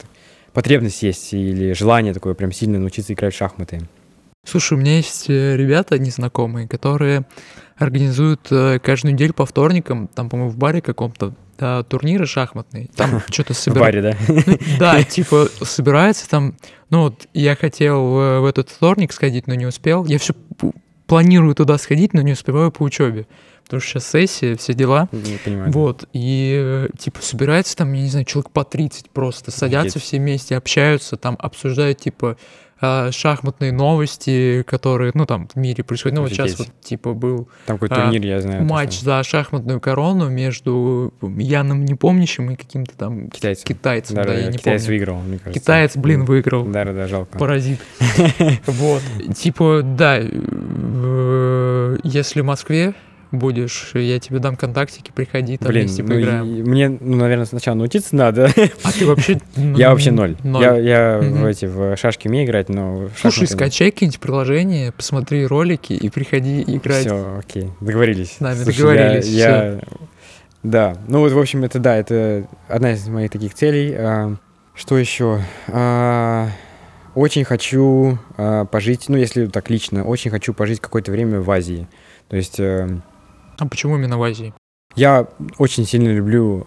потребность 0.53 1.03
есть 1.03 1.33
или 1.33 1.73
желание 1.73 2.15
такое 2.15 2.35
прям 2.35 2.53
сильно 2.53 2.79
научиться 2.79 3.13
играть 3.13 3.35
в 3.35 3.37
шахматы? 3.37 3.81
Слушай, 4.45 4.75
у 4.75 4.77
меня 4.79 4.97
есть 4.97 5.29
э, 5.29 5.57
ребята 5.57 5.99
незнакомые, 5.99 6.67
которые 6.67 7.27
организуют 7.77 8.49
э, 8.51 8.79
каждую 8.79 9.13
неделю 9.15 9.35
по 9.35 9.45
вторникам, 9.45 10.09
там, 10.09 10.31
по-моему, 10.31 10.51
в 10.51 10.57
баре 10.57 10.81
каком-то, 10.81 11.35
да, 11.59 11.83
турниры 11.83 12.27
шахматные. 12.27 12.89
Там 12.97 13.21
что-то 13.31 13.53
собирают. 13.53 13.95
В 13.95 14.01
баре, 14.01 14.17
да? 14.37 14.45
Ну, 14.47 14.59
да, 14.79 15.03
типа 15.05 15.49
собирается 15.63 16.29
там. 16.29 16.57
Ну 16.91 17.03
вот 17.03 17.27
я 17.35 17.57
хотел 17.57 18.07
в 18.41 18.47
этот 18.49 18.71
вторник 18.71 19.13
сходить, 19.13 19.47
но 19.47 19.55
не 19.55 19.67
успел. 19.67 20.07
Я 20.07 20.19
все 20.19 20.33
планирую 21.07 21.55
туда 21.55 21.77
сходить, 21.77 22.15
но 22.15 22.23
не 22.23 22.33
успеваю 22.33 22.73
по 22.73 22.83
учебе 22.83 23.27
потому 23.69 23.83
что 23.83 23.91
сейчас 23.91 24.09
сессия, 24.09 24.57
все 24.57 24.73
дела. 24.73 25.09
Не 25.13 25.37
понимаю. 25.45 25.71
Вот, 25.73 26.09
и 26.15 26.89
типа 26.99 27.23
собирается 27.23 27.77
там, 27.77 27.93
я 27.93 28.03
не 28.03 28.09
знаю, 28.09 28.25
человек 28.25 28.51
по 28.51 28.65
30 28.65 29.11
просто, 29.11 29.51
садятся 29.51 29.99
все 29.99 30.19
вместе, 30.19 30.57
общаются, 30.57 31.19
там 31.19 31.37
обсуждают 31.39 31.99
типа 31.99 32.39
а, 32.81 33.11
шахматные 33.11 33.73
новости, 33.73 34.63
которые, 34.67 35.11
ну, 35.15 35.27
там, 35.27 35.49
в 35.49 35.57
мире 35.57 35.83
происходят. 35.83 36.17
Ну, 36.17 36.23
вот 36.23 36.31
сейчас 36.31 36.57
вот, 36.59 36.69
типа, 36.81 37.13
был... 37.13 37.49
Там 37.67 37.77
какой 37.77 37.97
а, 37.97 38.05
турнир, 38.05 38.25
я 38.25 38.41
знаю. 38.41 38.65
Матч 38.65 39.01
за 39.01 39.23
шахматную 39.25 39.81
корону 39.81 40.29
между 40.29 41.13
Яном 41.21 41.85
Непомнящим 41.85 42.53
и 42.53 42.57
каким-то 42.57 42.97
там 42.97 43.31
китайцем. 43.31 43.67
китайцем. 43.67 44.17
Да, 44.17 44.25
да 44.25 44.35
я 44.35 44.47
не 44.47 44.59
китаец 44.59 44.83
помню. 44.83 44.99
выиграл, 44.99 45.21
мне 45.23 45.39
кажется. 45.39 45.61
Китаец, 45.61 45.97
блин, 45.97 46.25
выиграл. 46.25 46.65
Да, 46.67 46.85
да, 46.85 46.93
да, 46.93 47.09
жалко. 47.09 47.37
Паразит. 47.37 47.81
Вот. 48.67 49.03
Типа, 49.35 49.83
да, 49.83 50.19
если 50.19 50.31
в 52.41 52.45
Москве 52.45 52.95
будешь, 53.31 53.91
я 53.95 54.19
тебе 54.19 54.39
дам 54.39 54.57
контактики, 54.57 55.13
приходи, 55.15 55.59
там 55.59 55.69
Блин, 55.69 55.83
вместе 55.83 56.03
ну, 56.03 56.09
поиграем. 56.09 56.47
Мне, 56.47 56.89
ну, 56.89 57.17
наверное, 57.17 57.47
сначала 57.47 57.77
научиться 57.77 58.17
надо. 58.17 58.51
А 58.85 58.93
ты 58.93 59.07
вообще... 59.07 59.41
Я 59.57 59.91
вообще 59.91 60.11
ноль. 60.11 60.37
Я, 60.45 60.77
я 60.77 61.19
в 61.19 61.45
эти 61.45 61.67
в 61.67 61.97
шашки 61.97 62.29
умею 62.29 62.47
играть, 62.47 62.69
но... 62.69 63.09
Слушай, 63.17 63.47
скачай 63.47 63.91
какие-нибудь 63.91 64.21
приложения, 64.21 64.93
посмотри 64.93 65.47
ролики 65.47 65.93
и 65.93 66.09
приходи 66.09 66.63
играть. 66.63 67.07
Все, 67.07 67.39
окей, 67.39 67.71
договорились. 67.81 68.37
С 68.37 68.41
нами 68.41 68.65
договорились, 68.65 69.27
я, 69.27 69.81
Да, 70.63 70.97
ну 71.07 71.21
вот, 71.21 71.33
в 71.33 71.39
общем, 71.39 71.65
это 71.65 71.79
да, 71.79 71.97
это 71.97 72.47
одна 72.69 72.93
из 72.93 73.07
моих 73.09 73.31
таких 73.31 73.55
целей. 73.55 73.95
А, 73.97 74.37
что 74.75 74.97
еще? 74.97 75.43
А, 75.69 76.49
очень 77.15 77.45
хочу 77.45 78.19
а, 78.37 78.65
пожить, 78.65 79.09
ну, 79.09 79.17
если 79.17 79.47
так 79.47 79.71
лично, 79.71 80.05
очень 80.05 80.31
хочу 80.31 80.55
пожить 80.55 80.81
какое-то 80.81 81.11
время 81.11 81.41
в 81.41 81.51
Азии. 81.51 81.89
То 82.29 82.37
есть 82.37 82.61
эм, 82.61 83.03
а 83.59 83.67
почему 83.67 83.97
именно 83.97 84.19
в 84.19 84.23
Азии? 84.23 84.55
Я 84.95 85.27
очень 85.59 85.85
сильно 85.85 86.09
люблю 86.09 86.67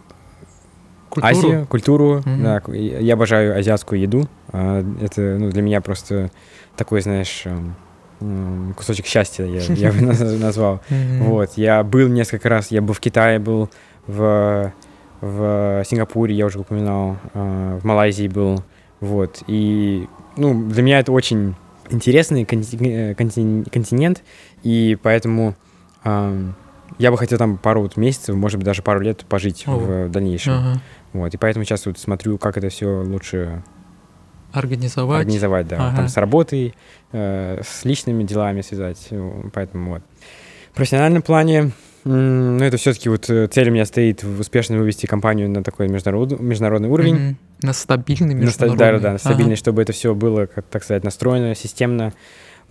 культуру? 1.10 1.38
Азию, 1.38 1.68
культуру. 1.68 2.20
Mm-hmm. 2.20 2.42
Да, 2.42 2.62
я 2.78 3.14
обожаю 3.14 3.58
азиатскую 3.58 4.00
еду. 4.00 4.28
А, 4.52 4.84
это 5.02 5.38
ну, 5.40 5.50
для 5.50 5.62
меня 5.62 5.82
просто 5.82 6.32
такой, 6.76 7.02
знаешь, 7.02 7.44
эм, 7.46 8.74
кусочек 8.76 9.06
счастья 9.06 9.46
я, 9.46 9.62
я 9.62 9.92
бы 9.92 10.02
назвал. 10.38 10.82
Mm-hmm. 10.90 11.24
Вот. 11.24 11.52
Я 11.56 11.84
был 11.84 12.08
несколько 12.10 12.50
раз, 12.50 12.72
я 12.72 12.82
был 12.82 12.94
в 12.94 13.00
Китае, 13.00 13.40
был 13.40 13.70
в, 14.08 14.74
в 15.22 15.84
Сингапуре, 15.86 16.36
я 16.36 16.46
уже 16.46 16.60
упоминал, 16.60 17.18
а, 17.34 17.80
в 17.80 17.86
Малайзии 17.86 18.28
был. 18.28 18.64
Вот. 19.00 19.44
И 19.48 20.08
ну, 20.38 20.68
для 20.70 20.84
меня 20.84 21.00
это 21.00 21.12
очень 21.12 21.56
интересный 21.90 22.46
континент, 22.46 24.24
и 24.64 24.98
поэтому 25.02 25.56
я 27.02 27.12
бы 27.12 27.18
хотел 27.18 27.38
там 27.38 27.58
пару 27.58 27.82
вот 27.82 27.98
месяцев, 27.98 28.36
может 28.36 28.58
быть, 28.60 28.66
даже 28.66 28.82
пару 28.84 29.00
лет 29.00 29.26
пожить 29.26 29.64
О. 29.68 29.78
в 29.78 30.10
дальнейшем. 30.10 30.54
Ага. 30.54 30.82
Вот, 31.14 31.34
и 31.34 31.38
поэтому 31.38 31.66
сейчас 31.66 31.86
вот 31.86 31.98
смотрю, 32.00 32.38
как 32.38 32.58
это 32.58 32.70
все 32.70 33.02
лучше 33.04 33.64
Организовать. 34.54 35.22
организовать, 35.22 35.68
да, 35.68 35.78
Ага. 35.88 35.96
там 35.98 36.08
с 36.10 36.18
работой, 36.18 36.76
э, 37.14 37.62
с 37.66 37.86
личными 37.86 38.24
делами 38.24 38.62
связать, 38.62 39.08
э, 39.10 39.44
поэтому 39.54 39.92
вот. 39.94 40.02
В 40.72 40.76
профессиональном 40.76 41.22
плане, 41.22 41.72
м, 42.06 42.58
ну, 42.58 42.64
это 42.64 42.78
все-таки 42.78 43.10
вот 43.10 43.30
э, 43.30 43.48
цель 43.48 43.70
у 43.70 43.74
меня 43.74 43.86
стоит 43.86 44.24
успешно 44.24 44.78
вывести 44.78 45.06
компанию 45.06 45.50
на 45.50 45.64
такой 45.64 45.88
международ- 45.88 46.40
международный 46.42 46.90
уровень. 46.90 47.16
Мгм. 47.16 47.38
На 47.64 47.74
стабильный 47.74 48.36
На 48.36 48.50
ста- 48.52 48.66
международный. 48.68 48.78
Да, 48.78 48.92
да, 48.92 49.00
да, 49.00 49.10
Ага. 49.10 49.18
стабильно, 49.20 49.56
чтобы 49.56 49.82
это 49.82 49.94
все 49.94 50.14
было, 50.16 50.46
как 50.48 50.66
так 50.66 50.84
сказать, 50.84 51.04
настроено, 51.04 51.56
системно. 51.56 52.14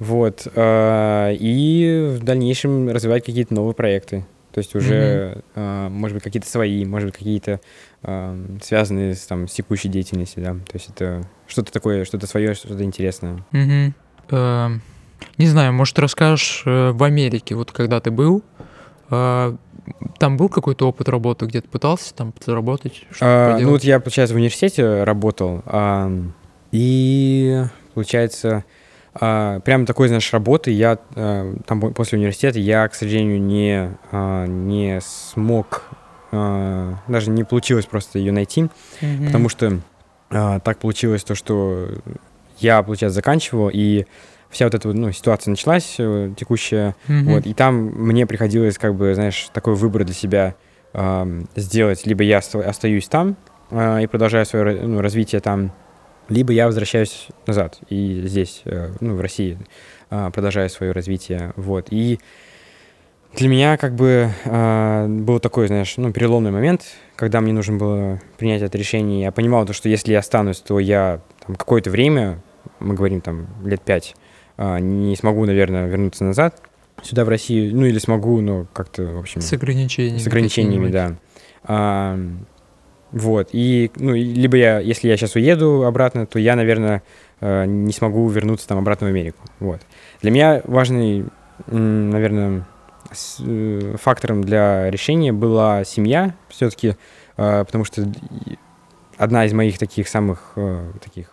Вот. 0.01 0.49
э, 0.53 1.37
И 1.39 2.17
в 2.19 2.25
дальнейшем 2.25 2.89
развивать 2.89 3.25
какие-то 3.25 3.55
новые 3.55 3.75
проекты. 3.75 4.27
То 4.51 4.59
есть 4.59 4.75
уже, 4.75 5.43
э, 5.55 5.89
может 5.89 6.15
быть, 6.15 6.25
какие-то 6.25 6.49
свои, 6.49 6.85
может 6.85 7.11
быть, 7.11 7.17
какие-то 7.19 7.61
э, 8.03 8.47
связанные 8.63 9.15
с, 9.15 9.21
там, 9.27 9.47
с 9.47 9.53
текущей 9.53 9.89
деятельностью, 9.89 10.43
да. 10.43 10.55
То 10.55 10.75
есть 10.75 10.89
это 10.89 11.29
что-то 11.47 11.71
такое, 11.71 12.05
что-то 12.05 12.27
свое, 12.27 12.55
что-то 12.55 12.83
интересное. 12.83 13.45
Эм, 13.53 14.83
Не 15.37 15.47
знаю, 15.47 15.73
может, 15.75 15.99
расскажешь 15.99 16.63
в 16.65 17.03
Америке, 17.05 17.55
вот 17.55 17.71
когда 17.73 18.01
ты 18.01 18.11
был, 18.11 18.43
там 19.09 20.37
был 20.37 20.49
какой-то 20.49 20.89
опыт 20.89 21.09
работы, 21.09 21.47
где 21.47 21.61
ты 21.61 21.69
пытался 21.69 22.15
там 22.15 22.33
заработать? 22.45 23.05
А, 23.21 23.59
ну 23.59 23.71
вот 23.71 23.85
я, 23.85 24.01
получается, 24.01 24.35
в 24.35 24.39
университете 24.39 25.05
работал, 25.05 25.63
и, 26.73 27.65
получается, 27.95 28.65
прям 29.13 29.87
такой, 29.87 30.09
знаешь, 30.09 30.33
работы 30.33 30.71
я 30.71 30.99
а, 31.17 31.55
там 31.67 31.81
по- 31.81 31.91
после 31.91 32.19
университета 32.19 32.59
я, 32.59 32.87
к 32.89 32.95
сожалению, 32.95 33.41
не, 33.41 33.91
а, 34.13 34.47
не 34.47 35.01
смог, 35.03 35.83
а, 36.33 36.95
даже 37.09 37.31
не 37.31 37.43
получилось 37.45 37.87
просто 37.87 38.19
ее 38.19 38.31
найти, 38.33 38.69
Мгм. 39.01 39.27
потому 39.27 39.49
что 39.49 39.81
а, 40.31 40.61
так 40.61 40.79
получилось 40.79 41.25
то, 41.25 41.35
что 41.35 41.89
я, 42.59 42.83
получается, 42.83 43.17
заканчивал, 43.17 43.69
и 43.73 44.07
вся 44.49 44.67
вот 44.67 44.75
эта 44.75 44.89
ну, 44.93 45.11
ситуация 45.13 45.51
началась 45.51 45.97
э, 45.99 46.33
текущая, 46.37 46.95
Мгм. 47.09 47.25
вот, 47.33 47.47
и 47.47 47.55
там 47.55 47.75
мне 47.77 48.27
приходилось, 48.27 48.79
как 48.79 48.95
бы, 48.95 49.15
знаешь, 49.15 49.49
такой 49.53 49.75
выбор 49.75 50.05
для 50.05 50.15
себя 50.15 50.55
сделать. 51.55 52.05
Либо 52.05 52.25
я 52.25 52.39
оста- 52.39 52.69
остаюсь 52.69 53.07
там 53.07 53.37
а, 53.71 53.99
и 54.01 54.09
продолжаю 54.09 54.45
свое 54.45 54.81
ну, 54.87 55.01
развитие 55.01 55.41
там, 55.41 55.73
либо 56.31 56.53
я 56.53 56.67
возвращаюсь 56.67 57.29
назад 57.47 57.79
и 57.91 58.23
здесь, 58.25 58.63
э, 58.65 58.93
ну, 59.01 59.17
в 59.17 59.21
России, 59.21 59.59
а, 60.09 60.31
продолжаю 60.31 60.71
свое 60.71 60.93
развитие. 60.93 61.53
Вот. 61.57 61.89
И 61.91 62.19
для 63.37 63.49
меня 63.49 63.77
как 63.77 63.95
бы 63.95 64.31
а, 64.47 65.07
был 65.07 65.41
такой, 65.41 65.67
знаешь, 65.67 65.95
ну, 65.97 66.13
переломный 66.13 66.51
момент, 66.51 66.83
когда 67.17 67.41
мне 67.41 67.53
нужно 67.53 67.77
было 67.77 68.21
принять 68.39 68.63
это 68.63 68.79
решение. 68.79 69.23
Я 69.23 69.33
понимал, 69.33 69.67
то, 69.67 69.73
что 69.73 69.89
если 69.89 70.13
я 70.13 70.21
останусь, 70.21 70.61
то 70.61 70.79
я 70.79 71.21
там, 71.47 71.57
какое-то 71.57 71.91
время, 71.91 72.41
мы 72.79 72.95
говорим 72.95 73.21
там 73.21 73.49
лет 73.65 73.83
пять, 73.83 74.15
а, 74.57 74.79
не 74.79 75.17
смогу, 75.17 75.45
наверное, 75.45 75.87
вернуться 75.89 76.25
назад 76.25 76.63
сюда, 77.03 77.25
в 77.25 77.29
Россию. 77.29 77.75
Ну, 77.75 77.87
или 77.87 77.99
смогу, 77.99 78.41
но 78.41 78.67
как-то, 78.73 79.05
в 79.05 79.19
общем... 79.19 79.41
С 79.41 79.53
ограничениями. 79.53 80.19
С 80.19 80.27
ограничениями, 80.27 80.89
да. 80.89 81.17
Вот. 83.13 83.49
И, 83.53 83.91
ну, 83.97 84.15
либо 84.15 84.57
я, 84.57 84.79
если 84.79 85.09
я 85.09 85.17
сейчас 85.17 85.35
уеду 85.35 85.85
обратно, 85.85 86.27
то 86.27 86.39
я, 86.39 86.57
наверное, 86.57 87.03
э, 87.41 87.65
не 87.67 87.93
смогу 87.93 88.29
вернуться 88.29 88.69
там 88.69 88.79
обратно 88.79 89.07
в 89.07 89.11
Америку. 89.11 89.39
Вот. 89.59 89.81
Для 90.23 90.31
меня 90.31 90.63
важный, 90.65 91.27
наверное, 91.67 92.67
э, 93.41 93.97
фактором 94.01 94.43
для 94.43 94.91
решения 94.91 95.33
была 95.33 95.85
семья 95.85 96.35
все-таки, 96.49 96.97
потому 97.37 97.85
что 97.85 98.07
одна 99.17 99.45
из 99.45 99.53
моих 99.53 99.79
таких 99.79 100.09
самых 100.09 100.53
э, 100.57 100.93
таких, 101.03 101.31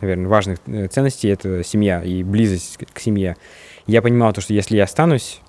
наверное, 0.00 0.28
важных 0.28 0.58
э, 0.66 0.88
ценностей 0.88 1.28
это 1.28 1.62
семья 1.62 2.02
и 2.02 2.22
близость 2.22 2.78
к- 2.78 2.98
семье. 2.98 3.36
Я 3.86 4.02
понимал 4.02 4.32
то, 4.32 4.40
что 4.40 4.54
если 4.54 4.76
я 4.76 4.84
останусь 4.84 5.40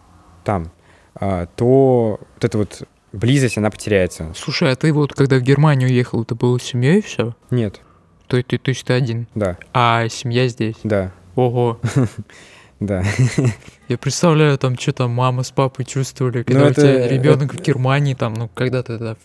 там, 0.43 0.71
то 1.19 2.19
вот 2.35 2.43
эта 2.43 2.57
вот 2.57 2.83
близость, 3.13 3.57
она 3.57 3.69
потеряется. 3.69 4.33
Слушай, 4.35 4.71
а 4.71 4.75
ты 4.75 4.91
вот 4.91 5.13
когда 5.13 5.37
в 5.37 5.41
Германию 5.41 5.89
уехал, 5.89 6.25
ты 6.25 6.35
был 6.35 6.59
с 6.59 6.63
семьей 6.63 7.01
все? 7.01 7.35
Нет, 7.51 7.79
То, 8.27 8.41
ты, 8.41 8.57
то 8.57 8.69
есть 8.69 8.83
ты 8.85 8.93
один, 8.93 9.27
да, 9.35 9.57
а 9.73 10.07
семья 10.09 10.47
здесь? 10.47 10.75
да, 10.83 11.11
Ого. 11.35 11.79
да. 12.79 13.03
Я 13.87 13.97
представляю, 13.97 14.57
там, 14.57 14.77
что 14.77 14.93
там 14.93 15.11
мама 15.11 15.43
с 15.43 15.51
папой 15.51 15.85
чувствовали, 15.85 16.43
когда 16.43 16.61
Ну, 16.61 16.65
у 16.67 16.69
это- 16.69 16.81
тебя 16.81 17.07
ребенок 17.07 17.53
это- 17.53 17.63
в 17.63 17.65
Германии, 17.65 18.13
там, 18.13 18.33
ну, 18.33 18.49
когда 18.53 18.83
ты 18.83 18.97
да, 18.97 19.15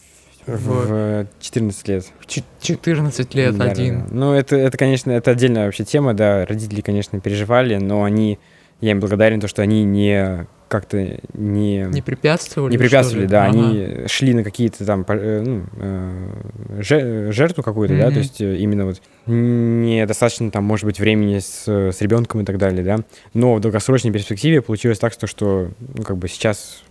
в, 0.47 1.25
В 1.25 1.27
14 1.41 1.89
лет. 1.89 2.07
в 2.21 2.27
чет- 2.27 2.45
14 2.63 3.35
лет 3.35 3.57
да, 3.57 3.65
один. 3.67 4.01
да. 4.01 4.07
Ну, 4.11 4.33
это, 4.33 4.57
это, 4.57 4.77
конечно, 4.79 5.11
это 5.11 5.31
отдельная 5.33 5.67
вообще 5.67 5.85
тема, 5.85 6.15
да. 6.15 6.47
Родители, 6.47 6.81
конечно, 6.81 7.21
переживали, 7.21 7.77
но 7.77 8.05
они, 8.05 8.39
я 8.81 8.93
им 8.93 9.01
благодарен, 9.01 9.41
то, 9.41 9.49
что 9.49 9.61
они 9.63 9.85
не 9.85 10.47
как-то 10.69 10.99
не, 11.35 11.89
Не 11.91 12.03
препятствовали? 12.03 12.73
не 12.73 12.79
препятствовали, 12.79 13.23
ли? 13.25 13.29
да, 13.31 13.47
Ага. 13.47 13.59
они 13.59 14.07
шли 14.07 14.35
на 14.35 14.45
какие-то 14.45 14.85
там 14.85 15.05
э, 15.09 15.41
ну, 15.45 15.65
э, 15.77 16.83
же- 16.83 17.33
жертву 17.33 17.63
какую-то, 17.63 17.97
да, 17.97 18.05
Мгм. 18.07 18.13
то 18.15 18.19
есть 18.21 18.41
э, 18.41 18.57
именно 18.59 18.85
вот 18.87 19.01
недостаточно 19.27 20.51
там, 20.51 20.65
может 20.65 20.85
быть, 20.85 21.01
времени 21.01 21.39
с, 21.39 21.67
с 21.67 22.01
ребенком 22.01 22.43
и 22.43 22.45
так 22.45 22.59
далее, 22.59 22.85
да, 22.85 22.99
но 23.35 23.55
в 23.55 23.61
долгосрочной 23.61 24.11
перспективе 24.13 24.63
получилось 24.63 24.99
так, 24.99 25.13
что, 25.13 25.27
что 25.27 25.71
ну, 25.95 26.03
как 26.03 26.17
бы 26.19 26.29
сейчас 26.29 26.83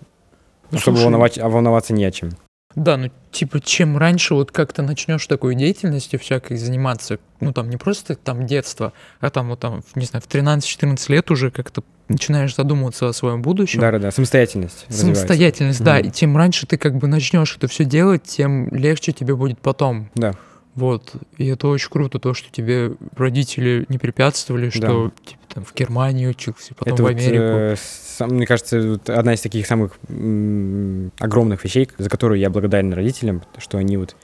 Ну, 0.71 0.77
особо 0.79 0.97
волновать, 0.97 1.37
а 1.37 1.47
волноваться 1.49 1.93
не 1.93 2.03
о 2.05 2.11
чем. 2.11 2.31
Да, 2.75 2.97
ну 2.97 3.09
типа 3.31 3.59
чем 3.59 3.97
раньше 3.97 4.35
вот 4.35 4.51
как-то 4.51 4.81
начнешь 4.83 5.25
такой 5.25 5.55
деятельностью 5.55 6.19
всякой 6.19 6.57
заниматься, 6.57 7.17
ну 7.39 7.51
там 7.53 7.69
не 7.69 7.77
просто 7.77 8.15
там 8.15 8.45
детство, 8.45 8.93
а 9.19 9.29
там 9.29 9.49
вот 9.49 9.59
там, 9.59 9.81
не 9.95 10.05
знаю, 10.05 10.21
в 10.21 10.27
13-14 10.31 11.11
лет 11.11 11.31
уже 11.31 11.49
как-то 11.49 11.83
начинаешь 12.07 12.55
задумываться 12.55 13.07
о 13.09 13.13
своем 13.13 13.41
будущем. 13.41 13.79
Да-да-да, 13.81 14.11
самостоятельность 14.11 14.85
развивается. 14.87 15.21
Самостоятельность, 15.21 15.83
да, 15.83 15.95
Мгм. 15.97 16.07
и 16.07 16.11
тем 16.11 16.37
раньше 16.37 16.67
ты 16.67 16.77
как 16.77 16.95
бы 16.97 17.07
начнешь 17.07 17.55
это 17.57 17.67
все 17.67 17.83
делать, 17.83 18.23
тем 18.23 18.69
легче 18.69 19.11
тебе 19.11 19.35
будет 19.35 19.59
потом. 19.59 20.09
Да. 20.15 20.33
Вот. 20.75 21.15
И 21.37 21.47
это 21.47 21.67
очень 21.69 21.89
круто, 21.89 22.19
то, 22.19 22.35
что 22.35 22.51
тебе 22.51 22.91
родители 23.15 23.85
не 23.89 23.97
препятствовали, 23.97 24.69
что 24.69 25.11
типа, 25.25 25.41
там, 25.57 25.65
в 25.65 25.73
Германии 25.73 26.27
учился, 26.27 26.75
потом 26.75 26.93
Это 26.93 27.01
в 27.03 27.05
вот, 27.07 27.15
Америку. 27.15 27.43
э, 27.43 27.75
сам- 27.79 28.29
мне 28.35 28.45
кажется, 28.45 28.79
вот 28.79 29.09
одна 29.09 29.33
из 29.33 29.41
таких 29.41 29.65
самых 29.65 29.93
м, 30.07 31.11
огромных 31.19 31.63
вещей, 31.63 31.89
за 31.97 32.09
которую 32.11 32.39
я 32.39 32.51
благодарен 32.51 32.93
родителям, 32.93 33.41
что 33.57 33.79
они 33.79 33.97
вот 33.97 34.15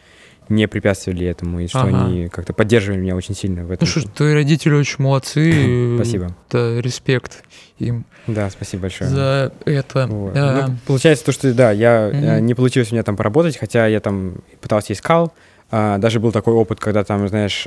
не 0.47 0.67
препятствовали 0.67 1.25
этому, 1.25 1.59
и 1.59 1.67
что 1.67 1.79
Ага. 1.81 2.05
они 2.05 2.27
как-то 2.29 2.53
поддерживали 2.53 2.99
меня 2.99 3.15
очень 3.15 3.33
сильно 3.33 3.63
в 3.65 3.71
этом. 3.71 3.87
Ну 3.87 3.91
что 3.91 4.01
ж, 4.01 4.03
твои 4.15 4.33
родители 4.35 4.75
очень 4.75 4.97
молодцы. 4.99 5.95
Спасибо. 5.95 6.35
Это 6.49 6.79
респект 6.79 7.43
им 7.79 8.05
Да, 8.27 8.51
спасибо 8.51 8.83
большое. 8.83 9.09
за 9.09 9.51
это. 9.65 10.05
Вот. 10.05 10.33
А, 10.35 10.67
Ну, 10.67 10.75
получается 10.85 11.25
то, 11.25 11.31
что 11.31 11.51
да, 11.53 11.71
я 11.71 12.11
Мгм. 12.13 12.45
не 12.45 12.53
получилось 12.53 12.91
у 12.91 12.93
меня 12.95 13.03
там 13.03 13.15
поработать, 13.17 13.57
хотя 13.57 13.87
я 13.87 13.99
там 13.99 14.35
пытался 14.61 14.93
искал. 14.93 15.33
А, 15.71 15.97
даже 15.97 16.19
был 16.19 16.31
такой 16.31 16.53
опыт, 16.53 16.79
когда 16.79 17.03
там, 17.03 17.27
знаешь, 17.27 17.65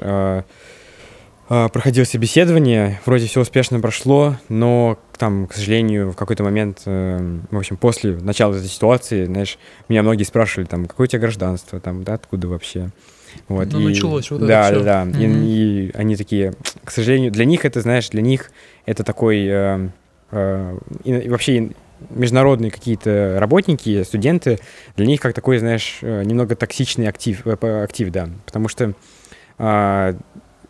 а, 1.49 1.69
проходило 1.69 2.05
собеседование, 2.05 3.01
вроде 3.07 3.27
все 3.27 3.41
успешно 3.41 3.81
прошло, 3.81 4.37
но 4.49 4.99
там, 5.17 5.47
к 5.47 5.53
сожалению, 5.55 6.11
в 6.11 6.17
какой-то 6.17 6.43
момент, 6.43 6.83
э, 6.87 7.39
в 7.51 7.57
общем, 7.57 7.77
после 7.77 8.17
начала 8.17 8.55
этой 8.55 8.69
ситуации, 8.69 9.25
знаешь, 9.27 9.59
меня 9.89 10.03
многие 10.03 10.25
спрашивали, 10.25 10.67
там, 10.67 10.87
какое 10.87 11.07
у 11.07 11.09
тебя 11.09 11.21
гражданство, 11.21 11.79
там, 11.81 12.03
да, 12.05 12.15
откуда 12.15 12.49
вообще. 12.49 12.91
Вот, 13.49 13.69
Ну, 13.73 13.81
началось 13.81 14.31
вот 14.31 14.39
это 14.43 14.47
да. 14.47 14.71
Да, 14.71 15.05
да, 15.05 15.19
И- 15.19 15.27
Мгм. 15.27 15.43
и, 15.45 15.91
они 15.95 16.17
такие, 16.17 16.55
к 16.85 16.91
сожалению, 16.91 17.31
для 17.31 17.45
них 17.45 17.65
это, 17.65 17.81
знаешь, 17.81 18.09
для 18.11 18.23
них 18.23 18.51
это 18.85 19.05
такой, 19.05 19.47
э, 19.47 19.89
э, 20.33 20.79
и, 21.05 21.13
и 21.13 21.29
вообще 21.29 21.71
международные 22.11 22.71
какие-то 22.71 23.37
работники, 23.39 24.03
студенты, 24.03 24.59
для 24.97 25.07
них 25.07 25.21
как 25.21 25.33
такой, 25.33 25.59
знаешь, 25.59 25.99
э, 26.03 26.25
немного 26.25 26.57
токсичный 26.57 27.09
актив, 27.09 27.41
э, 27.47 27.83
актив, 27.85 28.11
да, 28.11 28.29
потому 28.45 28.69
что 28.69 28.93
а, 29.59 30.15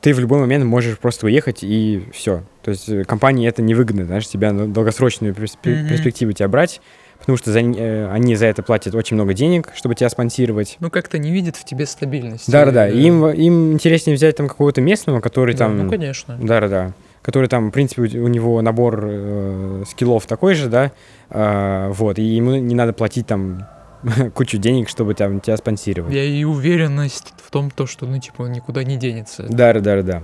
ты 0.01 0.15
в 0.15 0.19
любой 0.21 0.39
момент 0.41 0.65
можешь 0.65 0.99
просто 0.99 1.27
уехать 1.27 1.59
и 1.63 2.03
все. 2.13 2.43
То 2.63 2.71
есть 2.71 2.89
э, 2.89 3.05
компании 3.05 3.49
это 3.49 3.63
невыгодно, 3.63 4.05
знаешь, 4.05 4.27
тебя 4.29 4.53
на 4.53 4.67
долгосрочную 4.67 5.35
перспе- 5.35 5.81
Мгм. 5.81 5.89
перспективу 5.89 6.33
тебя 6.33 6.49
брать, 6.49 6.81
потому 7.19 7.37
что 7.39 7.51
за, 7.53 7.61
э, 7.61 8.09
они 8.11 8.37
за 8.37 8.47
это 8.47 8.63
платят 8.63 8.95
очень 8.95 9.15
много 9.17 9.35
денег, 9.35 9.73
чтобы 9.75 9.95
тебя 9.95 10.09
спонсировать. 10.11 10.77
ну 10.81 10.91
как-то 10.91 11.19
не 11.19 11.31
видят 11.33 11.57
в 11.57 11.65
тебе 11.65 11.87
стабильности. 11.87 12.51
Да-да-да, 12.51 12.89
Э, 12.89 12.93
им, 12.95 13.27
им 13.29 13.73
интереснее 13.73 14.17
взять 14.17 14.37
там 14.37 14.49
какого-то 14.49 14.81
местного, 14.81 15.21
который 15.21 15.55
да, 15.55 15.59
там... 15.67 15.85
Ну, 15.85 15.91
конечно. 15.91 16.37
Да-да-да. 16.41 16.93
Который 17.23 17.49
там, 17.49 17.71
в 17.71 17.73
принципе, 17.73 18.03
у 18.21 18.29
него 18.29 18.63
набор 18.63 19.01
э, 19.05 19.83
скиллов 19.91 20.27
такой 20.27 20.55
же, 20.55 20.69
да, 20.69 20.93
а, 21.29 21.91
вот, 21.91 22.21
и 22.21 22.23
ему 22.23 22.55
не 22.55 22.75
надо 22.77 22.93
платить 22.93 23.27
там 23.27 23.67
кучу 24.35 24.59
денег, 24.59 24.89
чтобы 24.89 25.15
там 25.15 25.41
тебя 25.41 25.57
спонсировать. 25.57 26.13
Я 26.15 26.25
и 26.25 26.45
уверенность 26.45 27.35
в 27.45 27.51
том, 27.51 27.71
то, 27.71 27.87
что, 27.87 28.07
ну, 28.07 28.19
типа, 28.19 28.45
никуда 28.45 28.85
не 28.85 28.97
денется. 28.97 29.45
Да, 29.49 29.73
да, 29.73 29.81
да, 29.81 30.03
да. 30.03 30.23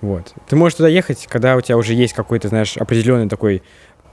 Вот. 0.00 0.32
Ты 0.48 0.56
можешь 0.56 0.76
туда 0.76 0.88
ехать, 0.88 1.26
когда 1.28 1.56
у 1.56 1.60
тебя 1.60 1.76
уже 1.76 1.94
есть 1.94 2.14
какой-то, 2.14 2.48
знаешь, 2.48 2.76
определенный 2.76 3.28
такой 3.28 3.62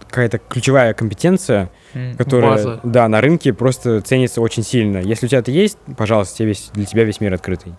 какая-то 0.07 0.37
ключевая 0.39 0.93
компетенция, 0.93 1.69
которая, 2.17 2.51
база. 2.51 2.79
да, 2.83 3.07
на 3.07 3.21
рынке 3.21 3.53
просто 3.53 4.01
ценится 4.01 4.41
очень 4.41 4.63
сильно. 4.63 4.97
Если 4.97 5.25
у 5.25 5.29
тебя 5.29 5.39
это 5.39 5.51
есть, 5.51 5.77
пожалуйста, 5.97 6.37
тебе 6.37 6.49
весь- 6.49 6.69
для 6.73 6.85
тебя 6.85 7.03
весь 7.03 7.21
мир 7.21 7.33
открытый. 7.33 7.73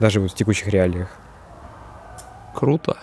Даже 0.00 0.20
вот 0.20 0.32
в 0.32 0.34
текущих 0.34 0.68
реалиях. 0.68 1.08
Круто. 2.54 2.96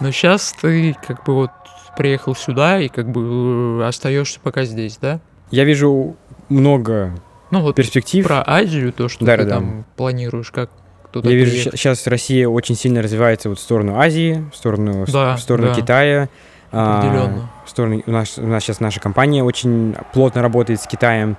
Но 0.00 0.10
сейчас 0.10 0.54
ты 0.60 0.96
как 1.06 1.24
бы 1.24 1.34
вот 1.34 1.50
приехал 1.96 2.34
сюда 2.34 2.80
и 2.80 2.88
как 2.88 3.10
бы 3.10 3.80
э, 3.82 3.86
остаешься 3.86 4.40
пока 4.42 4.64
здесь, 4.64 4.96
да? 4.98 5.20
Я 5.50 5.64
вижу 5.64 6.16
много 6.52 7.14
Ну 7.50 7.60
вот 7.60 7.74
перспектив. 7.76 8.26
про 8.26 8.42
Азию, 8.46 8.92
то, 8.92 9.08
что 9.08 9.24
Да, 9.24 9.36
ты 9.36 9.44
да, 9.44 9.48
да. 9.48 9.54
там 9.56 9.84
планируешь, 9.96 10.50
как 10.50 10.70
туда 11.12 11.28
Я 11.30 11.36
вижу, 11.36 11.50
приехать. 11.50 11.78
сейчас 11.78 12.06
Россия 12.06 12.48
очень 12.48 12.74
сильно 12.76 13.02
развивается 13.02 13.48
вот 13.48 13.58
в 13.58 13.62
сторону 13.62 13.98
Азии, 13.98 14.44
в 14.52 14.56
сторону, 14.56 15.04
Да, 15.12 15.36
в 15.36 15.40
сторону 15.40 15.68
да. 15.68 15.74
Китая. 15.74 16.28
А, 16.74 17.00
Определенно. 17.00 17.50
в 17.66 17.68
сторону, 17.70 18.02
у, 18.06 18.10
нас, 18.10 18.38
у 18.38 18.46
нас 18.46 18.62
сейчас 18.62 18.80
наша 18.80 18.98
компания 19.00 19.44
очень 19.44 19.94
плотно 20.14 20.40
работает 20.40 20.80
с 20.80 20.86
Китаем. 20.86 21.36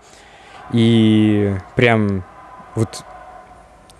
И 0.72 1.55
прям 1.76 2.24
вот, 2.76 3.03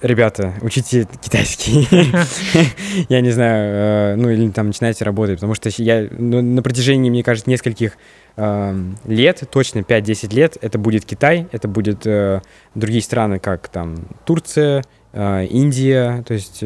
ребята, 0.04 0.54
учите 0.62 1.08
китайский. 1.22 1.88
Я 3.10 3.22
не 3.22 3.32
знаю, 3.32 4.14
э, 4.14 4.16
ну 4.16 4.30
или 4.30 4.50
там 4.52 4.68
начинайте 4.68 5.04
работать, 5.06 5.38
потому 5.38 5.56
что 5.56 5.70
я 5.78 6.08
ну, 6.12 6.42
на 6.42 6.62
протяжении, 6.62 7.10
мне 7.10 7.24
кажется, 7.24 7.50
нескольких 7.50 7.98
эм, 8.36 8.98
лет, 9.06 9.44
точно 9.52 9.80
5-10 9.80 10.36
лет, 10.36 10.58
это 10.62 10.78
будет 10.78 11.06
Китай, 11.06 11.48
это 11.52 11.68
будет 11.68 12.06
э, 12.06 12.42
другие 12.76 13.02
страны, 13.02 13.40
как 13.40 13.68
там 13.70 13.96
Турция, 14.26 14.84
э, 15.14 15.46
Индия, 15.46 16.24
то 16.28 16.34
есть 16.34 16.64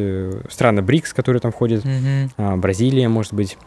страны 0.50 0.82
БРИКС, 0.82 1.14
которые 1.14 1.40
там 1.40 1.52
входят, 1.52 1.84
а, 2.38 2.58
Бразилия, 2.58 3.08
может 3.08 3.34
быть. 3.34 3.58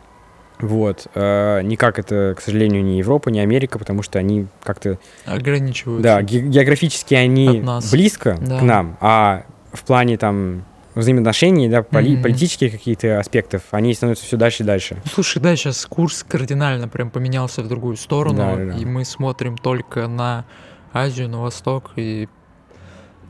Вот. 0.60 1.06
э, 1.14 1.62
Никак 1.62 1.98
это, 1.98 2.34
к 2.36 2.40
сожалению, 2.42 2.84
не 2.84 2.98
Европа, 2.98 3.30
не 3.30 3.40
Америка, 3.40 3.78
потому 3.78 4.02
что 4.02 4.18
они 4.18 4.46
как-то... 4.62 4.98
Ограничиваются. 5.24 6.02
Да, 6.02 6.22
ге- 6.22 6.42
географически 6.42 7.14
они 7.14 7.64
близко 7.90 8.36
Да. 8.40 8.58
к 8.58 8.62
нам, 8.62 8.98
а 9.00 9.44
в 9.72 9.82
плане 9.84 10.16
там 10.16 10.64
взаимоотношений, 10.94 11.68
да, 11.68 11.82
поли- 11.82 12.14
Мгм. 12.14 12.22
политических 12.22 12.72
каких-то 12.72 13.20
аспектов, 13.20 13.62
они 13.70 13.94
становятся 13.94 14.24
все 14.26 14.36
дальше 14.36 14.64
и 14.64 14.66
дальше. 14.66 14.96
Слушай, 15.12 15.40
да, 15.40 15.54
сейчас 15.56 15.86
курс 15.86 16.24
кардинально 16.28 16.88
прям 16.88 17.10
поменялся 17.10 17.62
в 17.62 17.68
другую 17.68 17.96
сторону, 17.96 18.38
Да, 18.38 18.56
да, 18.56 18.64
да. 18.72 18.78
и 18.78 18.84
мы 18.84 19.04
смотрим 19.04 19.56
только 19.56 20.08
на 20.08 20.44
Азию, 20.92 21.28
на 21.28 21.40
Восток, 21.42 21.92
и 21.94 22.28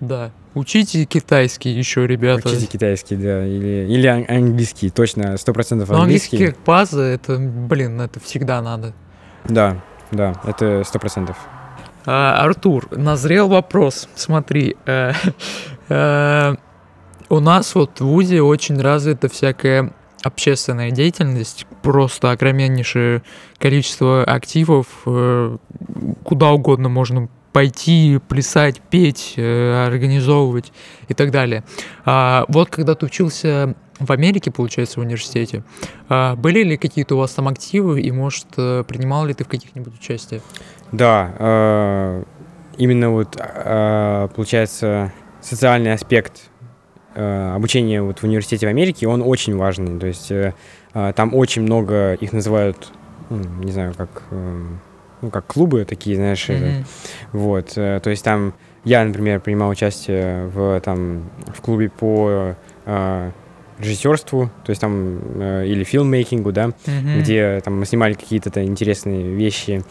да, 0.00 0.30
учите 0.54 1.04
китайский 1.04 1.68
еще, 1.70 2.06
ребята. 2.06 2.48
Учите 2.48 2.66
китайский, 2.66 3.16
да, 3.16 3.46
или, 3.46 3.86
или 3.92 4.06
ан- 4.06 4.24
английский, 4.28 4.88
точно, 4.88 5.36
100% 5.36 5.86
Но 5.92 6.00
английский 6.00 6.36
английский. 6.38 6.46
как 6.56 6.64
база, 6.64 7.02
это, 7.02 7.36
блин, 7.38 8.00
это 8.00 8.18
всегда 8.20 8.62
надо. 8.62 8.94
Да, 9.44 9.76
да, 10.10 10.34
это 10.44 10.82
100%. 10.84 11.36
А, 12.06 12.42
Артур, 12.42 12.88
назрел 12.90 13.48
вопрос. 13.48 14.08
Смотри, 14.14 14.76
э, 14.86 15.12
у 15.90 17.40
нас 17.40 17.74
вот 17.74 18.00
в 18.00 18.04
ВУЗе 18.04 18.42
очень 18.42 18.80
развита 18.80 19.28
всякая 19.28 19.92
общественная 20.22 20.90
деятельность, 20.90 21.66
просто 21.82 22.30
огромнейшее 22.30 23.22
количество 23.58 24.24
активов, 24.24 24.86
э, 25.06 25.56
куда 26.24 26.50
угодно 26.50 26.88
можно 26.88 27.28
пойти, 27.52 28.20
плясать, 28.28 28.80
петь, 28.80 29.34
э, 29.36 29.86
организовывать 29.86 30.72
и 31.08 31.14
так 31.14 31.30
далее. 31.30 31.64
А 32.04 32.44
вот 32.48 32.70
когда 32.70 32.94
ты 32.94 33.06
учился 33.06 33.74
в 33.98 34.12
Америке, 34.12 34.50
получается, 34.50 35.00
в 35.00 35.02
университете, 35.02 35.62
а, 36.08 36.34
были 36.36 36.62
ли 36.62 36.76
какие-то 36.76 37.16
у 37.16 37.18
вас 37.18 37.32
там 37.32 37.48
активы, 37.48 38.00
и, 38.00 38.10
может, 38.10 38.46
э, 38.56 38.82
принимал 38.88 39.26
ли 39.26 39.34
ты 39.34 39.44
в 39.44 39.48
каких-нибудь 39.48 39.94
участиях? 39.94 40.42
Да, 40.90 41.34
э, 41.38 42.24
именно 42.78 43.10
вот, 43.10 43.36
э, 43.38 44.28
получается, 44.34 45.12
социальный 45.40 45.92
аспект 45.92 46.50
э, 47.14 47.52
обучения 47.54 48.02
вот 48.02 48.18
в 48.20 48.24
университете 48.24 48.66
в 48.66 48.70
Америке, 48.70 49.08
он 49.08 49.22
очень 49.22 49.56
важный. 49.56 49.98
То 49.98 50.06
есть 50.06 50.30
э, 50.30 50.54
э, 50.94 51.12
там 51.14 51.34
очень 51.34 51.62
много, 51.62 52.14
их 52.14 52.32
называют, 52.32 52.92
не 53.30 53.72
знаю, 53.72 53.94
как, 53.96 54.24
ну, 54.30 55.30
как 55.30 55.46
клубы 55.46 55.84
такие, 55.84 56.16
знаешь, 56.16 56.48
Мгм. 56.48 56.84
вот, 57.32 57.74
то 57.74 58.02
есть 58.06 58.24
там 58.24 58.54
я, 58.84 59.04
например, 59.04 59.40
принимал 59.40 59.68
участие 59.70 60.46
в, 60.46 60.80
там, 60.80 61.30
в 61.54 61.60
клубе 61.60 61.90
по 61.90 62.54
режиссерству, 63.80 64.50
то 64.64 64.70
есть 64.70 64.80
там, 64.80 65.18
э, 65.40 65.66
или 65.66 65.84
филммейкингу, 65.84 66.52
да, 66.52 66.68
Мгм. 66.86 67.20
где 67.20 67.60
там 67.64 67.80
мы 67.80 67.86
снимали 67.86 68.14
какие-то 68.14 68.62
интересные 68.64 69.22
вещи. 69.34 69.82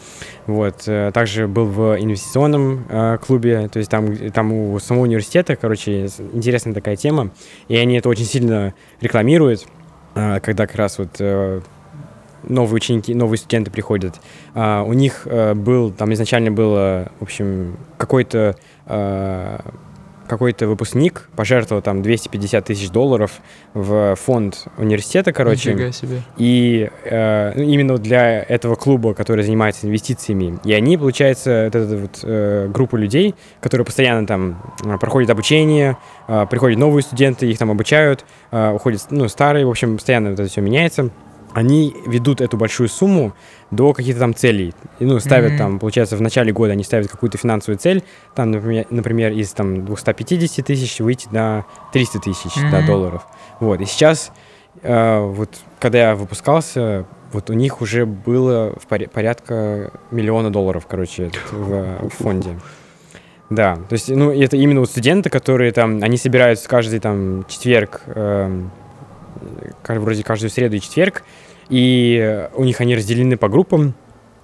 Вот. 0.46 0.84
э, 0.86 1.10
Также 1.12 1.48
был 1.48 1.66
в 1.66 1.96
инвестиционном 2.00 2.86
э, 2.88 3.18
клубе, 3.18 3.68
то 3.68 3.78
есть 3.78 3.90
там, 3.90 4.16
там 4.30 4.52
у 4.52 4.78
самого 4.78 5.04
университета, 5.04 5.56
короче, 5.56 6.06
интересная 6.32 6.72
такая 6.74 6.96
тема, 6.96 7.30
и 7.68 7.76
они 7.76 7.96
это 7.98 8.08
очень 8.08 8.24
сильно 8.24 8.74
рекламируют, 9.00 9.66
э, 10.14 10.40
когда 10.40 10.66
как 10.66 10.76
раз 10.76 10.98
вот 10.98 11.16
э, 11.18 11.60
новые 12.42 12.76
ученики, 12.76 13.14
новые 13.14 13.38
студенты 13.38 13.70
приходят. 13.70 14.20
А, 14.54 14.82
у 14.82 14.92
них 14.94 15.22
э, 15.26 15.52
был, 15.54 15.90
там 15.90 16.12
изначально 16.14 16.50
было, 16.50 17.12
в 17.20 17.24
общем, 17.24 17.76
какой-то 17.98 18.56
э, 18.86 19.58
какой-то 20.30 20.68
выпускник 20.68 21.28
пожертвовал 21.34 21.82
там 21.82 22.02
250 22.02 22.64
тысяч 22.64 22.90
долларов 22.90 23.40
в 23.74 24.14
фонд 24.14 24.66
университета, 24.78 25.32
короче. 25.32 25.92
Себе. 25.92 26.22
И 26.38 26.88
э, 27.04 27.52
ну, 27.56 27.62
именно 27.64 27.98
для 27.98 28.40
этого 28.40 28.76
клуба, 28.76 29.12
который 29.12 29.42
занимается 29.42 29.86
инвестициями. 29.86 30.58
И 30.64 30.72
они, 30.72 30.96
получается, 30.96 31.64
вот 31.64 31.74
эта 31.74 31.96
вот 31.96 32.20
э, 32.22 32.68
группа 32.68 32.94
людей, 32.96 33.34
которые 33.60 33.84
постоянно 33.84 34.24
там 34.26 34.62
э, 34.84 34.96
проходят 34.98 35.30
обучение, 35.30 35.96
э, 36.28 36.46
приходят 36.48 36.78
новые 36.78 37.02
студенты, 37.02 37.50
их 37.50 37.58
там 37.58 37.72
обучают, 37.72 38.24
э, 38.52 38.70
уходят 38.70 39.04
ну, 39.10 39.28
старые, 39.28 39.66
в 39.66 39.70
общем, 39.70 39.96
постоянно 39.96 40.28
это 40.28 40.46
все 40.46 40.60
меняется. 40.60 41.10
Они 41.52 41.96
ведут 42.06 42.40
эту 42.40 42.56
большую 42.56 42.88
сумму 42.88 43.32
до 43.70 43.92
каких-то 43.92 44.20
там 44.20 44.34
целей. 44.34 44.72
И, 45.00 45.04
ну, 45.04 45.18
ставят 45.20 45.50
Мгм. 45.50 45.58
там, 45.58 45.78
получается, 45.80 46.16
в 46.16 46.22
начале 46.22 46.52
года 46.52 46.72
они 46.72 46.84
ставят 46.84 47.08
какую-то 47.08 47.38
финансовую 47.38 47.78
цель, 47.78 48.02
там, 48.34 48.50
например, 48.52 48.86
например 48.90 49.32
из 49.32 49.52
там 49.52 49.84
250 49.84 50.64
тысяч 50.64 51.00
выйти 51.00 51.28
на 51.32 51.64
300 51.92 52.20
тысяч 52.20 52.52
да, 52.70 52.78
Мгм. 52.78 52.86
долларов. 52.86 53.26
Вот, 53.58 53.80
и 53.80 53.84
сейчас 53.84 54.32
э, 54.82 55.18
вот 55.20 55.50
когда 55.80 56.10
я 56.10 56.14
выпускался, 56.14 57.04
вот 57.32 57.50
у 57.50 57.52
них 57.54 57.80
уже 57.80 58.06
было 58.06 58.72
в 58.80 58.86
поря- 58.88 59.08
порядка 59.10 59.90
миллиона 60.10 60.50
долларов, 60.50 60.86
короче, 60.88 61.30
в, 61.50 62.08
в 62.08 62.10
фонде. 62.10 62.50
Да, 63.50 63.74
то 63.88 63.94
есть, 63.94 64.08
ну, 64.08 64.30
это 64.30 64.56
именно 64.56 64.78
вот 64.80 64.88
студенты, 64.90 65.28
которые 65.28 65.72
там, 65.72 65.98
они 66.02 66.16
собираются 66.16 66.68
каждый 66.68 67.00
там 67.00 67.44
четверг, 67.48 68.02
ка- 68.06 68.50
вроде 69.86 70.22
каждую 70.22 70.50
среду 70.50 70.76
и 70.76 70.80
четверг, 70.80 71.22
и 71.68 72.48
у 72.54 72.64
них 72.64 72.80
они 72.80 72.96
разделены 72.96 73.36
по 73.36 73.48
группам. 73.48 73.94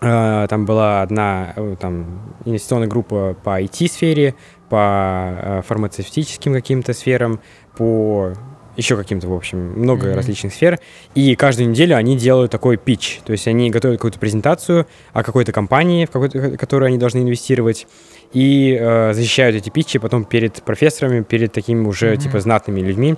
Э, 0.01 0.47
Там 0.49 0.67
была 0.67 1.03
одна 1.03 1.53
э, 1.57 1.77
там, 1.81 2.35
инвестиционная 2.45 2.89
группа 2.89 3.35
по 3.43 3.61
IT-сфере, 3.63 4.35
по 4.69 5.35
э, 5.43 5.63
фармацевтическим 5.67 6.53
каким-то 6.53 6.93
сферам, 6.93 7.41
по 7.77 8.33
еще 8.77 8.95
каким-то, 8.99 9.27
в 9.29 9.33
общем, 9.33 9.59
много 9.81 10.09
Мгм. 10.09 10.17
различных 10.17 10.53
сфер. 10.53 10.79
И 11.15 11.35
каждую 11.35 11.71
неделю 11.71 11.97
они 11.97 12.15
делают 12.15 12.53
такой 12.53 12.77
pitch. 12.77 13.21
То 13.25 13.33
есть 13.33 13.49
они 13.49 13.71
готовят 13.71 13.97
какую-то 13.97 14.19
презентацию 14.19 14.87
о 15.15 15.23
какой-то 15.23 15.51
компании, 15.51 16.05
в 16.05 16.11
какой-то, 16.11 16.59
которую 16.59 16.89
они 16.89 16.99
должны 16.99 17.21
инвестировать, 17.21 17.87
и 18.35 18.77
э, 18.79 19.15
защищают 19.15 19.57
эти 19.57 19.71
питчи 19.71 19.99
потом 19.99 20.25
перед 20.27 20.63
профессорами, 20.63 21.23
перед 21.23 21.53
такими 21.55 21.87
уже, 21.87 22.13
Мгм. 22.13 22.21
типа, 22.21 22.41
знатными 22.41 22.81
людьми. 22.81 23.17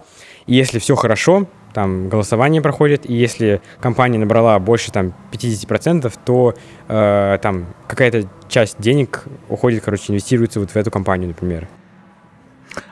Если 0.49 0.79
все 0.79 0.97
хорошо, 0.97 1.47
там 1.75 2.09
голосование 2.09 2.63
проходит, 2.63 3.09
и 3.09 3.15
если 3.15 3.61
компания 3.81 4.19
набрала 4.19 4.59
больше 4.59 4.91
там 4.91 5.13
50%, 5.31 6.13
то 6.25 6.55
э, 6.89 7.39
там 7.43 7.67
какая-то 7.87 8.29
часть 8.49 8.81
денег 8.81 9.25
уходит, 9.49 9.85
короче, 9.85 10.05
инвестируется 10.11 10.59
вот 10.59 10.71
в 10.71 10.77
эту 10.77 10.91
компанию, 10.91 11.29
например. 11.29 11.69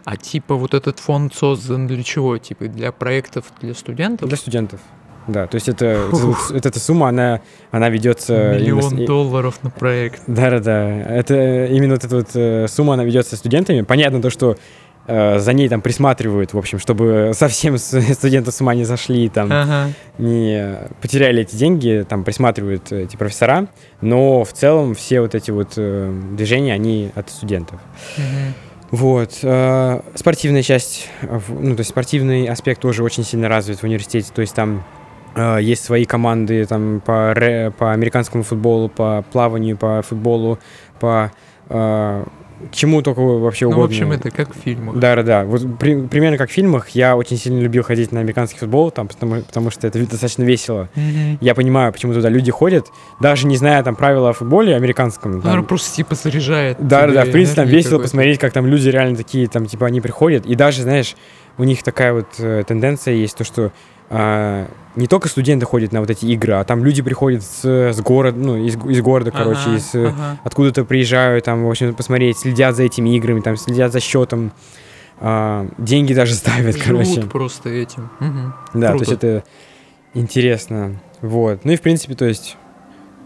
А 0.04 0.16
типа 0.16 0.54
вот 0.54 0.74
этот 0.74 0.98
фонд 0.98 1.34
создан 1.34 1.86
для 1.86 2.02
чего? 2.02 2.38
Типа 2.38 2.66
для 2.66 2.92
проектов 2.92 3.46
для 3.60 3.74
студентов? 3.74 4.28
Для 4.28 4.36
студентов. 4.36 4.80
Да, 5.26 5.48
то 5.48 5.56
есть 5.56 5.68
это, 5.68 6.06
вот 6.12 6.64
эта, 6.64 6.78
сумма, 6.78 7.08
она, 7.08 7.40
она 7.72 7.88
ведется... 7.88 8.54
Миллион 8.54 9.00
и- 9.00 9.06
долларов 9.06 9.58
на 9.62 9.70
проект. 9.70 10.22
Да-да-да. 10.28 10.88
Это 10.88 11.66
именно 11.66 11.94
вот 11.94 12.04
эта 12.04 12.16
вот 12.16 12.28
э, 12.34 12.68
сумма, 12.68 12.94
она 12.94 13.04
ведется 13.04 13.36
студентами. 13.36 13.82
Понятно 13.82 14.22
то, 14.22 14.30
что 14.30 14.56
за 15.06 15.52
ней 15.52 15.68
там 15.68 15.80
присматривают, 15.80 16.52
в 16.52 16.58
общем, 16.58 16.78
чтобы 16.78 17.32
совсем 17.34 17.78
студенты 17.78 18.52
с 18.52 18.60
ума 18.60 18.74
не 18.74 18.84
зашли, 18.84 19.28
там, 19.28 19.48
Ага. 19.52 19.92
не 20.18 20.78
потеряли 21.00 21.42
эти 21.42 21.56
деньги, 21.56 22.04
там 22.08 22.24
присматривают 22.24 22.90
э, 22.92 23.04
эти 23.04 23.16
профессора, 23.16 23.68
но 24.00 24.44
в 24.44 24.52
целом 24.52 24.94
все 24.94 25.20
вот 25.20 25.34
эти 25.34 25.50
вот 25.50 25.74
э, 25.76 26.12
движения, 26.32 26.72
они 26.72 27.10
от 27.14 27.30
студентов. 27.30 27.80
Мгм. 28.16 28.54
Вот. 28.90 29.38
э, 29.42 30.00
спортивная 30.14 30.62
часть, 30.62 31.08
э, 31.22 31.40
ну, 31.48 31.76
то 31.76 31.80
есть 31.80 31.90
спортивный 31.90 32.46
аспект 32.46 32.80
тоже 32.80 33.02
очень 33.02 33.24
сильно 33.24 33.48
развит 33.48 33.78
в 33.78 33.84
университете, 33.84 34.30
то 34.34 34.40
есть 34.40 34.54
там 34.54 34.84
Э, 35.36 35.58
есть 35.60 35.84
свои 35.84 36.06
команды 36.06 36.64
там 36.64 37.00
по, 37.04 37.72
по 37.78 37.92
американскому 37.92 38.42
футболу, 38.42 38.88
по 38.88 39.22
плаванию, 39.32 39.76
по 39.76 40.00
футболу, 40.02 40.58
по 40.98 41.30
э, 41.68 42.24
чему 42.72 43.02
только 43.02 43.20
вообще 43.20 43.66
угодно. 43.66 43.82
Ну, 43.82 43.88
в 43.88 43.90
общем, 43.90 44.12
это 44.12 44.30
как 44.30 44.54
в 44.54 44.58
фильмах. 44.58 44.96
Да, 44.96 45.16
да, 45.16 45.22
да. 45.22 45.44
Вот 45.44 45.78
при, 45.78 46.06
примерно 46.06 46.38
как 46.38 46.50
в 46.50 46.52
фильмах. 46.52 46.88
Я 46.90 47.16
очень 47.16 47.36
сильно 47.36 47.60
любил 47.60 47.82
ходить 47.82 48.12
на 48.12 48.20
американский 48.20 48.58
футбол, 48.58 48.90
там, 48.90 49.08
потому, 49.08 49.42
потому 49.42 49.70
что 49.70 49.86
это 49.86 49.98
достаточно 49.98 50.42
весело. 50.42 50.88
Мгм. 50.94 51.38
Я 51.40 51.54
понимаю, 51.54 51.92
почему 51.92 52.12
туда 52.14 52.28
люди 52.28 52.50
ходят, 52.50 52.86
даже 53.20 53.46
не 53.46 53.56
зная 53.56 53.82
там 53.82 53.96
правила 53.96 54.30
о 54.30 54.32
футболе 54.32 54.74
американском. 54.74 55.32
Ну, 55.32 55.38
там- 55.38 55.46
Наверное, 55.50 55.68
просто 55.68 55.94
типа 55.94 56.14
заряжает. 56.14 56.78
да, 56.80 57.06
да, 57.06 57.12
да, 57.12 57.24
в 57.24 57.30
принципе, 57.30 57.62
там 57.62 57.68
весело 57.68 57.98
посмотреть, 57.98 58.38
как 58.38 58.52
там 58.52 58.66
люди 58.66 58.88
реально 58.88 59.16
такие, 59.16 59.48
там, 59.48 59.66
типа, 59.66 59.86
они 59.86 60.00
приходят, 60.00 60.46
и 60.46 60.54
даже, 60.54 60.82
знаешь, 60.82 61.14
у 61.58 61.64
них 61.64 61.82
такая 61.82 62.12
вот 62.12 62.26
э, 62.38 62.64
тенденция 62.66 63.14
есть, 63.14 63.36
то, 63.36 63.44
что 63.44 63.72
не 64.10 65.06
только 65.06 65.28
студенты 65.28 65.66
ходят 65.66 65.92
на 65.92 66.00
вот 66.00 66.10
эти 66.10 66.24
игры, 66.26 66.54
а 66.54 66.64
там 66.64 66.84
люди 66.84 67.02
приходят 67.02 67.42
с, 67.42 67.64
с 67.64 68.00
города, 68.00 68.38
ну, 68.38 68.56
из, 68.56 68.76
из 68.76 69.02
города, 69.02 69.30
короче, 69.30 69.60
Ага, 69.66 69.76
из, 69.76 69.94
э, 69.94 70.08
ага. 70.08 70.38
откуда-то 70.42 70.84
приезжают, 70.84 71.44
там, 71.44 71.64
в 71.66 71.70
общем, 71.70 71.94
посмотреть, 71.94 72.38
следят 72.38 72.74
за 72.74 72.84
этими 72.84 73.14
играми, 73.16 73.40
там, 73.40 73.56
следят 73.58 73.92
за 73.92 74.00
счетом, 74.00 74.52
а, 75.20 75.66
деньги 75.76 76.14
даже 76.14 76.34
ставят, 76.34 76.76
короче. 76.76 77.14
Живут 77.14 77.30
просто 77.30 77.68
этим. 77.68 78.08
Мгм. 78.20 78.54
Да, 78.74 78.92
то 78.92 78.96
Круто. 78.96 79.10
есть 79.10 79.12
это 79.12 79.44
интересно. 80.14 80.96
Вот. 81.20 81.64
Ну 81.64 81.72
и 81.72 81.76
в 81.76 81.82
принципе, 81.82 82.14
то 82.14 82.24
есть, 82.24 82.56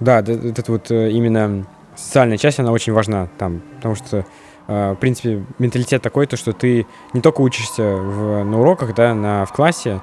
да, 0.00 0.18
эта 0.18 0.64
вот 0.72 0.90
э, 0.90 1.10
именно 1.10 1.66
социальная 1.94 2.36
часть, 2.36 2.58
она 2.58 2.72
очень 2.72 2.92
важна 2.92 3.28
там, 3.38 3.62
потому 3.76 3.94
что, 3.94 4.26
э, 4.66 4.92
в 4.92 4.96
принципе, 4.96 5.44
менталитет 5.58 6.02
такой, 6.02 6.26
то, 6.26 6.36
что 6.36 6.52
ты 6.52 6.86
не 7.12 7.20
только 7.20 7.42
учишься 7.42 7.82
в, 7.82 8.42
на 8.42 8.60
уроках, 8.60 8.94
да, 8.94 9.14
на, 9.14 9.44
в 9.44 9.52
классе, 9.52 10.00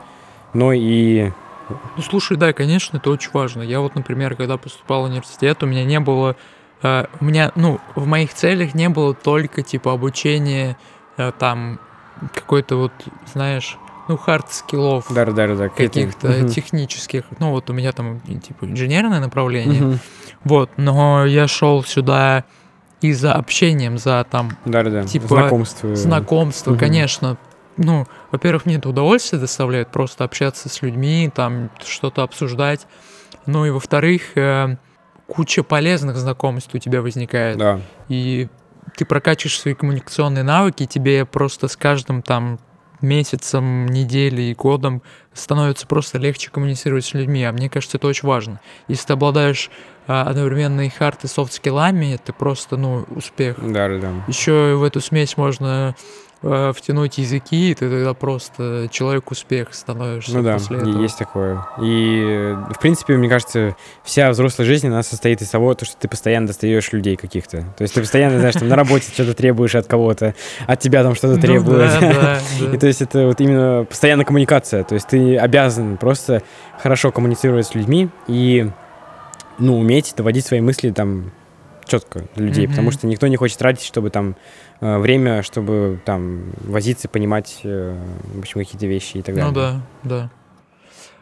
но 0.54 0.74
и... 0.74 1.32
Ну, 1.70 2.02
слушай, 2.02 2.38
да, 2.38 2.54
конечно, 2.54 2.98
это 2.98 3.10
очень 3.10 3.32
важно. 3.34 3.62
Я 3.62 3.82
вот, 3.82 3.96
например, 3.96 4.36
когда 4.36 4.58
поступал 4.58 5.02
в 5.02 5.06
университет, 5.06 5.64
у 5.64 5.66
меня 5.66 5.84
не 5.84 6.00
было... 6.00 6.36
э, 6.82 7.06
у 7.20 7.26
меня, 7.26 7.52
ну, 7.56 7.80
в 7.96 8.06
моих 8.08 8.34
целях 8.34 8.74
не 8.74 8.88
было 8.90 9.14
только, 9.14 9.64
типа, 9.64 9.92
обучение 9.92 10.78
э, 11.18 11.32
там 11.38 11.80
какой-то 12.34 12.78
вот, 12.78 12.94
знаешь, 13.32 13.78
ну, 14.08 14.16
хард-скиллов 14.16 15.06
Да, 15.14 15.26
да, 15.26 15.48
да, 15.56 15.70
каких-то 15.70 16.30
Мгм. 16.30 16.50
технических. 16.50 17.26
Ну, 17.40 17.52
вот 17.52 17.70
у 17.70 17.74
меня 17.74 17.92
там, 17.92 18.22
типа, 18.22 18.66
инженерное 18.66 19.20
направление. 19.20 19.82
Мгм. 19.82 20.00
Вот, 20.46 20.70
но 20.78 21.26
я 21.26 21.48
шел 21.48 21.84
сюда 21.84 22.46
и 23.02 23.12
за 23.12 23.34
общением, 23.34 23.98
за 23.98 24.26
там 24.30 24.52
Да, 24.66 24.84
да. 24.84 25.04
Типа, 25.04 25.28
Знакомство. 25.28 25.96
знакомство, 25.96 26.72
Мгм. 26.72 26.80
конечно. 26.80 27.38
Ну, 27.78 28.08
во-первых, 28.32 28.66
мне 28.66 28.76
это 28.76 28.90
удовольствие 28.90 29.40
доставляет 29.40 29.90
просто 29.90 30.24
общаться 30.24 30.68
с 30.70 30.82
людьми, 30.82 31.32
там 31.34 31.70
что-то 31.84 32.24
обсуждать. 32.24 32.88
Ну 33.46 33.66
и 33.66 33.70
во-вторых, 33.70 34.36
э, 34.36 34.78
куча 35.28 35.64
полезных 35.64 36.18
знакомств 36.18 36.74
у 36.74 36.80
тебя 36.80 37.02
возникает. 37.02 37.58
Да. 37.58 37.80
И 38.10 38.48
ты 38.96 39.06
прокачиваешь 39.06 39.60
свои 39.60 39.74
коммуникационные 39.74 40.44
навыки, 40.44 40.84
и 40.84 40.88
тебе 40.88 41.26
просто 41.26 41.68
с 41.68 41.78
каждым 41.78 42.22
там 42.22 42.60
месяцем, 43.02 43.86
неделей, 43.86 44.56
годом 44.56 45.04
становится 45.34 45.86
просто 45.86 46.18
легче 46.18 46.50
коммуницировать 46.50 47.06
с 47.06 47.14
людьми. 47.14 47.44
А 47.44 47.52
мне 47.52 47.70
кажется, 47.70 47.98
это 47.98 48.08
очень 48.08 48.28
важно. 48.28 48.60
Если 48.88 49.08
ты 49.08 49.14
обладаешь 49.14 49.70
а, 50.08 50.24
одновременно 50.24 50.82
и 50.82 50.90
хард, 50.90 51.24
и 51.24 51.28
софт 51.28 51.54
скиллами, 51.54 52.16
это 52.16 52.34
просто, 52.34 52.76
ну, 52.78 53.06
успех. 53.16 53.58
Да, 53.62 53.88
да. 53.88 54.12
Еще 54.28 54.76
в 54.76 54.84
эту 54.84 55.00
смесь 55.00 55.38
можно 55.38 55.96
втянуть 56.42 57.18
языки, 57.18 57.72
и 57.72 57.74
ты 57.74 57.90
тогда 57.90 58.14
просто 58.14 58.88
человек 58.92 59.32
успех 59.32 59.74
становишься 59.74 60.36
Ну 60.36 60.44
да, 60.44 60.54
после 60.54 60.78
этого. 60.78 61.02
есть 61.02 61.18
такое. 61.18 61.66
И, 61.82 62.24
э, 62.26 62.74
в 62.74 62.80
принципе, 62.80 63.18
мне 63.18 63.28
кажется, 63.28 63.76
вся 64.04 64.30
взрослая 64.30 64.68
жизнь, 64.68 64.88
она 64.88 65.04
состоит 65.04 65.42
из 65.42 65.50
того, 65.50 65.74
то, 65.74 65.86
что 65.86 65.98
ты 65.98 66.08
постоянно 66.08 66.48
достаешь 66.48 66.92
людей 66.92 67.16
каких-то. 67.16 67.64
То 67.78 67.82
есть 67.82 67.94
ты 67.94 68.02
постоянно, 68.02 68.40
знаешь, 68.40 68.56
там 68.56 68.68
на 68.68 68.76
работе 68.76 69.12
что-то 69.12 69.34
требуешь 69.34 69.76
от 69.76 69.88
кого-то, 69.88 70.36
от 70.68 70.80
тебя 70.80 71.04
там 71.04 71.16
что-то 71.16 71.36
Ну 71.36 71.42
требуют. 71.42 71.92
И 72.74 72.78
то 72.78 72.88
есть 72.88 73.02
это 73.02 73.26
вот 73.26 73.42
именно 73.42 73.86
постоянная 73.86 74.26
коммуникация. 74.26 74.84
То 74.84 74.96
есть 74.96 75.08
ты 75.08 75.38
обязан 75.38 75.98
просто 75.98 76.44
хорошо 76.82 77.12
коммуницировать 77.12 77.66
с 77.66 77.76
людьми 77.76 78.10
и, 78.28 78.70
ну, 79.58 79.80
уметь 79.80 80.14
доводить 80.16 80.46
свои 80.46 80.62
мысли 80.62 80.92
там 80.92 81.32
четко 81.88 82.26
до 82.36 82.44
людей, 82.44 82.68
потому 82.68 82.92
что 82.92 83.08
никто 83.08 83.28
не 83.28 83.38
хочет 83.38 83.58
тратить, 83.58 83.86
чтобы 83.86 84.10
там 84.10 84.32
э, 84.32 84.34
время, 84.80 85.44
чтобы 85.44 86.00
там 86.06 86.44
возиться, 86.64 87.08
понимать, 87.10 87.60
э, 87.64 87.96
в 88.36 88.40
общем, 88.40 88.60
какие-то 88.62 88.86
вещи 88.88 89.18
и 89.18 89.22
так 89.22 89.36
далее. 89.36 89.50
Ну 89.52 89.56
да, 89.56 89.82
да. 90.04 90.30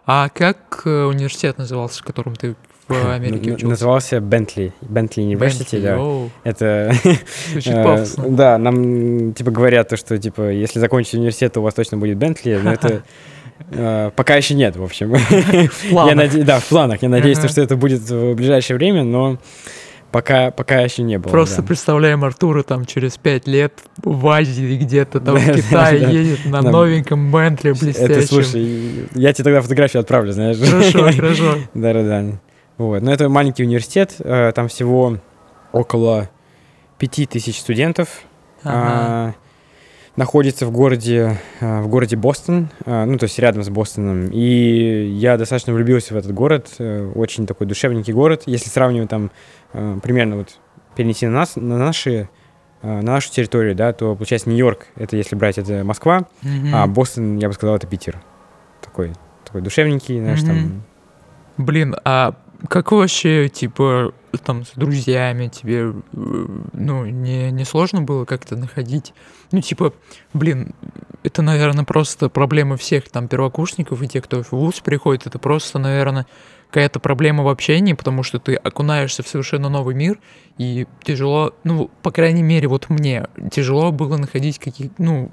А 0.05 0.29
как 0.29 0.81
э, 0.85 1.03
университет 1.05 1.57
назывался, 1.57 2.01
в 2.01 2.05
котором 2.05 2.35
ты 2.35 2.55
в 2.87 3.11
Америке 3.11 3.51
учился? 3.53 3.67
Назывался 3.67 4.19
Бентли. 4.19 4.71
Бентли 4.81 5.23
University, 5.23 5.77
Bentley, 5.77 5.81
да. 5.81 5.99
оу, 5.99 6.29
Это, 6.43 6.93
Звучит 7.51 7.73
э, 7.75 7.83
пафосно. 7.83 8.29
да, 8.29 8.57
нам, 8.59 9.33
типа, 9.33 9.49
говорят 9.51 9.89
то, 9.89 9.97
что, 9.97 10.17
типа, 10.17 10.51
если 10.51 10.79
закончить 10.79 11.15
университет, 11.15 11.53
то 11.53 11.61
у 11.61 11.63
вас 11.63 11.73
точно 11.73 11.97
будет 11.97 12.17
Бентли, 12.17 12.59
но 12.61 12.73
это 12.73 13.01
э, 13.71 14.11
пока 14.15 14.35
еще 14.35 14.53
нет, 14.53 14.75
в 14.75 14.83
общем. 14.83 15.13
В 15.15 15.31
Я 15.83 15.89
планах. 15.89 16.15
наде- 16.25 16.43
Да, 16.43 16.59
в 16.59 16.65
планах. 16.65 17.01
Я 17.01 17.09
надеюсь, 17.09 17.39
что 17.39 17.61
это 17.61 17.75
будет 17.75 18.01
в 18.01 18.35
ближайшее 18.35 18.77
время, 18.77 19.03
но 19.03 19.39
пока, 20.15 20.49
пока 20.49 20.79
еще 20.79 21.03
не 21.03 21.19
было. 21.19 21.29
Просто 21.29 21.61
да. 21.61 21.67
представляем 21.67 22.23
Артура 22.23 22.63
там 22.63 22.85
через 22.85 23.17
пять 23.17 23.47
лет 23.47 23.73
в 23.97 24.25
Азии 24.29 24.77
где-то 24.77 25.19
там 25.19 25.35
в 25.35 25.53
Китае 25.53 26.03
едет 26.09 26.45
на 26.45 26.61
новеньком 26.61 27.31
Бентли 27.31 27.71
блестящем. 27.73 28.05
Это, 28.05 28.25
слушай, 28.25 29.09
я 29.13 29.33
тебе 29.33 29.43
тогда 29.43 29.61
фотографию 29.61 29.99
отправлю, 29.99 30.31
знаешь. 30.31 30.57
Хорошо, 30.57 31.11
хорошо. 31.17 31.57
Да-да-да. 31.73 32.39
Вот. 32.77 33.01
Но 33.01 33.11
это 33.11 33.27
маленький 33.27 33.63
университет, 33.63 34.15
э, 34.19 34.53
там 34.55 34.69
всего 34.69 35.17
около 35.73 36.29
пяти 36.97 37.25
тысяч 37.25 37.59
студентов. 37.59 38.07
Ага. 38.63 39.35
Находится 40.15 40.65
в 40.65 40.71
городе, 40.71 41.37
а, 41.59 41.81
в 41.81 41.89
городе 41.89 42.15
Бостон, 42.15 42.69
а, 42.85 43.05
ну, 43.05 43.17
то 43.17 43.25
есть 43.25 43.37
рядом 43.37 43.63
с 43.63 43.69
Бостоном. 43.69 44.27
И 44.31 45.07
я 45.07 45.37
достаточно 45.37 45.73
влюбился 45.73 46.13
в 46.13 46.17
этот 46.17 46.33
город, 46.33 46.69
э, 46.79 47.11
очень 47.15 47.45
такой 47.45 47.67
душевненький 47.67 48.13
город. 48.13 48.43
Если 48.45 48.69
сравнивать 48.69 49.09
там 49.09 49.29
э, 49.73 49.97
примерно 50.01 50.37
вот 50.37 50.57
перенести 50.95 51.25
на 51.27 51.33
нас, 51.33 51.57
на 51.57 51.77
наши 51.77 52.29
э, 52.81 52.87
на 52.87 53.01
нашу 53.01 53.29
территорию, 53.31 53.75
да, 53.75 53.91
то 53.91 54.15
получается 54.15 54.47
Нью-Йорк, 54.49 54.87
это 54.95 55.17
если 55.17 55.35
брать, 55.35 55.57
это 55.57 55.83
Москва, 55.83 56.27
Мгм. 56.43 56.73
а 56.73 56.87
Бостон, 56.87 57.37
я 57.37 57.49
бы 57.49 57.53
сказал, 57.53 57.75
это 57.75 57.85
Питер. 57.85 58.21
Такой, 58.81 59.11
такой 59.43 59.61
душевненький, 59.61 60.19
знаешь, 60.19 60.41
там. 60.43 60.55
Мгм. 60.57 60.83
Блин, 61.57 61.95
а 62.05 62.35
как 62.69 62.91
вообще, 62.93 63.49
типа, 63.49 64.13
там, 64.37 64.65
с 64.65 64.71
друзьями 64.75 65.47
тебе, 65.47 65.93
э, 66.13 66.45
ну, 66.73 67.05
не, 67.05 67.51
не 67.51 67.65
сложно 67.65 68.01
было 68.01 68.25
как-то 68.25 68.55
находить? 68.55 69.13
Ну, 69.51 69.61
типа, 69.61 69.93
блин, 70.33 70.73
это, 71.23 71.41
наверное, 71.41 71.85
просто 71.85 72.29
проблема 72.29 72.77
всех 72.77 73.09
там 73.09 73.27
первокурсников 73.27 74.01
и 74.01 74.07
тех, 74.07 74.23
кто 74.23 74.43
в 74.43 74.51
ВУЗ 74.51 74.81
приходит. 74.81 75.27
Это 75.27 75.39
просто, 75.39 75.79
наверное, 75.79 76.25
какая-то 76.69 76.99
проблема 76.99 77.43
в 77.43 77.47
общении, 77.47 77.93
потому 77.93 78.23
что 78.23 78.39
ты 78.39 78.55
окунаешься 78.55 79.23
в 79.23 79.27
совершенно 79.27 79.69
новый 79.69 79.95
мир, 79.95 80.19
и 80.57 80.87
тяжело, 81.03 81.53
ну, 81.63 81.89
по 82.01 82.11
крайней 82.11 82.43
мере, 82.43 82.67
вот 82.67 82.89
мне 82.89 83.27
тяжело 83.51 83.91
было 83.91 84.17
находить 84.17 84.59
какие 84.59 84.91
ну, 84.97 85.31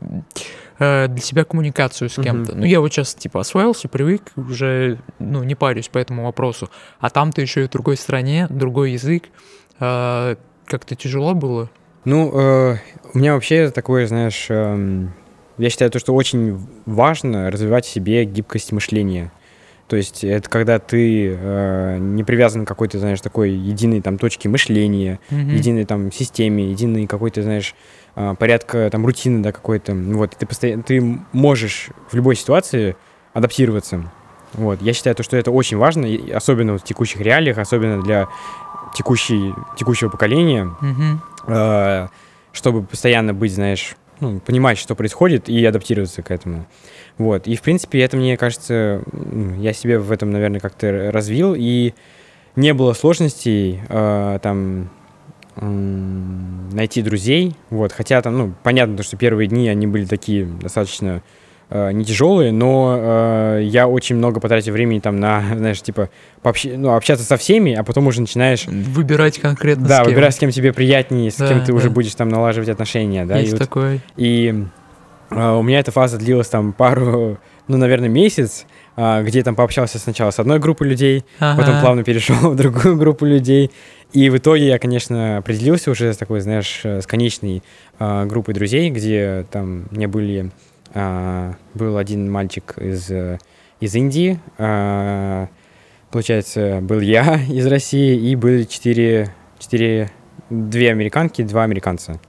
э, 0.78 1.08
для 1.08 1.20
себя 1.20 1.44
коммуникацию 1.44 2.08
с 2.08 2.20
кем-то. 2.20 2.54
Ну, 2.54 2.64
я 2.64 2.80
вот 2.80 2.92
сейчас, 2.92 3.14
типа, 3.14 3.40
освоился, 3.40 3.88
привык, 3.88 4.32
уже, 4.36 4.98
ну, 5.18 5.42
не 5.42 5.54
парюсь 5.54 5.88
по 5.88 5.98
этому 5.98 6.24
вопросу. 6.24 6.70
А 7.00 7.10
там 7.10 7.32
ты 7.32 7.42
еще 7.42 7.64
и 7.64 7.66
в 7.66 7.70
другой 7.70 7.96
стране, 7.96 8.46
другой 8.50 8.92
язык. 8.92 9.24
Э, 9.80 10.36
Как-то 10.66 10.94
тяжело 10.94 11.34
было? 11.34 11.70
Ну, 12.04 12.30
э, 12.38 12.76
у 13.14 13.18
меня 13.18 13.34
вообще 13.34 13.70
такое, 13.70 14.06
знаешь, 14.06 14.46
эм, 14.48 15.12
я 15.58 15.70
считаю 15.70 15.90
то, 15.90 15.98
что 15.98 16.14
очень 16.14 16.58
важно 16.86 17.50
развивать 17.50 17.84
в 17.84 17.90
себе 17.90 18.24
гибкость 18.24 18.72
мышления. 18.72 19.30
То 19.88 19.96
есть 19.96 20.24
это 20.24 20.48
когда 20.48 20.78
ты 20.78 21.36
э, 21.38 21.98
не 21.98 22.24
привязан 22.24 22.64
к 22.64 22.68
какой-то, 22.68 22.98
знаешь, 22.98 23.20
такой 23.20 23.50
единой 23.50 24.00
там 24.00 24.16
точке 24.16 24.48
мышления, 24.48 25.20
Мгм. 25.30 25.54
единой 25.54 25.84
там 25.84 26.10
системе, 26.10 26.70
единой 26.70 27.06
какой-то, 27.06 27.42
знаешь, 27.42 27.74
а, 28.14 28.34
порядка 28.34 28.88
там 28.90 29.04
рутины, 29.04 29.42
да, 29.42 29.52
какой-то. 29.52 29.94
Вот, 29.94 30.36
ты 30.36 30.46
постоянно, 30.46 30.82
ты 30.82 31.00
можешь 31.32 31.90
в 32.10 32.14
любой 32.14 32.36
ситуации 32.36 32.96
адаптироваться. 33.34 34.10
Вот, 34.54 34.82
я 34.82 34.92
считаю, 34.92 35.16
то, 35.16 35.22
что 35.22 35.36
это 35.36 35.50
очень 35.50 35.76
важно, 35.78 36.06
особенно 36.34 36.78
в 36.78 36.84
текущих 36.84 37.20
реалиях, 37.20 37.58
особенно 37.58 38.02
для 38.02 38.28
текущей, 38.94 39.54
текущего 39.78 40.10
поколения, 40.10 40.70
Мгм. 40.80 41.22
э, 41.48 42.08
чтобы 42.52 42.82
постоянно 42.82 43.32
быть, 43.32 43.54
знаешь, 43.54 43.96
ну, 44.22 44.40
понимать, 44.40 44.78
что 44.78 44.94
происходит, 44.94 45.48
и 45.48 45.64
адаптироваться 45.64 46.22
к 46.22 46.30
этому. 46.30 46.66
Вот. 47.18 47.46
И, 47.46 47.56
в 47.56 47.62
принципе, 47.62 48.00
это, 48.00 48.16
мне 48.16 48.36
кажется, 48.36 49.02
м, 49.12 49.60
я 49.60 49.72
себе 49.72 49.98
в 49.98 50.10
этом, 50.10 50.30
наверное, 50.30 50.60
как-то 50.60 51.10
развил, 51.12 51.54
и 51.56 51.92
не 52.56 52.72
было 52.72 52.92
сложностей 52.92 53.80
э, 53.88 54.38
там 54.42 54.90
м, 55.56 56.70
найти 56.70 57.02
друзей. 57.02 57.54
Вот. 57.68 57.92
Хотя 57.92 58.22
там, 58.22 58.38
ну, 58.38 58.54
понятно, 58.62 58.96
то, 58.96 59.02
что 59.02 59.16
первые 59.16 59.48
дни 59.48 59.68
они 59.68 59.86
были 59.86 60.06
такие 60.06 60.46
достаточно 60.46 61.16
э, 61.16 61.41
не 61.92 62.04
тяжелые, 62.04 62.52
но 62.52 62.96
э, 62.98 63.60
я 63.64 63.88
очень 63.88 64.16
много 64.16 64.40
потратил 64.40 64.72
времени 64.72 65.00
там 65.00 65.18
на, 65.20 65.42
знаешь, 65.56 65.80
типа, 65.80 66.10
пообщ... 66.42 66.64
ну, 66.64 66.94
общаться 66.94 67.24
со 67.24 67.36
всеми, 67.36 67.72
а 67.74 67.82
потом 67.82 68.06
уже 68.06 68.20
начинаешь... 68.20 68.66
Выбирать 68.66 69.38
конкретно 69.38 69.88
Да, 69.88 69.96
с 69.96 69.98
кем. 70.00 70.06
выбирать, 70.10 70.34
с 70.34 70.38
кем 70.38 70.50
тебе 70.50 70.72
приятнее, 70.72 71.30
с 71.30 71.36
Да, 71.36 71.48
кем 71.48 71.64
ты 71.64 71.72
уже 71.72 71.88
да. 71.88 71.94
будешь 71.94 72.14
там 72.14 72.28
налаживать 72.28 72.68
отношения, 72.68 73.24
да. 73.24 73.38
и 73.38 73.42
Есть 73.42 73.52
вот- 73.52 73.58
такое. 73.60 74.00
и 74.16 74.64
а, 75.30 75.56
у 75.56 75.62
меня 75.62 75.80
эта 75.80 75.90
фаза 75.92 76.18
длилась 76.18 76.48
там 76.48 76.72
пару, 76.74 77.38
ну, 77.68 77.76
наверное, 77.78 78.08
месяц, 78.10 78.66
а, 78.96 79.22
где 79.22 79.38
я 79.38 79.44
там 79.44 79.54
пообщался 79.54 79.98
сначала 79.98 80.30
с 80.30 80.38
одной 80.38 80.58
группой 80.58 80.88
людей, 80.88 81.24
потом 81.38 81.70
Ага. 81.74 81.80
плавно 81.80 82.04
перешел 82.04 82.36
в 82.52 82.56
другую 82.56 82.96
группу 82.98 83.24
людей. 83.24 83.70
И 84.12 84.28
в 84.28 84.36
итоге 84.36 84.66
я, 84.66 84.78
конечно, 84.78 85.38
определился 85.38 85.90
уже 85.90 86.12
с 86.12 86.18
такой, 86.18 86.40
знаешь, 86.40 86.82
э, 86.84 87.00
с 87.00 87.06
конечной 87.06 87.62
а, 87.98 88.26
группой 88.26 88.52
друзей, 88.52 88.90
где 88.90 89.46
там 89.50 89.84
меня 89.90 90.06
были... 90.08 90.50
а, 90.95 91.55
был 91.74 91.97
один 91.97 92.30
мальчик 92.30 92.74
из, 92.78 93.11
э, 93.11 93.38
из 93.80 93.95
Индии, 93.95 94.38
а, 94.59 95.49
получается, 96.11 96.80
был 96.82 97.01
я 97.01 97.40
из 97.49 97.66
России, 97.66 98.16
и 98.30 98.36
были 98.36 98.64
четыре, 98.64 99.34
четыре, 99.59 100.11
две 100.51 100.90
американки, 100.90 101.43
два 101.43 101.64
американца. 101.64 102.20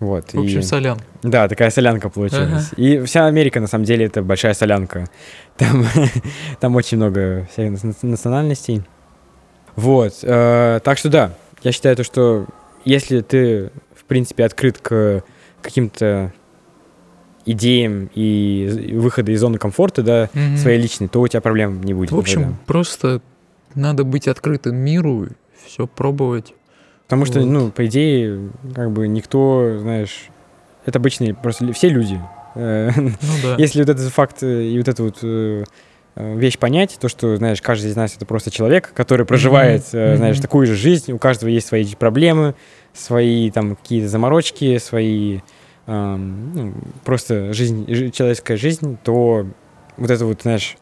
Вот. 0.00 0.32
В 0.32 0.38
общем, 0.40 0.60
и- 0.60 0.62
солян. 0.62 0.98
да, 1.22 1.48
такая 1.48 1.70
солянка 1.70 2.08
получилась. 2.08 2.70
И 2.76 3.00
вся 3.00 3.26
Америка, 3.26 3.58
на 3.60 3.66
самом 3.66 3.84
деле, 3.84 4.06
это 4.06 4.22
большая 4.22 4.54
солянка. 4.54 5.06
Там, 5.56 5.84
там 6.60 6.76
очень 6.76 6.98
много 6.98 7.48
всяких 7.52 7.82
нац- 7.82 7.96
национальностей. 8.06 8.84
Вот. 9.74 10.14
э, 10.22 10.78
так 10.84 10.98
что 10.98 11.08
да, 11.08 11.32
я 11.64 11.72
считаю 11.72 11.96
то, 11.96 12.04
что 12.04 12.46
если 12.84 13.22
ты, 13.22 13.70
в 13.96 14.04
принципе, 14.04 14.44
открыт 14.44 14.78
к 14.78 15.24
каким-то 15.60 16.32
идеям 17.52 18.10
и 18.14 18.92
выхода 18.94 19.32
из 19.32 19.40
зоны 19.40 19.58
комфорта, 19.58 20.02
да, 20.02 20.30
Мгм. 20.34 20.56
своей 20.56 20.80
личной, 20.80 21.08
то 21.08 21.20
у 21.20 21.28
тебя 21.28 21.40
проблем 21.40 21.80
не 21.82 21.94
будет. 21.94 22.12
В 22.12 22.18
общем, 22.18 22.40
никогда. 22.40 22.58
просто 22.66 23.20
надо 23.74 24.04
быть 24.04 24.28
открытым 24.28 24.76
миру, 24.76 25.28
все 25.66 25.86
пробовать. 25.86 26.54
Потому 27.04 27.24
что, 27.24 27.40
вот. 27.40 27.46
ну, 27.48 27.70
по 27.70 27.86
идее, 27.86 28.50
как 28.74 28.90
бы 28.90 29.08
никто, 29.08 29.78
знаешь, 29.80 30.28
это 30.84 30.98
обычные 30.98 31.34
просто 31.34 31.72
все 31.72 31.88
люди. 31.88 32.20
Э, 32.54 32.90
Ну 32.96 33.12
да. 33.42 33.54
Если 33.58 33.80
вот 33.80 33.88
этот 33.88 34.10
факт 34.12 34.42
э, 34.42 34.64
и 34.64 34.76
вот 34.78 34.88
эту 34.88 35.04
вот 35.04 35.18
э, 35.22 35.64
вещь 36.16 36.58
понять, 36.58 36.98
то, 37.00 37.08
что, 37.08 37.36
знаешь, 37.36 37.62
каждый 37.62 37.90
из 37.90 37.96
нас 37.96 38.14
это 38.16 38.26
просто 38.26 38.50
человек, 38.50 38.92
который 38.94 39.24
проживает, 39.24 39.84
э, 39.92 40.16
знаешь, 40.16 40.38
такую 40.40 40.66
же 40.66 40.74
жизнь, 40.74 41.12
у 41.12 41.18
каждого 41.18 41.48
есть 41.48 41.68
свои 41.68 41.86
проблемы, 41.94 42.54
свои 42.92 43.50
там 43.50 43.76
какие-то 43.76 44.08
заморочки, 44.08 44.78
свои 44.78 45.40
ну, 45.96 46.74
просто 47.04 47.52
жизнь, 47.52 47.86
жи- 47.88 48.10
человеческая 48.10 48.56
жизнь, 48.56 48.98
то 49.02 49.46
вот 49.96 50.10
это 50.10 50.24
вот, 50.26 50.42
знаешь, 50.42 50.76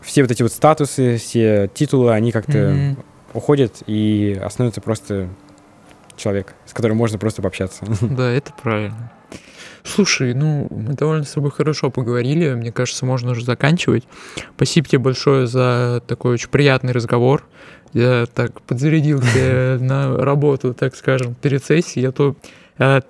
все 0.00 0.22
вот 0.22 0.30
эти 0.30 0.42
вот 0.42 0.52
статусы, 0.52 1.16
все 1.16 1.68
титулы, 1.74 2.12
они 2.12 2.32
как-то 2.32 2.58
Мгм. 2.70 2.96
уходят 3.34 3.82
и 3.86 4.38
остается 4.42 4.80
просто 4.80 5.28
человек, 6.16 6.54
с 6.66 6.72
которым 6.72 6.96
можно 6.96 7.18
просто 7.18 7.42
пообщаться. 7.42 7.84
Да, 8.00 8.30
это 8.30 8.52
правильно. 8.62 9.10
Слушай, 9.84 10.32
ну, 10.34 10.68
мы 10.70 10.94
довольно 10.94 11.24
с 11.24 11.32
тобой 11.32 11.50
хорошо 11.50 11.90
поговорили. 11.90 12.54
Мне 12.54 12.70
кажется, 12.70 13.04
можно 13.04 13.32
уже 13.32 13.44
заканчивать. 13.44 14.04
Спасибо 14.54 14.86
тебе 14.88 14.98
большое 15.00 15.48
за 15.48 16.00
такой 16.06 16.34
очень 16.34 16.48
приятный 16.50 16.92
разговор. 16.92 17.44
Я 17.92 18.26
так 18.32 18.60
подзарядился 18.62 19.78
на 19.80 20.16
работу, 20.16 20.72
так 20.72 20.94
скажем, 20.94 21.34
перед 21.34 21.64
сессией. 21.64 22.04
Я 22.04 22.12
то 22.12 22.30
э, 22.30 22.34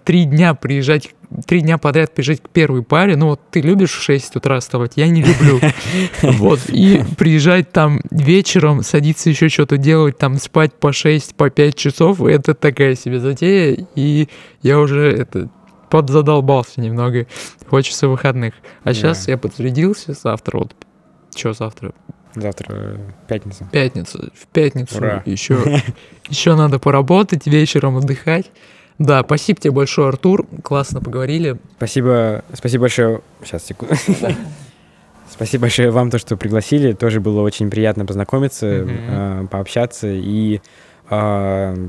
три 0.04 0.24
дня 0.24 0.54
приезжать, 0.54 1.14
три 1.46 1.60
дня 1.60 1.78
подряд 1.78 2.14
приезжать 2.14 2.42
к 2.42 2.48
первой 2.48 2.82
паре. 2.82 3.16
Ну, 3.16 3.28
вот 3.28 3.40
ты 3.50 3.60
любишь 3.60 3.92
в 3.92 4.02
6 4.02 4.36
утра 4.36 4.60
вставать? 4.60 4.92
Я 4.96 5.08
не 5.08 5.22
люблю. 5.22 5.60
Вот, 6.22 6.60
и 6.68 7.02
приезжать 7.16 7.72
там 7.72 8.00
вечером, 8.10 8.82
садиться 8.82 9.30
еще 9.30 9.48
что-то 9.48 9.76
делать, 9.76 10.18
там 10.18 10.38
спать 10.38 10.72
по 10.74 10.92
6, 10.92 11.34
по 11.34 11.50
5 11.50 11.74
часов, 11.74 12.20
это 12.22 12.54
такая 12.54 12.94
себе 12.94 13.18
затея, 13.20 13.86
и 13.94 14.28
я 14.62 14.78
уже 14.78 15.10
это 15.10 15.48
подзадолбался 15.90 16.80
немного, 16.80 17.26
хочется 17.68 18.08
выходных. 18.08 18.54
А 18.82 18.94
сейчас 18.94 19.28
я 19.28 19.36
подзарядился, 19.36 20.14
завтра 20.14 20.58
вот, 20.58 20.74
что 21.36 21.52
завтра? 21.52 21.92
Завтра 22.34 22.66
э, 22.70 22.96
пятница. 23.28 23.68
Пятница. 23.70 24.30
В 24.34 24.46
пятницу 24.46 24.96
Ура. 24.96 25.22
еще, 25.26 25.82
еще 26.28 26.54
надо 26.56 26.78
поработать, 26.78 27.46
вечером 27.46 27.98
отдыхать. 27.98 28.50
Да, 28.98 29.22
спасибо 29.24 29.60
тебе 29.60 29.72
большое, 29.72 30.08
Артур, 30.08 30.46
классно 30.62 31.00
поговорили. 31.00 31.58
Спасибо, 31.76 32.44
спасибо 32.52 32.82
большое. 32.82 33.20
Сейчас, 33.44 33.64
секунду. 33.64 33.94
Спасибо 35.30 35.62
большое 35.62 35.90
вам, 35.90 36.10
то, 36.10 36.18
что 36.18 36.36
пригласили. 36.36 36.92
Тоже 36.92 37.18
было 37.18 37.40
очень 37.40 37.70
приятно 37.70 38.04
познакомиться, 38.04 38.66
э, 38.66 39.46
пообщаться. 39.50 40.08
И 40.08 40.60
э, 41.08 41.88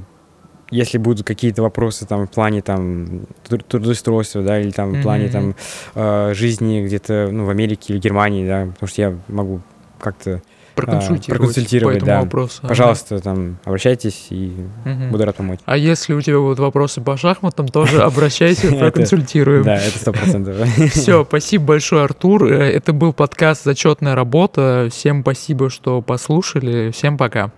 если 0.72 0.98
будут 0.98 1.28
какие-то 1.28 1.62
вопросы 1.62 2.06
там 2.06 2.26
в 2.26 2.32
плане 2.32 2.62
там 2.62 3.28
труд- 3.48 3.66
трудоустройства, 3.68 4.42
да, 4.42 4.62
или 4.62 4.72
там 4.72 4.94
в 4.94 5.02
плане 5.02 5.28
там 5.28 5.56
э, 5.94 6.34
жизни 6.34 6.86
где-то 6.86 7.30
ну, 7.32 7.46
в 7.46 7.50
Америке 7.50 7.94
или 7.94 8.00
Германии, 8.00 8.48
да, 8.48 8.68
потому 8.74 8.88
что 8.88 9.02
я 9.02 9.18
могу 9.28 9.62
как-то, 10.00 10.42
Проконсультировать, 10.76 11.40
проконсультировать, 11.40 11.94
по 11.96 11.98
этому 11.98 12.12
да. 12.12 12.22
вопросу. 12.22 12.60
Ага. 12.62 12.68
пожалуйста, 12.70 13.20
там 13.20 13.58
обращайтесь 13.66 14.28
и 14.30 14.54
Мгм. 14.86 15.12
буду 15.12 15.26
рад 15.26 15.36
помочь. 15.36 15.60
А 15.66 15.78
если 15.78 16.14
у 16.14 16.22
тебя 16.22 16.40
будут 16.40 16.60
вопросы 16.60 17.02
по 17.02 17.16
шахматам, 17.18 17.68
тоже 17.68 18.02
обращайся, 18.02 18.68
проконсультируем. 18.78 19.64
Да, 19.64 19.76
это 19.76 19.98
сто 19.98 20.12
процентов. 20.12 20.56
Все, 20.92 21.24
спасибо 21.26 21.66
большое, 21.66 22.04
Артур. 22.04 22.46
Э, 22.46 22.72
Это 22.72 22.94
был 22.94 23.14
подкаст 23.14 23.64
«Зачетная 23.64 24.16
работа». 24.16 24.90
Всем 24.92 25.22
спасибо, 25.22 25.70
что 25.70 26.02
послушали. 26.02 26.92
Всем 26.92 27.18
пока. 27.18 27.52